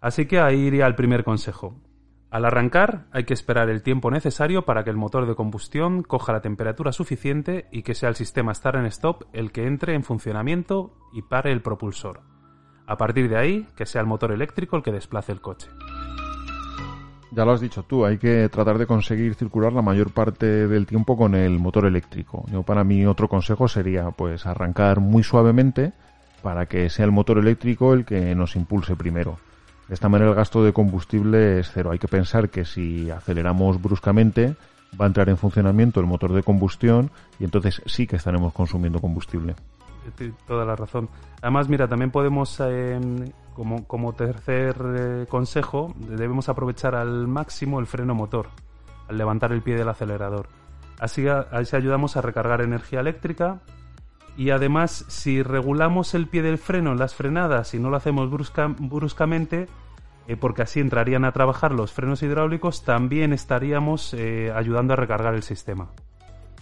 Así 0.00 0.26
que 0.26 0.40
ahí 0.40 0.58
iría 0.58 0.86
el 0.88 0.96
primer 0.96 1.22
consejo. 1.22 1.76
Al 2.30 2.44
arrancar 2.44 3.04
hay 3.12 3.24
que 3.24 3.34
esperar 3.34 3.70
el 3.70 3.82
tiempo 3.82 4.10
necesario 4.10 4.64
para 4.64 4.82
que 4.82 4.90
el 4.90 4.96
motor 4.96 5.26
de 5.26 5.36
combustión 5.36 6.02
coja 6.02 6.32
la 6.32 6.40
temperatura 6.40 6.92
suficiente 6.92 7.66
y 7.70 7.82
que 7.82 7.94
sea 7.94 8.08
el 8.08 8.16
sistema 8.16 8.52
Start 8.52 8.78
and 8.78 8.88
Stop 8.88 9.24
el 9.32 9.52
que 9.52 9.66
entre 9.66 9.94
en 9.94 10.02
funcionamiento 10.02 10.92
y 11.12 11.22
pare 11.22 11.52
el 11.52 11.62
propulsor. 11.62 12.20
A 12.86 12.96
partir 12.96 13.28
de 13.28 13.38
ahí, 13.38 13.68
que 13.76 13.86
sea 13.86 14.00
el 14.00 14.06
motor 14.06 14.32
eléctrico 14.32 14.76
el 14.76 14.82
que 14.82 14.92
desplace 14.92 15.32
el 15.32 15.40
coche. 15.40 15.68
Ya 17.30 17.44
lo 17.44 17.52
has 17.52 17.60
dicho 17.60 17.82
tú, 17.82 18.04
hay 18.04 18.18
que 18.18 18.48
tratar 18.48 18.78
de 18.78 18.86
conseguir 18.86 19.34
circular 19.34 19.72
la 19.72 19.82
mayor 19.82 20.10
parte 20.10 20.66
del 20.66 20.86
tiempo 20.86 21.16
con 21.16 21.34
el 21.34 21.58
motor 21.58 21.84
eléctrico. 21.84 22.44
Yo 22.50 22.62
para 22.62 22.82
mí 22.82 23.06
otro 23.06 23.28
consejo 23.28 23.68
sería 23.68 24.10
pues 24.10 24.46
arrancar 24.46 25.00
muy 25.00 25.22
suavemente 25.22 25.92
para 26.42 26.66
que 26.66 26.88
sea 26.88 27.04
el 27.04 27.12
motor 27.12 27.38
eléctrico 27.38 27.92
el 27.92 28.04
que 28.04 28.34
nos 28.34 28.56
impulse 28.56 28.96
primero. 28.96 29.38
De 29.88 29.94
esta 29.94 30.08
manera 30.08 30.30
el 30.30 30.36
gasto 30.36 30.64
de 30.64 30.72
combustible 30.72 31.60
es 31.60 31.70
cero. 31.72 31.90
Hay 31.92 31.98
que 31.98 32.08
pensar 32.08 32.50
que 32.50 32.64
si 32.64 33.10
aceleramos 33.10 33.80
bruscamente 33.80 34.56
va 35.00 35.04
a 35.04 35.08
entrar 35.08 35.28
en 35.28 35.36
funcionamiento 35.36 36.00
el 36.00 36.06
motor 36.06 36.32
de 36.32 36.42
combustión 36.42 37.10
y 37.38 37.44
entonces 37.44 37.82
sí 37.86 38.06
que 38.06 38.16
estaremos 38.16 38.52
consumiendo 38.52 39.00
combustible. 39.00 39.54
Toda 40.46 40.64
la 40.64 40.76
razón. 40.76 41.08
Además, 41.42 41.68
mira, 41.68 41.88
también 41.88 42.10
podemos, 42.10 42.60
eh, 42.60 43.00
como, 43.54 43.84
como, 43.86 44.12
tercer 44.12 44.76
eh, 44.96 45.26
consejo, 45.28 45.92
debemos 45.96 46.48
aprovechar 46.48 46.94
al 46.94 47.26
máximo 47.26 47.80
el 47.80 47.86
freno 47.86 48.14
motor 48.14 48.48
al 49.08 49.18
levantar 49.18 49.52
el 49.52 49.62
pie 49.62 49.76
del 49.76 49.88
acelerador. 49.88 50.48
Así, 50.98 51.26
así 51.28 51.76
ayudamos 51.76 52.16
a 52.16 52.22
recargar 52.22 52.60
energía 52.62 53.00
eléctrica 53.00 53.60
y 54.36 54.50
además, 54.50 55.06
si 55.08 55.42
regulamos 55.42 56.14
el 56.14 56.26
pie 56.26 56.42
del 56.42 56.58
freno 56.58 56.92
en 56.92 56.98
las 56.98 57.14
frenadas 57.14 57.72
y 57.72 57.78
no 57.78 57.88
lo 57.88 57.96
hacemos 57.96 58.30
bruscamente, 58.30 59.66
eh, 60.28 60.36
porque 60.36 60.62
así 60.62 60.80
entrarían 60.80 61.24
a 61.24 61.32
trabajar 61.32 61.72
los 61.72 61.92
frenos 61.92 62.22
hidráulicos, 62.22 62.84
también 62.84 63.32
estaríamos 63.32 64.12
eh, 64.12 64.52
ayudando 64.54 64.92
a 64.92 64.96
recargar 64.96 65.34
el 65.34 65.42
sistema. 65.42 65.88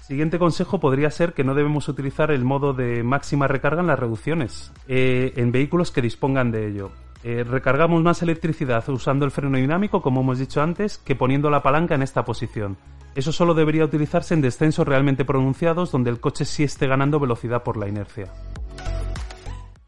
Siguiente 0.01 0.39
consejo 0.39 0.79
podría 0.79 1.11
ser 1.11 1.33
que 1.33 1.45
no 1.45 1.55
debemos 1.55 1.89
utilizar 1.89 2.31
el 2.31 2.45
modo 2.45 2.75
de 2.75 3.03
máxima 3.03 3.49
recarga 3.49 3.81
en 3.81 3.87
las 3.87 3.99
reducciones, 3.99 4.70
eh, 4.87 5.33
en 5.37 5.51
vehículos 5.51 5.91
que 5.91 6.03
dispongan 6.03 6.51
de 6.51 6.68
ello. 6.68 6.91
recargamos 7.25 8.03
más 8.03 8.20
electricidad 8.20 8.87
usando 8.91 9.25
el 9.25 9.31
freno 9.31 9.57
dinámico, 9.57 10.03
como 10.03 10.20
hemos 10.20 10.39
dicho 10.39 10.61
antes, 10.61 10.99
que 10.99 11.16
poniendo 11.16 11.49
la 11.49 11.62
palanca 11.62 11.95
en 11.95 12.03
esta 12.03 12.22
posición. 12.22 12.77
Eso 13.14 13.30
solo 13.30 13.54
debería 13.54 13.84
utilizarse 13.84 14.34
en 14.34 14.40
descensos 14.40 14.86
realmente 14.86 15.24
pronunciados 15.24 15.92
donde 15.92 16.10
el 16.10 16.20
coche 16.20 16.44
sí 16.44 16.64
esté 16.64 16.86
ganando 16.88 17.20
velocidad 17.20 17.62
por 17.62 17.76
la 17.76 17.88
inercia. 17.88 18.26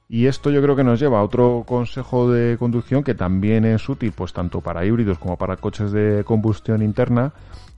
Y 0.09 0.27
esto 0.27 0.51
yo 0.51 0.63
creo 0.63 0.77
que 0.77 0.85
nos 0.85 1.01
lleva 1.01 1.19
a 1.19 1.25
otro 1.25 1.65
consejo 1.67 2.31
de 2.31 2.57
conducción 2.59 3.03
que 3.03 3.17
también 3.17 3.65
es 3.65 3.89
útil 3.89 4.13
pues 4.13 4.33
tanto 4.33 4.61
para 4.61 4.85
híbridos 4.85 5.19
como 5.19 5.37
para 5.37 5.57
coches 5.57 5.91
de 5.91 6.23
combustión 6.25 6.81
interna, 6.83 7.33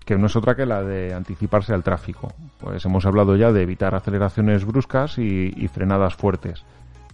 que 0.05 0.19
no 0.19 0.27
es 0.27 0.37
otra 0.37 0.55
que 0.55 0.67
la 0.67 0.83
de 0.83 1.15
anticiparse 1.15 1.73
al 1.73 1.83
tráfico. 1.83 2.31
Pues 2.61 2.85
hemos 2.85 3.07
hablado 3.07 3.35
ya 3.37 3.51
de 3.51 3.63
evitar 3.63 3.95
aceleraciones 3.95 4.67
bruscas 4.67 5.17
y, 5.17 5.55
y 5.57 5.69
frenadas 5.69 6.15
fuertes. 6.15 6.65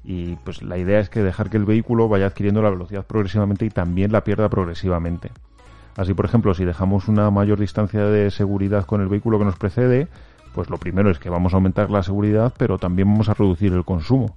Y 0.02 0.34
pues 0.36 0.62
la 0.62 0.76
idea 0.76 0.98
es 0.98 1.08
que 1.08 1.22
dejar 1.22 1.48
que 1.48 1.56
el 1.56 1.64
vehículo 1.64 2.08
vaya 2.08 2.26
adquiriendo 2.26 2.60
la 2.60 2.70
velocidad 2.70 3.06
progresivamente 3.06 3.64
y 3.64 3.70
también 3.70 4.10
la 4.10 4.24
pierda 4.24 4.48
progresivamente. 4.48 5.30
Así, 5.96 6.12
por 6.14 6.24
ejemplo, 6.24 6.54
si 6.54 6.64
dejamos 6.64 7.08
una 7.08 7.30
mayor 7.30 7.60
distancia 7.60 8.04
de 8.04 8.30
seguridad 8.30 8.84
con 8.84 9.00
el 9.00 9.08
vehículo 9.08 9.38
que 9.38 9.44
nos 9.44 9.56
precede, 9.56 10.08
pues 10.54 10.70
lo 10.70 10.78
primero 10.78 11.10
es 11.10 11.18
que 11.18 11.30
vamos 11.30 11.52
a 11.52 11.56
aumentar 11.56 11.90
la 11.90 12.02
seguridad, 12.02 12.52
pero 12.56 12.78
también 12.78 13.08
vamos 13.08 13.28
a 13.28 13.34
reducir 13.34 13.72
el 13.72 13.84
consumo. 13.84 14.36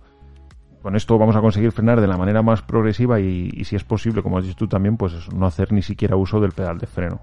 Con 0.81 0.95
esto 0.95 1.17
vamos 1.17 1.35
a 1.35 1.41
conseguir 1.41 1.71
frenar 1.71 1.99
de 1.99 2.07
la 2.07 2.17
manera 2.17 2.41
más 2.41 2.61
progresiva 2.61 3.19
y, 3.19 3.63
si 3.65 3.75
es 3.75 3.83
posible, 3.83 4.21
como 4.21 4.37
has 4.37 4.45
dicho 4.45 4.55
tú 4.55 4.67
también, 4.67 4.97
pues 4.97 5.31
no 5.33 5.45
hacer 5.45 5.71
ni 5.71 5.81
siquiera 5.81 6.15
uso 6.15 6.39
del 6.39 6.51
pedal 6.51 6.77
de 6.77 6.87
freno. 6.87 7.21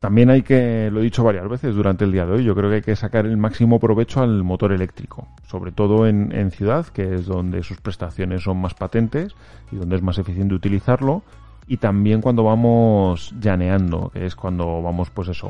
También 0.00 0.28
hay 0.28 0.42
que, 0.42 0.90
lo 0.90 1.00
he 1.00 1.02
dicho 1.02 1.24
varias 1.24 1.48
veces 1.48 1.74
durante 1.74 2.04
el 2.04 2.12
día 2.12 2.26
de 2.26 2.32
hoy, 2.32 2.44
yo 2.44 2.54
creo 2.54 2.68
que 2.68 2.76
hay 2.76 2.82
que 2.82 2.96
sacar 2.96 3.24
el 3.24 3.38
máximo 3.38 3.80
provecho 3.80 4.20
al 4.20 4.42
motor 4.42 4.72
eléctrico, 4.72 5.28
sobre 5.46 5.72
todo 5.72 6.06
en, 6.06 6.30
en 6.32 6.50
ciudad, 6.50 6.86
que 6.88 7.14
es 7.14 7.24
donde 7.24 7.62
sus 7.62 7.80
prestaciones 7.80 8.42
son 8.42 8.60
más 8.60 8.74
patentes 8.74 9.34
y 9.72 9.76
donde 9.76 9.96
es 9.96 10.02
más 10.02 10.18
eficiente 10.18 10.54
utilizarlo, 10.54 11.22
y 11.66 11.78
también 11.78 12.20
cuando 12.20 12.44
vamos 12.44 13.34
llaneando, 13.40 14.10
que 14.10 14.26
es 14.26 14.36
cuando 14.36 14.82
vamos, 14.82 15.10
pues 15.10 15.28
eso, 15.28 15.48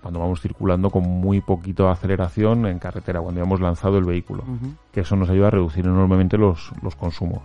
cuando 0.00 0.20
vamos 0.20 0.40
circulando 0.40 0.90
con 0.90 1.02
muy 1.02 1.40
poquito 1.40 1.84
de 1.84 1.90
aceleración 1.90 2.66
en 2.66 2.78
carretera, 2.78 3.20
cuando 3.20 3.40
ya 3.40 3.46
hemos 3.46 3.60
lanzado 3.60 3.98
el 3.98 4.04
vehículo, 4.04 4.44
que 4.92 5.00
eso 5.00 5.16
nos 5.16 5.28
ayuda 5.28 5.48
a 5.48 5.50
reducir 5.50 5.84
enormemente 5.84 6.38
los, 6.38 6.70
los 6.82 6.94
consumos. 6.94 7.42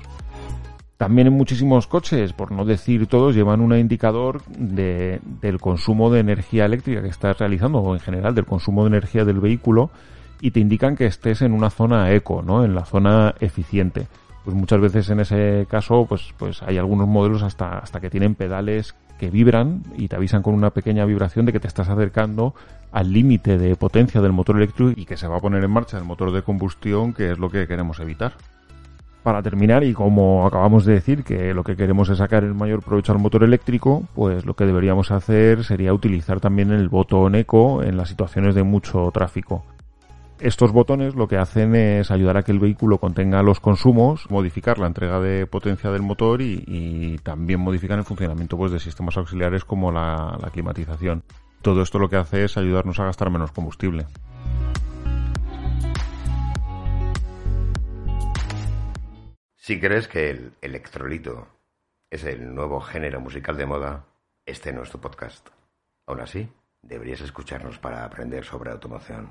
También 0.97 1.27
en 1.27 1.33
muchísimos 1.33 1.87
coches, 1.87 2.31
por 2.31 2.51
no 2.51 2.63
decir 2.63 3.07
todos, 3.07 3.33
llevan 3.33 3.59
un 3.59 3.75
indicador 3.75 4.43
de, 4.45 5.19
del 5.41 5.59
consumo 5.59 6.11
de 6.11 6.19
energía 6.19 6.65
eléctrica 6.65 7.01
que 7.01 7.09
estás 7.09 7.39
realizando, 7.39 7.79
o 7.79 7.95
en 7.95 8.01
general 8.01 8.35
del 8.35 8.45
consumo 8.45 8.83
de 8.83 8.89
energía 8.89 9.25
del 9.25 9.39
vehículo, 9.39 9.89
y 10.41 10.51
te 10.51 10.59
indican 10.59 10.95
que 10.95 11.07
estés 11.07 11.41
en 11.41 11.53
una 11.53 11.71
zona 11.71 12.11
eco, 12.11 12.43
¿no? 12.43 12.63
En 12.63 12.75
la 12.75 12.85
zona 12.85 13.33
eficiente 13.39 14.07
pues 14.43 14.55
muchas 14.55 14.79
veces 14.79 15.09
en 15.09 15.19
ese 15.19 15.67
caso 15.69 16.05
pues 16.07 16.33
pues 16.37 16.61
hay 16.63 16.77
algunos 16.77 17.07
modelos 17.07 17.43
hasta 17.43 17.79
hasta 17.79 17.99
que 17.99 18.09
tienen 18.09 18.35
pedales 18.35 18.95
que 19.19 19.29
vibran 19.29 19.83
y 19.97 20.07
te 20.07 20.15
avisan 20.15 20.41
con 20.41 20.55
una 20.55 20.71
pequeña 20.71 21.05
vibración 21.05 21.45
de 21.45 21.53
que 21.53 21.59
te 21.59 21.67
estás 21.67 21.89
acercando 21.89 22.55
al 22.91 23.13
límite 23.13 23.57
de 23.57 23.75
potencia 23.75 24.19
del 24.19 24.31
motor 24.31 24.57
eléctrico 24.57 24.99
y 24.99 25.05
que 25.05 25.15
se 25.15 25.27
va 25.27 25.37
a 25.37 25.39
poner 25.39 25.63
en 25.63 25.69
marcha 25.71 25.97
el 25.97 26.03
motor 26.03 26.31
de 26.31 26.41
combustión, 26.41 27.13
que 27.13 27.31
es 27.31 27.37
lo 27.37 27.49
que 27.49 27.67
queremos 27.67 27.99
evitar. 27.99 28.33
Para 29.23 29.43
terminar, 29.43 29.83
y 29.83 29.93
como 29.93 30.47
acabamos 30.47 30.83
de 30.83 30.93
decir 30.93 31.23
que 31.23 31.53
lo 31.53 31.63
que 31.63 31.75
queremos 31.75 32.09
es 32.09 32.17
sacar 32.17 32.43
el 32.43 32.55
mayor 32.55 32.81
provecho 32.81 33.11
al 33.11 33.19
motor 33.19 33.43
eléctrico, 33.43 34.03
pues 34.15 34.45
lo 34.47 34.55
que 34.55 34.65
deberíamos 34.65 35.11
hacer 35.11 35.63
sería 35.63 35.93
utilizar 35.93 36.39
también 36.39 36.71
el 36.71 36.89
botón 36.89 37.35
eco 37.35 37.83
en 37.83 37.97
las 37.97 38.09
situaciones 38.09 38.55
de 38.55 38.63
mucho 38.63 39.11
tráfico. 39.13 39.63
Estos 40.41 40.71
botones 40.71 41.13
lo 41.13 41.27
que 41.27 41.37
hacen 41.37 41.75
es 41.75 42.09
ayudar 42.09 42.35
a 42.35 42.41
que 42.41 42.51
el 42.51 42.57
vehículo 42.57 42.97
contenga 42.97 43.43
los 43.43 43.59
consumos, 43.59 44.25
modificar 44.31 44.79
la 44.79 44.87
entrega 44.87 45.19
de 45.19 45.45
potencia 45.45 45.91
del 45.91 46.01
motor 46.01 46.41
y, 46.41 47.19
también 47.21 47.59
modificar 47.59 47.99
el 47.99 48.05
funcionamiento 48.05 48.57
pues, 48.57 48.71
de 48.71 48.79
sistemas 48.79 49.15
auxiliares 49.17 49.63
como 49.63 49.91
la, 49.91 50.35
climatización. 50.51 51.21
Todo 51.61 51.83
esto 51.83 51.99
lo 51.99 52.09
que 52.09 52.15
hace 52.15 52.45
es 52.45 52.57
ayudarnos 52.57 52.99
a 52.99 53.05
gastar 53.05 53.29
menos 53.29 53.51
combustible. 53.51 54.07
Si 59.57 59.79
crees 59.79 60.07
que 60.07 60.31
el 60.31 60.53
electrolito 60.59 61.49
es 62.09 62.23
el 62.23 62.55
nuevo 62.55 62.81
género 62.81 63.21
musical 63.21 63.57
de 63.57 63.67
moda, 63.67 64.05
este 64.47 64.73
no 64.73 64.81
es 64.81 64.89
tu 64.89 64.99
podcast. 64.99 65.49
Aún 66.07 66.21
así, 66.21 66.49
deberías 66.81 67.21
escucharnos 67.21 67.77
para 67.77 68.03
aprender 68.03 68.43
sobre 68.43 68.71
automoción. 68.71 69.29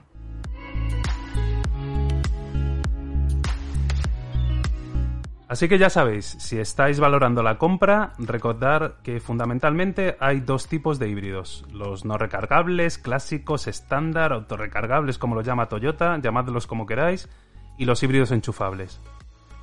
Así 5.51 5.68
que 5.68 5.78
ya 5.78 5.90
sabéis, 5.90 6.26
si 6.38 6.61
estáis 6.61 7.01
valorando 7.01 7.42
la 7.42 7.59
compra, 7.59 8.12
recordad 8.18 9.01
que 9.03 9.18
fundamentalmente 9.18 10.16
hay 10.20 10.38
dos 10.38 10.68
tipos 10.68 11.01
de 11.01 11.09
híbridos. 11.09 11.64
Los 11.72 12.05
no 12.05 12.16
recargables, 12.16 12.98
clásicos, 12.98 13.66
estándar, 13.66 14.32
autorrecargables 14.32 15.18
como 15.18 15.34
lo 15.34 15.40
llama 15.40 15.66
Toyota, 15.66 16.16
llamadlos 16.18 16.68
como 16.68 16.86
queráis, 16.86 17.28
y 17.76 17.84
los 17.84 18.01
híbridos 18.01 18.30
enchufables. 18.30 19.01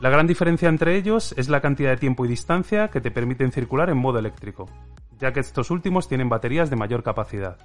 La 0.02 0.10
gran 0.10 0.28
diferencia 0.28 0.68
entre 0.68 0.98
ellos 0.98 1.34
es 1.38 1.48
la 1.48 1.62
cantidad 1.62 1.92
de 1.92 1.96
tiempo 1.96 2.26
y 2.26 2.28
distancia 2.28 2.90
que 2.90 3.00
te 3.00 3.10
permiten 3.10 3.54
circular 3.54 3.90
en 3.90 3.98
modo 3.98 4.20
eléctrico, 4.20 4.66
ya 5.18 5.32
que 5.32 5.40
estos 5.40 5.72
últimos 5.72 6.10
tienen 6.10 6.28
baterías 6.28 6.70
de 6.70 6.76
mayor 6.76 7.02
capacidad. 7.02 7.60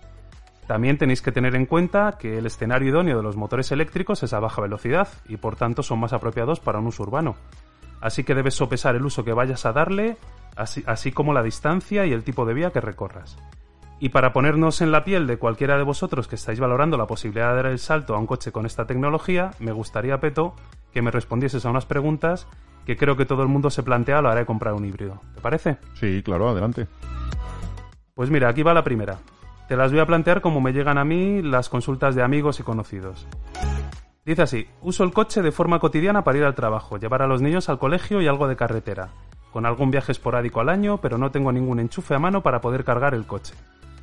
También 0.68 0.96
tenéis 0.96 1.22
que 1.22 1.32
tener 1.32 1.56
en 1.56 1.66
cuenta 1.66 2.18
que 2.20 2.38
el 2.38 2.46
escenario 2.46 2.90
idóneo 2.90 3.16
de 3.16 3.24
los 3.24 3.34
motores 3.34 3.72
eléctricos 3.72 4.22
es 4.22 4.32
a 4.32 4.38
baja 4.38 4.62
velocidad 4.62 5.08
y 5.26 5.38
por 5.38 5.56
tanto 5.56 5.82
son 5.82 5.98
más 5.98 6.12
apropiados 6.12 6.60
para 6.60 6.78
un 6.78 6.86
uso 6.86 7.02
urbano. 7.02 7.34
Así 8.02 8.24
que 8.24 8.34
debes 8.34 8.54
sopesar 8.54 8.96
el 8.96 9.04
uso 9.06 9.24
que 9.24 9.32
vayas 9.32 9.64
a 9.64 9.72
darle, 9.72 10.18
así, 10.56 10.82
así 10.86 11.12
como 11.12 11.32
la 11.32 11.42
distancia 11.42 12.04
y 12.04 12.12
el 12.12 12.24
tipo 12.24 12.44
de 12.44 12.52
vía 12.52 12.70
que 12.70 12.80
recorras. 12.80 13.38
Y 14.00 14.08
para 14.08 14.32
ponernos 14.32 14.80
en 14.80 14.90
la 14.90 15.04
piel 15.04 15.28
de 15.28 15.38
cualquiera 15.38 15.78
de 15.78 15.84
vosotros 15.84 16.26
que 16.26 16.34
estáis 16.34 16.58
valorando 16.58 16.98
la 16.98 17.06
posibilidad 17.06 17.50
de 17.50 17.56
dar 17.56 17.66
el 17.66 17.78
salto 17.78 18.16
a 18.16 18.18
un 18.18 18.26
coche 18.26 18.50
con 18.50 18.66
esta 18.66 18.84
tecnología, 18.84 19.52
me 19.60 19.70
gustaría, 19.70 20.18
Peto, 20.18 20.56
que 20.92 21.00
me 21.00 21.12
respondieses 21.12 21.64
a 21.64 21.70
unas 21.70 21.86
preguntas 21.86 22.48
que 22.84 22.96
creo 22.96 23.16
que 23.16 23.26
todo 23.26 23.42
el 23.42 23.48
mundo 23.48 23.70
se 23.70 23.84
plantea 23.84 24.18
a 24.18 24.22
la 24.22 24.30
hora 24.30 24.40
de 24.40 24.46
comprar 24.46 24.74
un 24.74 24.84
híbrido. 24.84 25.20
¿Te 25.36 25.40
parece? 25.40 25.78
Sí, 25.94 26.20
claro, 26.24 26.48
adelante. 26.48 26.88
Pues 28.14 28.28
mira, 28.28 28.48
aquí 28.48 28.64
va 28.64 28.74
la 28.74 28.82
primera. 28.82 29.18
Te 29.68 29.76
las 29.76 29.92
voy 29.92 30.00
a 30.00 30.06
plantear 30.06 30.40
como 30.40 30.60
me 30.60 30.72
llegan 30.72 30.98
a 30.98 31.04
mí 31.04 31.40
las 31.40 31.68
consultas 31.68 32.16
de 32.16 32.22
amigos 32.24 32.58
y 32.58 32.64
conocidos. 32.64 33.28
Dice 34.24 34.42
así, 34.42 34.66
uso 34.82 35.04
el 35.04 35.12
coche 35.12 35.42
de 35.42 35.52
forma 35.52 35.80
cotidiana 35.80 36.24
para 36.24 36.38
ir 36.38 36.44
al 36.44 36.54
trabajo, 36.54 36.98
llevar 36.98 37.22
a 37.22 37.26
los 37.26 37.42
niños 37.42 37.68
al 37.68 37.78
colegio 37.78 38.20
y 38.20 38.28
algo 38.28 38.48
de 38.48 38.56
carretera, 38.56 39.10
con 39.52 39.66
algún 39.66 39.90
viaje 39.90 40.12
esporádico 40.12 40.60
al 40.60 40.68
año, 40.68 40.98
pero 40.98 41.18
no 41.18 41.30
tengo 41.30 41.52
ningún 41.52 41.80
enchufe 41.80 42.14
a 42.14 42.18
mano 42.18 42.42
para 42.42 42.60
poder 42.60 42.84
cargar 42.84 43.14
el 43.14 43.26
coche 43.26 43.54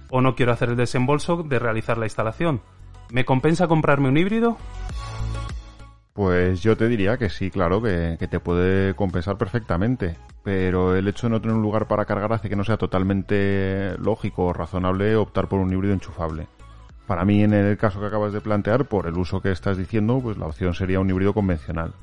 o 0.09 0.21
no 0.21 0.35
quiero 0.35 0.51
hacer 0.51 0.69
el 0.69 0.75
desembolso 0.75 1.43
de 1.43 1.59
realizar 1.59 1.97
la 1.97 2.05
instalación. 2.05 2.61
¿Me 3.11 3.25
compensa 3.25 3.67
comprarme 3.67 4.09
un 4.09 4.17
híbrido? 4.17 4.57
Pues 6.13 6.61
yo 6.61 6.75
te 6.75 6.87
diría 6.87 7.17
que 7.17 7.29
sí, 7.29 7.49
claro, 7.49 7.81
que, 7.81 8.17
te 8.29 8.39
puede 8.39 8.93
compensar 8.95 9.37
perfectamente. 9.37 10.17
Pero 10.43 10.95
el 10.95 11.07
hecho 11.07 11.27
de 11.27 11.31
no 11.31 11.41
tener 11.41 11.55
un 11.55 11.61
lugar 11.61 11.87
para 11.87 12.05
cargar 12.05 12.33
hace 12.33 12.49
que 12.49 12.55
no 12.55 12.63
sea 12.63 12.77
totalmente 12.77 13.95
lógico 13.99 14.47
o 14.47 14.53
razonable 14.53 15.15
optar 15.15 15.47
por 15.47 15.59
un 15.59 15.71
híbrido 15.71 15.93
enchufable. 15.93 16.47
Para 17.09 17.25
mí, 17.25 17.43
en 17.43 17.53
el 17.53 17.75
caso 17.75 17.99
que 17.99 18.05
acabas 18.05 18.33
de 18.33 18.39
plantear, 18.39 18.85
por 18.85 19.07
el 19.07 19.17
uso 19.17 19.41
que 19.41 19.51
estás 19.51 19.79
diciendo, 19.79 20.19
pues 20.21 20.37
la 20.37 20.45
opción 20.45 20.75
sería 20.75 20.99
un 20.99 21.09
híbrido 21.09 21.33
convencional. 21.33 21.93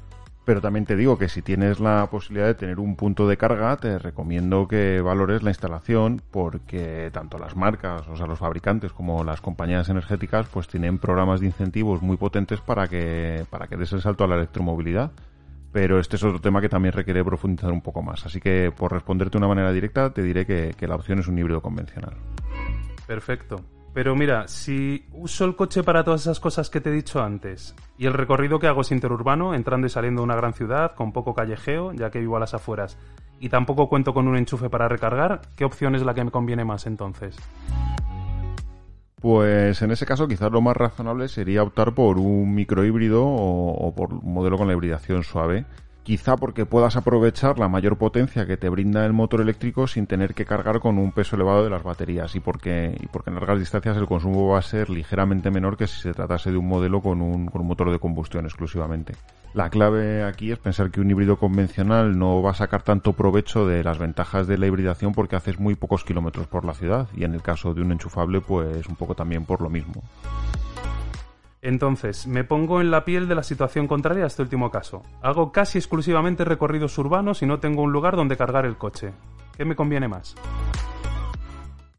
Pero 0.44 0.60
también 0.60 0.84
te 0.84 0.96
digo 0.96 1.16
que 1.16 1.28
si 1.28 1.42
tienes 1.42 1.78
la 1.78 2.08
posibilidad 2.10 2.48
de 2.48 2.56
tener 2.56 2.80
un 2.80 2.96
punto 2.96 3.28
de 3.28 3.36
carga, 3.36 3.76
te 3.76 4.00
recomiendo 4.00 4.66
que 4.66 5.00
valores 5.00 5.44
la 5.44 5.50
instalación 5.50 6.22
porque 6.32 7.10
tanto 7.12 7.38
las 7.38 7.54
marcas, 7.54 8.02
o 8.08 8.16
sea, 8.16 8.26
los 8.26 8.40
fabricantes 8.40 8.92
como 8.92 9.22
las 9.22 9.40
compañías 9.40 9.88
energéticas, 9.88 10.48
pues 10.48 10.66
tienen 10.66 10.98
programas 10.98 11.38
de 11.38 11.46
incentivos 11.46 12.02
muy 12.02 12.16
potentes 12.16 12.60
para 12.60 12.88
que, 12.88 13.46
para 13.48 13.68
que 13.68 13.76
des 13.76 13.92
el 13.92 14.02
salto 14.02 14.24
a 14.24 14.26
la 14.26 14.34
electromovilidad. 14.34 15.12
Pero 15.70 16.00
este 16.00 16.16
es 16.16 16.24
otro 16.24 16.40
tema 16.40 16.60
que 16.60 16.68
también 16.68 16.94
requiere 16.94 17.22
profundizar 17.22 17.70
un 17.70 17.80
poco 17.80 18.02
más. 18.02 18.26
Así 18.26 18.40
que, 18.40 18.72
por 18.76 18.90
responderte 18.90 19.34
de 19.34 19.38
una 19.38 19.54
manera 19.54 19.70
directa, 19.70 20.10
te 20.10 20.22
diré 20.22 20.46
que, 20.46 20.74
que 20.76 20.88
la 20.88 20.96
opción 20.96 21.20
es 21.20 21.28
un 21.28 21.38
híbrido 21.38 21.62
convencional. 21.62 22.14
Perfecto. 23.06 23.62
Pero 23.96 24.14
mira, 24.14 24.46
si 24.46 25.06
uso 25.14 25.46
el 25.46 25.56
coche 25.56 25.82
para 25.82 26.04
todas 26.04 26.20
esas 26.20 26.38
cosas 26.38 26.68
que 26.68 26.82
te 26.82 26.90
he 26.90 26.92
dicho 26.92 27.22
antes, 27.22 27.74
y 27.96 28.04
el 28.04 28.12
recorrido 28.12 28.58
que 28.58 28.66
hago 28.66 28.82
es 28.82 28.92
interurbano, 28.92 29.54
entrando 29.54 29.86
y 29.86 29.90
saliendo 29.90 30.20
de 30.20 30.24
una 30.26 30.36
gran 30.36 30.52
ciudad, 30.52 30.94
con 30.94 31.12
poco 31.12 31.32
callejeo, 31.32 31.94
ya 31.94 32.10
que 32.10 32.20
vivo 32.20 32.36
a 32.36 32.40
las 32.40 32.52
afueras, 32.52 32.98
y 33.40 33.48
tampoco 33.48 33.88
cuento 33.88 34.12
con 34.12 34.28
un 34.28 34.36
enchufe 34.36 34.68
para 34.68 34.86
recargar, 34.86 35.40
¿qué 35.56 35.64
opción 35.64 35.94
es 35.94 36.02
la 36.02 36.12
que 36.12 36.24
me 36.24 36.30
conviene 36.30 36.62
más 36.62 36.86
entonces? 36.86 37.38
Pues 39.18 39.80
en 39.80 39.90
ese 39.90 40.04
caso 40.04 40.28
quizás 40.28 40.52
lo 40.52 40.60
más 40.60 40.76
razonable 40.76 41.28
sería 41.28 41.62
optar 41.62 41.94
por 41.94 42.18
un 42.18 42.54
microhíbrido 42.54 43.24
o, 43.24 43.70
o 43.70 43.94
por 43.94 44.12
un 44.12 44.34
modelo 44.34 44.58
con 44.58 44.66
la 44.66 44.74
hibridación 44.74 45.22
suave, 45.24 45.64
quizá 46.06 46.36
porque 46.36 46.66
puedas 46.66 46.94
aprovechar 46.94 47.58
la 47.58 47.66
mayor 47.66 47.98
potencia 47.98 48.46
que 48.46 48.56
te 48.56 48.68
brinda 48.68 49.04
el 49.04 49.12
motor 49.12 49.40
eléctrico 49.40 49.88
sin 49.88 50.06
tener 50.06 50.34
que 50.34 50.44
cargar 50.44 50.78
con 50.78 50.98
un 50.98 51.10
peso 51.10 51.34
elevado 51.34 51.64
de 51.64 51.70
las 51.70 51.82
baterías 51.82 52.36
y 52.36 52.38
porque, 52.38 52.96
y 53.00 53.06
porque 53.08 53.30
en 53.30 53.34
largas 53.34 53.58
distancias 53.58 53.96
el 53.96 54.06
consumo 54.06 54.46
va 54.46 54.60
a 54.60 54.62
ser 54.62 54.88
ligeramente 54.88 55.50
menor 55.50 55.76
que 55.76 55.88
si 55.88 56.00
se 56.00 56.14
tratase 56.14 56.52
de 56.52 56.58
un 56.58 56.68
modelo 56.68 57.00
con 57.00 57.20
un, 57.20 57.46
con 57.46 57.60
un 57.60 57.66
motor 57.66 57.90
de 57.90 57.98
combustión 57.98 58.44
exclusivamente. 58.44 59.14
La 59.52 59.68
clave 59.68 60.22
aquí 60.22 60.52
es 60.52 60.60
pensar 60.60 60.92
que 60.92 61.00
un 61.00 61.10
híbrido 61.10 61.38
convencional 61.38 62.16
no 62.16 62.40
va 62.40 62.52
a 62.52 62.54
sacar 62.54 62.82
tanto 62.82 63.12
provecho 63.14 63.66
de 63.66 63.82
las 63.82 63.98
ventajas 63.98 64.46
de 64.46 64.58
la 64.58 64.68
hibridación 64.68 65.12
porque 65.12 65.34
haces 65.34 65.58
muy 65.58 65.74
pocos 65.74 66.04
kilómetros 66.04 66.46
por 66.46 66.64
la 66.64 66.74
ciudad 66.74 67.08
y 67.16 67.24
en 67.24 67.34
el 67.34 67.42
caso 67.42 67.74
de 67.74 67.82
un 67.82 67.90
enchufable 67.90 68.40
pues 68.40 68.86
un 68.86 68.94
poco 68.94 69.16
también 69.16 69.44
por 69.44 69.60
lo 69.60 69.70
mismo. 69.70 70.04
Entonces, 71.66 72.28
me 72.28 72.44
pongo 72.44 72.80
en 72.80 72.92
la 72.92 73.04
piel 73.04 73.26
de 73.26 73.34
la 73.34 73.42
situación 73.42 73.88
contraria 73.88 74.22
a 74.22 74.28
este 74.28 74.40
último 74.40 74.70
caso. 74.70 75.02
Hago 75.20 75.50
casi 75.50 75.78
exclusivamente 75.78 76.44
recorridos 76.44 76.96
urbanos 76.96 77.42
y 77.42 77.46
no 77.46 77.58
tengo 77.58 77.82
un 77.82 77.90
lugar 77.90 78.14
donde 78.14 78.36
cargar 78.36 78.66
el 78.66 78.76
coche. 78.76 79.12
¿Qué 79.56 79.64
me 79.64 79.74
conviene 79.74 80.06
más? 80.06 80.36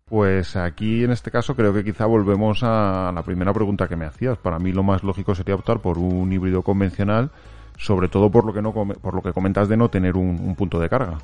Pues 0.06 0.56
aquí 0.56 1.04
en 1.04 1.12
este 1.12 1.32
caso 1.32 1.54
creo 1.54 1.74
que 1.74 1.84
quizá 1.84 2.06
volvemos 2.06 2.64
a 2.64 3.12
la 3.14 3.24
primera 3.24 3.52
pregunta 3.52 3.90
que 3.90 3.98
me 3.98 4.06
hacías. 4.06 4.38
Para 4.38 4.58
mí 4.58 4.72
lo 4.72 4.84
más 4.84 5.04
lógico 5.04 5.36
sería 5.36 5.56
optar 5.56 5.82
por 5.82 5.98
un 5.98 6.32
híbrido 6.32 6.62
convencional, 6.62 7.30
sobre 7.78 8.08
todo 8.08 8.32
por 8.32 8.46
lo 8.46 8.54
que 8.54 8.62
no 8.62 8.72
por 8.72 9.14
lo 9.14 9.22
que 9.22 9.34
comentas 9.34 9.68
de 9.68 9.76
no 9.76 9.90
tener 9.90 10.16
un 10.16 10.56
punto 10.56 10.80
de 10.80 10.88
carga. 10.88 11.18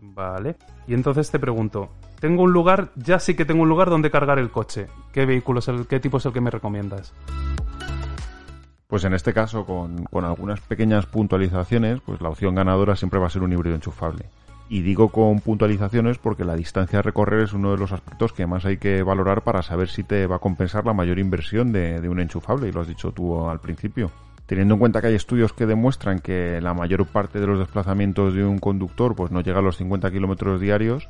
Vale. 0.00 0.54
Y 0.86 0.94
entonces 0.94 1.28
te 1.32 1.40
pregunto, 1.40 1.88
tengo 2.20 2.42
un 2.42 2.52
lugar, 2.52 2.90
ya 2.96 3.18
sí 3.18 3.34
que 3.34 3.46
tengo 3.46 3.62
un 3.62 3.68
lugar 3.68 3.88
donde 3.88 4.10
cargar 4.10 4.38
el 4.38 4.50
coche. 4.50 4.88
¿Qué 5.12 5.24
vehículo 5.24 5.60
qué 5.88 6.00
tipo 6.00 6.18
es 6.18 6.26
el 6.26 6.32
que 6.32 6.40
me 6.40 6.50
recomiendas? 6.50 7.14
Pues 8.86 9.04
en 9.04 9.14
este 9.14 9.32
caso, 9.32 9.64
con, 9.64 10.04
con 10.04 10.24
algunas 10.24 10.60
pequeñas 10.60 11.06
puntualizaciones, 11.06 12.00
pues 12.00 12.20
la 12.20 12.28
opción 12.28 12.54
ganadora 12.54 12.94
siempre 12.96 13.18
va 13.18 13.26
a 13.26 13.30
ser 13.30 13.42
un 13.42 13.52
híbrido 13.52 13.74
enchufable. 13.74 14.26
Y 14.68 14.82
digo 14.82 15.08
con 15.08 15.40
puntualizaciones 15.40 16.18
porque 16.18 16.44
la 16.44 16.56
distancia 16.56 16.98
a 16.98 17.02
recorrer 17.02 17.44
es 17.44 17.52
uno 17.52 17.72
de 17.72 17.78
los 17.78 17.90
aspectos 17.90 18.32
que 18.32 18.46
más 18.46 18.64
hay 18.66 18.76
que 18.76 19.02
valorar 19.02 19.42
para 19.42 19.62
saber 19.62 19.88
si 19.88 20.04
te 20.04 20.26
va 20.26 20.36
a 20.36 20.40
compensar 20.40 20.84
la 20.84 20.92
mayor 20.92 21.18
inversión 21.18 21.72
de, 21.72 22.00
de 22.00 22.08
un 22.08 22.20
enchufable, 22.20 22.68
y 22.68 22.72
lo 22.72 22.82
has 22.82 22.88
dicho 22.88 23.12
tú 23.12 23.48
al 23.48 23.60
principio. 23.60 24.10
Teniendo 24.46 24.74
en 24.74 24.80
cuenta 24.80 25.00
que 25.00 25.06
hay 25.06 25.14
estudios 25.14 25.52
que 25.52 25.66
demuestran 25.66 26.18
que 26.18 26.60
la 26.60 26.74
mayor 26.74 27.06
parte 27.06 27.40
de 27.40 27.46
los 27.46 27.58
desplazamientos 27.58 28.34
de 28.34 28.44
un 28.44 28.58
conductor 28.58 29.14
pues 29.14 29.30
no 29.30 29.40
llega 29.40 29.60
a 29.60 29.62
los 29.62 29.76
50 29.76 30.10
kilómetros 30.10 30.60
diarios, 30.60 31.08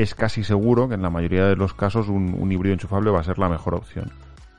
es 0.00 0.14
casi 0.14 0.44
seguro 0.44 0.88
que 0.88 0.94
en 0.94 1.02
la 1.02 1.10
mayoría 1.10 1.44
de 1.46 1.56
los 1.56 1.74
casos 1.74 2.08
un, 2.08 2.50
híbrido 2.50 2.72
enchufable 2.72 3.10
va 3.10 3.20
a 3.20 3.24
ser 3.24 3.38
la 3.38 3.50
mejor 3.50 3.74
opción. 3.74 4.10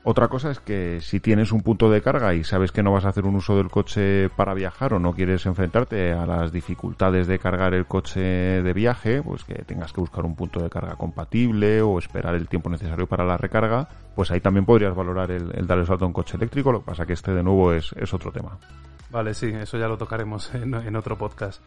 Otra 0.04 0.28
cosa 0.28 0.50
es 0.50 0.58
que 0.58 1.00
si 1.00 1.20
tienes 1.20 1.52
un 1.52 1.62
punto 1.62 1.88
de 1.90 2.00
carga 2.00 2.34
y 2.34 2.42
sabes 2.42 2.72
que 2.72 2.82
no 2.82 2.92
vas 2.92 3.04
a 3.04 3.08
hacer 3.08 3.24
un 3.24 3.36
uso 3.36 3.56
del 3.56 3.68
coche 3.68 4.28
para 4.30 4.52
viajar 4.52 4.94
o 4.94 4.98
no 4.98 5.12
quieres 5.14 5.46
enfrentarte 5.46 6.12
a 6.12 6.26
las 6.26 6.52
dificultades 6.52 7.26
de 7.26 7.38
cargar 7.38 7.74
el 7.74 7.86
coche 7.86 8.20
de 8.20 8.72
viaje, 8.72 9.22
pues 9.22 9.44
que 9.44 9.54
tengas 9.62 9.92
que 9.92 10.00
buscar 10.00 10.24
un 10.24 10.34
punto 10.34 10.60
de 10.60 10.70
carga 10.70 10.96
compatible 10.96 11.82
o 11.82 11.98
esperar 11.98 12.34
el 12.34 12.48
tiempo 12.48 12.68
necesario 12.68 13.06
para 13.06 13.24
la 13.24 13.36
recarga, 13.36 13.88
pues 14.14 14.30
ahí 14.32 14.40
también 14.40 14.64
podrías 14.64 14.94
valorar 14.94 15.30
el, 15.30 15.66
dar 15.66 15.78
el 15.78 15.86
salto 15.86 16.04
a 16.04 16.08
un 16.08 16.14
coche 16.14 16.36
eléctrico, 16.36 16.72
lo 16.72 16.80
que 16.80 16.86
pasa 16.86 17.06
que 17.06 17.12
este 17.12 17.32
de 17.32 17.42
nuevo 17.44 17.72
es, 17.72 17.92
otro 18.12 18.32
tema. 18.32 18.58
Vale, 19.10 19.34
sí, 19.34 19.46
eso 19.46 19.78
ya 19.78 19.86
lo 19.86 19.98
tocaremos 19.98 20.52
en, 20.54 20.96
otro 20.96 21.16
podcast. 21.16 21.62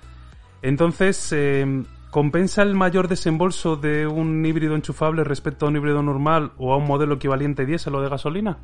Entonces, 0.61 1.32
eh, 1.32 1.86
¿Compensa 2.16 2.61
el 2.61 2.76
mayor 2.76 3.09
desembolso 3.09 3.76
de 3.76 4.07
un 4.07 4.45
híbrido 4.45 4.74
enchufable 4.74 5.26
respecto 5.26 5.66
a 5.66 5.70
un 5.70 5.76
híbrido 5.76 6.01
normal 6.01 6.53
o 6.57 6.72
a 6.72 6.78
un 6.78 6.88
modelo 6.88 7.16
equivalente 7.16 7.66
diésel 7.66 7.93
o 7.95 8.01
de 8.01 8.07
gasolina? 8.07 8.59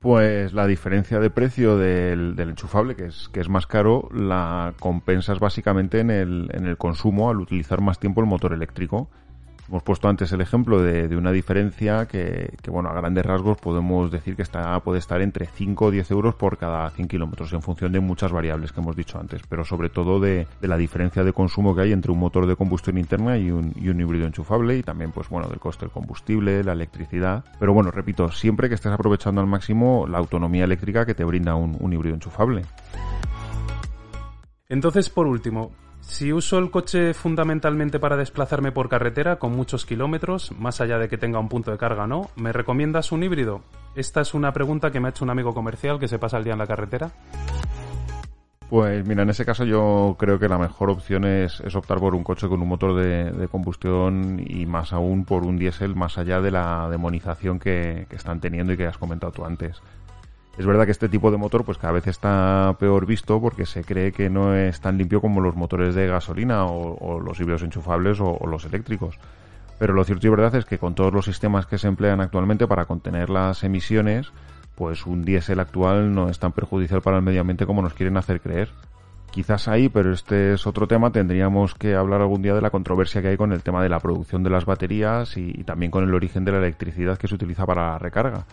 Pues 0.00 0.52
la 0.52 0.66
diferencia 0.66 1.20
de 1.20 1.30
precio 1.30 1.78
del, 1.78 2.34
enchufable, 2.40 2.96
que 2.96 3.04
es, 3.06 3.48
más 3.48 3.68
caro, 3.68 4.08
la 4.12 4.74
compensas 4.80 5.38
básicamente 5.38 6.00
en 6.00 6.10
el 6.10 6.76
consumo 6.76 7.30
al 7.30 7.38
utilizar 7.38 7.80
más 7.80 8.00
tiempo 8.00 8.20
el 8.20 8.26
motor 8.26 8.52
eléctrico. 8.52 9.08
Hemos 9.68 9.82
puesto 9.82 10.08
antes 10.08 10.30
el 10.30 10.40
ejemplo 10.40 10.80
de, 10.80 11.16
una 11.16 11.32
diferencia 11.32 12.06
que, 12.06 12.52
bueno, 12.68 12.88
a 12.88 12.94
grandes 12.94 13.26
rasgos 13.26 13.58
podemos 13.58 14.12
decir 14.12 14.36
que 14.36 14.42
está, 14.42 14.78
puede 14.80 15.00
estar 15.00 15.20
entre 15.20 15.46
5 15.46 15.86
o 15.86 15.90
10 15.90 16.10
euros 16.12 16.34
por 16.36 16.56
cada 16.56 16.88
100 16.90 17.08
kilómetros, 17.08 17.52
en 17.52 17.62
función 17.62 17.90
de 17.90 17.98
muchas 17.98 18.30
variables 18.30 18.70
que 18.70 18.80
hemos 18.80 18.94
dicho 18.94 19.18
antes, 19.18 19.42
pero 19.48 19.64
sobre 19.64 19.88
todo 19.88 20.20
de, 20.20 20.46
la 20.60 20.76
diferencia 20.76 21.24
de 21.24 21.32
consumo 21.32 21.74
que 21.74 21.82
hay 21.82 21.92
entre 21.92 22.12
un 22.12 22.20
motor 22.20 22.46
de 22.46 22.54
combustión 22.54 22.96
interna 22.96 23.38
y 23.38 23.50
un, 23.50 23.72
híbrido 23.76 24.26
enchufable 24.26 24.76
y 24.76 24.82
también, 24.84 25.10
pues 25.10 25.28
bueno, 25.28 25.48
del 25.48 25.58
coste 25.58 25.86
del 25.86 25.92
combustible, 25.92 26.62
la 26.62 26.72
electricidad. 26.72 27.44
Pero 27.58 27.72
bueno, 27.72 27.90
repito, 27.90 28.30
siempre 28.30 28.68
que 28.68 28.76
estés 28.76 28.92
aprovechando 28.92 29.40
al 29.40 29.48
máximo 29.48 30.06
la 30.08 30.18
autonomía 30.18 30.64
eléctrica 30.64 31.04
que 31.04 31.14
te 31.14 31.24
brinda 31.24 31.56
un 31.56 31.92
híbrido 31.92 32.14
enchufable. 32.14 32.62
Entonces, 34.68 35.10
por 35.10 35.26
último, 35.26 35.72
si 36.06 36.32
uso 36.32 36.58
el 36.58 36.70
coche 36.70 37.12
fundamentalmente 37.14 37.98
para 37.98 38.16
desplazarme 38.16 38.72
por 38.72 38.88
carretera 38.88 39.36
con 39.36 39.54
muchos 39.54 39.84
kilómetros, 39.84 40.52
más 40.52 40.80
allá 40.80 40.98
de 40.98 41.08
que 41.08 41.18
tenga 41.18 41.40
un 41.40 41.48
punto 41.48 41.72
de 41.72 41.78
carga 41.78 42.04
o 42.04 42.06
no, 42.06 42.30
¿me 42.36 42.52
recomiendas 42.52 43.12
un 43.12 43.24
híbrido? 43.24 43.62
Esta 43.96 44.20
es 44.20 44.32
una 44.32 44.52
pregunta 44.52 44.90
que 44.90 45.00
me 45.00 45.08
ha 45.08 45.10
hecho 45.10 45.24
un 45.24 45.30
amigo 45.30 45.52
comercial 45.52 45.98
que 45.98 46.08
se 46.08 46.18
pasa 46.18 46.38
el 46.38 46.44
día 46.44 46.52
en 46.52 46.60
la 46.60 46.66
carretera. 46.66 47.10
Pues 48.70 49.06
mira, 49.06 49.22
en 49.22 49.30
ese 49.30 49.44
caso 49.44 49.64
yo 49.64 50.16
creo 50.18 50.38
que 50.38 50.48
la 50.48 50.58
mejor 50.58 50.90
opción 50.90 51.24
es, 51.24 51.60
optar 51.74 51.98
por 51.98 52.14
un 52.14 52.24
coche 52.24 52.48
con 52.48 52.62
un 52.62 52.68
motor 52.68 52.94
de, 52.94 53.48
combustión 53.48 54.42
y 54.44 54.64
más 54.64 54.92
aún 54.92 55.24
por 55.24 55.44
un 55.44 55.56
diésel 55.58 55.94
más 55.94 56.18
allá 56.18 56.40
de 56.40 56.50
la 56.50 56.88
demonización 56.88 57.58
que 57.58 58.06
están 58.10 58.40
teniendo 58.40 58.72
y 58.72 58.76
que 58.76 58.86
has 58.86 58.98
comentado 58.98 59.32
tú 59.32 59.44
antes. 59.44 59.82
Es 60.58 60.64
verdad 60.64 60.86
que 60.86 60.92
este 60.92 61.10
tipo 61.10 61.30
de 61.30 61.36
motor 61.36 61.64
pues 61.64 61.76
cada 61.76 61.92
vez 61.92 62.06
está 62.06 62.74
peor 62.78 63.04
visto 63.04 63.40
porque 63.40 63.66
se 63.66 63.84
cree 63.84 64.10
que 64.12 64.30
no 64.30 64.54
es 64.54 64.80
tan 64.80 64.96
limpio 64.96 65.20
como 65.20 65.42
los 65.42 65.54
motores 65.54 65.94
de 65.94 66.06
gasolina 66.06 66.64
o, 66.64 67.20
los 67.20 67.38
híbridos 67.38 67.62
enchufables 67.62 68.20
o, 68.20 68.38
los 68.46 68.64
eléctricos. 68.64 69.18
Pero 69.78 69.92
lo 69.92 70.02
cierto 70.04 70.26
y 70.26 70.30
verdad 70.30 70.54
es 70.54 70.64
que 70.64 70.78
con 70.78 70.94
todos 70.94 71.12
los 71.12 71.26
sistemas 71.26 71.66
que 71.66 71.76
se 71.76 71.88
emplean 71.88 72.22
actualmente 72.22 72.66
para 72.66 72.86
contener 72.86 73.28
las 73.28 73.64
emisiones, 73.64 74.32
pues 74.74 75.04
un 75.04 75.26
diésel 75.26 75.60
actual 75.60 76.14
no 76.14 76.30
es 76.30 76.38
tan 76.38 76.52
perjudicial 76.52 77.02
para 77.02 77.18
el 77.18 77.22
medio 77.22 77.42
ambiente 77.42 77.66
como 77.66 77.82
nos 77.82 77.92
quieren 77.92 78.16
hacer 78.16 78.40
creer. 78.40 78.70
Quizás 79.30 79.68
ahí, 79.68 79.90
pero 79.90 80.14
este 80.14 80.54
es 80.54 80.66
otro 80.66 80.88
tema, 80.88 81.12
tendríamos 81.12 81.74
que 81.74 81.94
hablar 81.94 82.22
algún 82.22 82.40
día 82.40 82.54
de 82.54 82.62
la 82.62 82.70
controversia 82.70 83.20
que 83.20 83.28
hay 83.28 83.36
con 83.36 83.52
el 83.52 83.62
tema 83.62 83.82
de 83.82 83.90
la 83.90 84.00
producción 84.00 84.42
de 84.42 84.48
las 84.48 84.64
baterías 84.64 85.36
y, 85.36 85.50
y 85.54 85.64
también 85.64 85.90
con 85.90 86.04
el 86.04 86.14
origen 86.14 86.46
de 86.46 86.52
la 86.52 86.58
electricidad 86.58 87.18
que 87.18 87.28
se 87.28 87.34
utiliza 87.34 87.66
para 87.66 87.90
la 87.92 87.98
recarga 87.98 88.46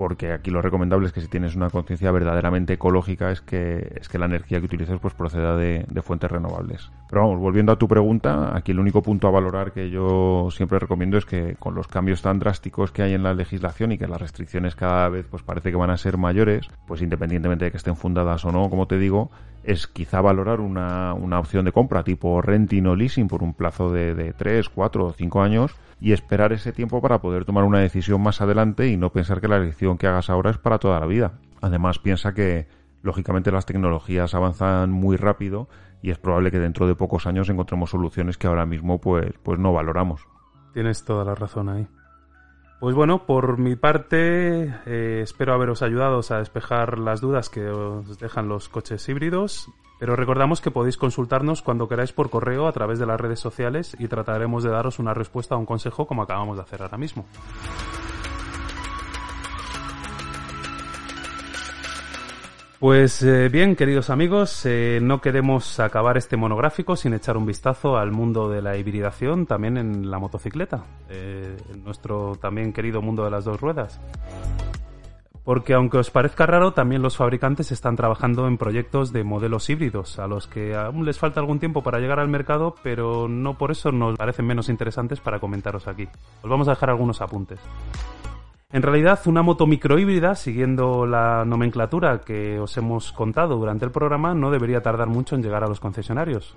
porque 0.00 0.32
aquí 0.32 0.50
lo 0.50 0.62
recomendable 0.62 1.08
es 1.08 1.12
que 1.12 1.20
si 1.20 1.28
tienes 1.28 1.54
una 1.54 1.68
conciencia 1.68 2.10
verdaderamente 2.10 2.72
ecológica 2.72 3.30
es 3.30 3.42
que, 3.42 3.98
es 4.00 4.08
que 4.08 4.18
la 4.18 4.24
energía 4.24 4.58
que 4.58 4.64
utilices 4.64 4.98
pues 4.98 5.12
proceda 5.12 5.58
de, 5.58 5.84
fuentes 6.00 6.30
renovables. 6.30 6.90
Pero 7.10 7.20
vamos, 7.20 7.38
volviendo 7.38 7.70
a 7.70 7.76
tu 7.76 7.86
pregunta, 7.86 8.56
aquí 8.56 8.72
el 8.72 8.80
único 8.80 9.02
punto 9.02 9.28
a 9.28 9.30
valorar 9.30 9.72
que 9.72 9.90
yo 9.90 10.48
siempre 10.52 10.78
recomiendo 10.78 11.18
es 11.18 11.26
que 11.26 11.54
con 11.56 11.74
los 11.74 11.86
cambios 11.86 12.22
tan 12.22 12.38
drásticos 12.38 12.92
que 12.92 13.02
hay 13.02 13.12
en 13.12 13.22
la 13.22 13.34
legislación 13.34 13.92
y 13.92 13.98
que 13.98 14.08
las 14.08 14.22
restricciones 14.22 14.74
cada 14.74 15.06
vez 15.10 15.26
pues 15.30 15.42
parece 15.42 15.70
que 15.70 15.76
van 15.76 15.90
a 15.90 15.98
ser 15.98 16.16
mayores, 16.16 16.70
pues 16.86 17.02
independientemente 17.02 17.66
de 17.66 17.70
que 17.70 17.76
estén 17.76 17.96
fundadas 17.96 18.42
o 18.46 18.52
no, 18.52 18.70
como 18.70 18.86
te 18.86 18.96
digo, 18.96 19.30
es 19.64 19.86
quizá 19.86 20.22
valorar 20.22 20.60
una, 20.60 21.12
una 21.12 21.38
opción 21.38 21.66
de 21.66 21.72
compra 21.72 22.04
tipo 22.04 22.40
renting 22.40 22.86
o 22.86 22.96
leasing 22.96 23.28
por 23.28 23.42
un 23.42 23.52
plazo 23.52 23.92
de, 23.92 24.14
de 24.14 24.32
3, 24.32 24.70
4 24.70 25.04
o 25.04 25.12
5 25.12 25.42
años 25.42 25.76
y 26.00 26.12
esperar 26.12 26.52
ese 26.52 26.72
tiempo 26.72 27.00
para 27.00 27.20
poder 27.20 27.44
tomar 27.44 27.64
una 27.64 27.80
decisión 27.80 28.22
más 28.22 28.40
adelante 28.40 28.88
y 28.88 28.96
no 28.96 29.10
pensar 29.10 29.40
que 29.40 29.48
la 29.48 29.58
elección 29.58 29.89
que 29.98 30.06
hagas 30.06 30.30
ahora 30.30 30.50
es 30.50 30.58
para 30.58 30.78
toda 30.78 31.00
la 31.00 31.06
vida. 31.06 31.32
Además, 31.60 31.98
piensa 31.98 32.32
que 32.34 32.68
lógicamente 33.02 33.50
las 33.52 33.66
tecnologías 33.66 34.34
avanzan 34.34 34.90
muy 34.90 35.16
rápido 35.16 35.68
y 36.02 36.10
es 36.10 36.18
probable 36.18 36.50
que 36.50 36.58
dentro 36.58 36.86
de 36.86 36.94
pocos 36.94 37.26
años 37.26 37.48
encontremos 37.48 37.90
soluciones 37.90 38.38
que 38.38 38.46
ahora 38.46 38.66
mismo 38.66 39.00
pues, 39.00 39.32
pues 39.42 39.58
no 39.58 39.72
valoramos. 39.72 40.26
Tienes 40.72 41.04
toda 41.04 41.24
la 41.24 41.34
razón 41.34 41.68
ahí. 41.68 41.86
Pues 42.80 42.94
bueno, 42.94 43.26
por 43.26 43.58
mi 43.58 43.76
parte, 43.76 44.74
eh, 44.86 45.20
espero 45.22 45.52
haberos 45.52 45.82
ayudado 45.82 46.20
a 46.30 46.38
despejar 46.38 46.98
las 46.98 47.20
dudas 47.20 47.50
que 47.50 47.68
os 47.68 48.18
dejan 48.18 48.48
los 48.48 48.70
coches 48.70 49.06
híbridos, 49.06 49.70
pero 49.98 50.16
recordamos 50.16 50.62
que 50.62 50.70
podéis 50.70 50.96
consultarnos 50.96 51.60
cuando 51.60 51.88
queráis 51.88 52.14
por 52.14 52.30
correo 52.30 52.66
a 52.66 52.72
través 52.72 52.98
de 52.98 53.04
las 53.04 53.20
redes 53.20 53.38
sociales 53.38 53.94
y 53.98 54.08
trataremos 54.08 54.62
de 54.62 54.70
daros 54.70 54.98
una 54.98 55.12
respuesta 55.12 55.56
a 55.56 55.58
un 55.58 55.66
consejo 55.66 56.06
como 56.06 56.22
acabamos 56.22 56.56
de 56.56 56.62
hacer 56.62 56.80
ahora 56.80 56.96
mismo. 56.96 57.26
Pues 62.80 63.22
eh, 63.22 63.50
bien, 63.50 63.76
queridos 63.76 64.08
amigos, 64.08 64.64
eh, 64.64 65.00
no 65.02 65.20
queremos 65.20 65.78
acabar 65.80 66.16
este 66.16 66.38
monográfico 66.38 66.96
sin 66.96 67.12
echar 67.12 67.36
un 67.36 67.44
vistazo 67.44 67.98
al 67.98 68.10
mundo 68.10 68.48
de 68.48 68.62
la 68.62 68.78
hibridación 68.78 69.44
también 69.44 69.76
en 69.76 70.10
la 70.10 70.18
motocicleta, 70.18 70.86
eh, 71.10 71.58
nuestro 71.84 72.36
también 72.36 72.72
querido 72.72 73.02
mundo 73.02 73.22
de 73.22 73.32
las 73.32 73.44
dos 73.44 73.60
ruedas. 73.60 74.00
Porque 75.44 75.74
aunque 75.74 75.98
os 75.98 76.10
parezca 76.10 76.46
raro, 76.46 76.72
también 76.72 77.02
los 77.02 77.18
fabricantes 77.18 77.70
están 77.70 77.96
trabajando 77.96 78.48
en 78.48 78.56
proyectos 78.56 79.12
de 79.12 79.24
modelos 79.24 79.68
híbridos, 79.68 80.18
a 80.18 80.26
los 80.26 80.46
que 80.46 80.74
aún 80.74 81.04
les 81.04 81.18
falta 81.18 81.38
algún 81.38 81.58
tiempo 81.58 81.82
para 81.82 81.98
llegar 81.98 82.18
al 82.18 82.28
mercado, 82.28 82.76
pero 82.82 83.28
no 83.28 83.58
por 83.58 83.72
eso 83.72 83.92
nos 83.92 84.16
parecen 84.16 84.46
menos 84.46 84.70
interesantes 84.70 85.20
para 85.20 85.38
comentaros 85.38 85.86
aquí. 85.86 86.08
Os 86.42 86.48
vamos 86.48 86.66
a 86.66 86.70
dejar 86.70 86.88
algunos 86.88 87.20
apuntes. 87.20 87.60
En 88.72 88.82
realidad, 88.82 89.18
una 89.26 89.42
moto 89.42 89.66
microhíbrida, 89.66 90.36
siguiendo 90.36 91.04
la 91.04 91.44
nomenclatura 91.44 92.20
que 92.20 92.60
os 92.60 92.76
hemos 92.76 93.10
contado 93.10 93.56
durante 93.56 93.84
el 93.84 93.90
programa, 93.90 94.32
no 94.32 94.52
debería 94.52 94.80
tardar 94.80 95.08
mucho 95.08 95.34
en 95.34 95.42
llegar 95.42 95.64
a 95.64 95.66
los 95.66 95.80
concesionarios. 95.80 96.54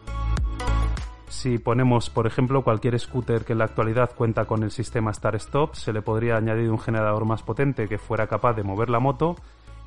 Si 1.27 1.57
ponemos, 1.57 2.11
por 2.11 2.27
ejemplo, 2.27 2.63
cualquier 2.63 2.99
scooter 2.99 3.43
que 3.43 3.53
en 3.53 3.59
la 3.59 3.65
actualidad 3.65 4.11
cuenta 4.15 4.45
con 4.45 4.61
el 4.61 4.69
sistema 4.69 5.11
Start 5.11 5.37
Stop, 5.37 5.73
se 5.73 5.91
le 5.91 6.03
podría 6.03 6.37
añadir 6.37 6.69
un 6.69 6.77
generador 6.77 7.25
más 7.25 7.41
potente 7.41 7.87
que 7.87 7.97
fuera 7.97 8.27
capaz 8.27 8.53
de 8.53 8.61
mover 8.61 8.91
la 8.91 8.99
moto 8.99 9.35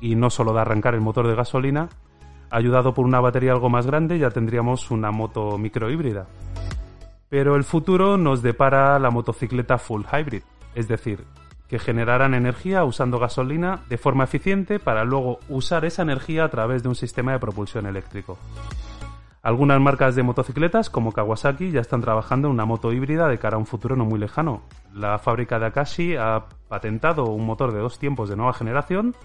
y 0.01 0.15
no 0.15 0.29
solo 0.29 0.51
de 0.51 0.59
arrancar 0.59 0.95
el 0.95 1.01
motor 1.01 1.27
de 1.27 1.35
gasolina. 1.35 1.87
Ayudado 2.49 2.93
por 2.93 3.05
una 3.05 3.21
batería 3.21 3.53
algo 3.53 3.69
más 3.69 3.87
grande, 3.87 4.19
ya 4.19 4.31
tendríamos 4.31 4.91
una 4.91 5.11
moto 5.11 5.57
microhíbrida. 5.57 6.27
Pero 7.29 7.55
el 7.55 7.63
futuro 7.63 8.17
nos 8.17 8.41
depara 8.41 8.99
la 8.99 9.11
motocicleta 9.11 9.77
full 9.77 10.03
hybrid, 10.11 10.43
es 10.75 10.89
decir, 10.89 11.25
que 11.67 11.79
generarán 11.79 12.33
energía 12.33 12.83
usando 12.85 13.19
gasolina 13.19 13.81
de 13.89 13.97
forma 13.97 14.23
eficiente 14.23 14.79
para 14.79 15.03
luego 15.03 15.39
usar 15.49 15.85
esa 15.85 16.01
energía 16.01 16.45
a 16.45 16.49
través 16.49 16.83
de 16.83 16.89
un 16.89 16.95
sistema 16.95 17.33
de 17.33 17.39
propulsión 17.39 17.85
eléctrico. 17.85 18.37
Algunas 19.43 19.79
marcas 19.79 20.15
de 20.15 20.23
motocicletas, 20.23 20.89
como 20.89 21.13
Kawasaki, 21.13 21.71
ya 21.71 21.79
están 21.79 22.01
trabajando 22.01 22.47
en 22.47 22.53
una 22.53 22.65
moto 22.65 22.91
híbrida 22.91 23.27
de 23.27 23.37
cara 23.37 23.55
a 23.55 23.59
un 23.59 23.65
futuro 23.65 23.95
no 23.95 24.03
muy 24.03 24.19
lejano. 24.19 24.63
La 24.93 25.19
fábrica 25.19 25.57
de 25.57 25.67
Akashi 25.67 26.15
ha 26.17 26.45
patentado 26.67 27.25
un 27.25 27.45
motor 27.45 27.71
de 27.71 27.79
dos 27.79 27.97
tiempos 27.97 28.27
de 28.27 28.35
nueva 28.35 28.53
generación, 28.53 29.15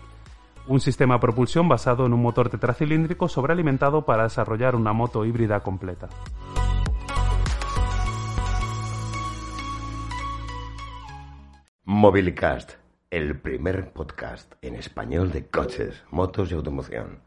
un 0.68 0.80
sistema 0.80 1.14
de 1.14 1.20
propulsión 1.20 1.68
basado 1.68 2.06
en 2.06 2.12
un 2.12 2.22
motor 2.22 2.50
tetracilíndrico 2.50 3.26
sobrealimentado 3.28 4.02
para 4.02 4.24
desarrollar 4.24 4.76
una 4.76 4.92
moto 4.92 5.24
híbrida 5.24 5.60
completa. 5.60 6.08
Mobilicast, 11.84 12.74
el 13.10 13.40
primer 13.40 13.92
podcast 13.92 14.52
en 14.62 14.76
español 14.76 15.32
de 15.32 15.48
coches, 15.48 16.04
motos 16.12 16.52
y 16.52 16.54
automoción. 16.54 17.18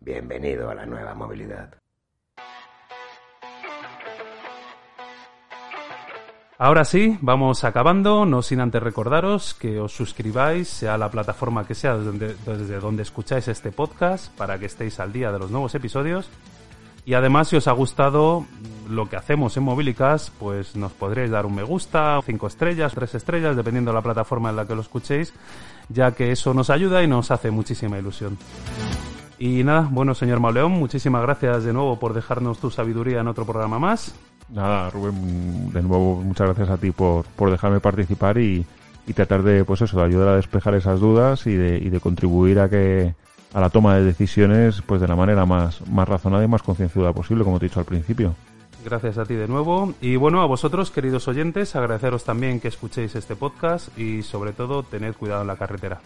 Bienvenido 0.00 0.68
a 0.68 0.74
la 0.74 0.84
nueva 0.84 1.14
movilidad. 1.14 1.76
Ahora 6.58 6.84
sí, 6.84 7.18
vamos 7.20 7.62
acabando, 7.62 8.26
no 8.26 8.42
sin 8.42 8.60
antes 8.60 8.82
recordaros 8.82 9.54
que 9.54 9.78
os 9.78 9.92
suscribáis, 9.92 10.66
sea 10.66 10.98
la 10.98 11.08
plataforma 11.08 11.64
que 11.64 11.76
sea 11.76 11.96
desde, 11.96 12.34
desde 12.34 12.80
donde 12.80 13.04
escucháis 13.04 13.46
este 13.46 13.70
podcast, 13.70 14.36
para 14.36 14.58
que 14.58 14.66
estéis 14.66 14.98
al 14.98 15.12
día 15.12 15.30
de 15.30 15.38
los 15.38 15.52
nuevos 15.52 15.72
episodios 15.76 16.28
y 17.04 17.14
además, 17.14 17.48
si 17.48 17.56
os 17.56 17.68
ha 17.68 17.72
gustado 17.72 18.44
lo 18.88 19.08
que 19.08 19.16
hacemos 19.16 19.56
en 19.56 19.62
Mobilicast, 19.62 20.30
pues 20.38 20.76
nos 20.76 20.92
podréis 20.92 21.30
dar 21.30 21.46
un 21.46 21.54
me 21.54 21.62
gusta, 21.62 22.20
cinco 22.24 22.46
estrellas, 22.46 22.92
tres 22.94 23.14
estrellas, 23.14 23.56
dependiendo 23.56 23.90
de 23.90 23.94
la 23.94 24.02
plataforma 24.02 24.50
en 24.50 24.56
la 24.56 24.66
que 24.66 24.74
lo 24.74 24.80
escuchéis, 24.80 25.32
ya 25.88 26.12
que 26.12 26.32
eso 26.32 26.54
nos 26.54 26.70
ayuda 26.70 27.02
y 27.02 27.06
nos 27.06 27.30
hace 27.30 27.50
muchísima 27.50 27.98
ilusión. 27.98 28.36
Y 29.38 29.64
nada, 29.64 29.88
bueno, 29.90 30.14
señor 30.14 30.40
Mauleón, 30.40 30.72
muchísimas 30.72 31.22
gracias 31.22 31.64
de 31.64 31.72
nuevo 31.72 31.98
por 31.98 32.12
dejarnos 32.12 32.58
tu 32.58 32.70
sabiduría 32.70 33.20
en 33.20 33.28
otro 33.28 33.46
programa 33.46 33.78
más. 33.78 34.14
Nada, 34.50 34.90
Rubén, 34.90 35.72
de 35.72 35.82
nuevo 35.82 36.16
muchas 36.16 36.48
gracias 36.48 36.68
a 36.68 36.76
ti 36.76 36.90
por, 36.90 37.24
por 37.24 37.50
dejarme 37.50 37.80
participar 37.80 38.36
y, 38.38 38.66
y 39.06 39.12
tratar 39.12 39.42
de, 39.42 39.64
pues 39.64 39.80
eso, 39.80 39.98
de 39.98 40.04
ayudar 40.04 40.28
a 40.28 40.36
despejar 40.36 40.74
esas 40.74 41.00
dudas 41.00 41.46
y 41.46 41.54
de, 41.54 41.78
y 41.78 41.88
de 41.88 42.00
contribuir 42.00 42.58
a 42.58 42.68
que, 42.68 43.14
a 43.52 43.60
la 43.60 43.70
toma 43.70 43.96
de 43.96 44.04
decisiones 44.04 44.82
pues 44.86 45.00
de 45.00 45.08
la 45.08 45.16
manera 45.16 45.46
más, 45.46 45.86
más 45.88 46.08
razonada 46.08 46.44
y 46.44 46.48
más 46.48 46.62
concienzuda 46.62 47.12
posible, 47.12 47.44
como 47.44 47.58
te 47.58 47.66
he 47.66 47.68
dicho 47.68 47.80
al 47.80 47.86
principio. 47.86 48.34
Gracias 48.84 49.18
a 49.18 49.24
ti 49.24 49.34
de 49.34 49.46
nuevo. 49.46 49.92
Y 50.00 50.16
bueno, 50.16 50.40
a 50.40 50.46
vosotros, 50.46 50.90
queridos 50.90 51.28
oyentes, 51.28 51.76
agradeceros 51.76 52.24
también 52.24 52.60
que 52.60 52.68
escuchéis 52.68 53.14
este 53.14 53.36
podcast 53.36 53.96
y 53.98 54.22
sobre 54.22 54.52
todo 54.52 54.82
tened 54.82 55.14
cuidado 55.14 55.42
en 55.42 55.48
la 55.48 55.56
carretera. 55.56 56.00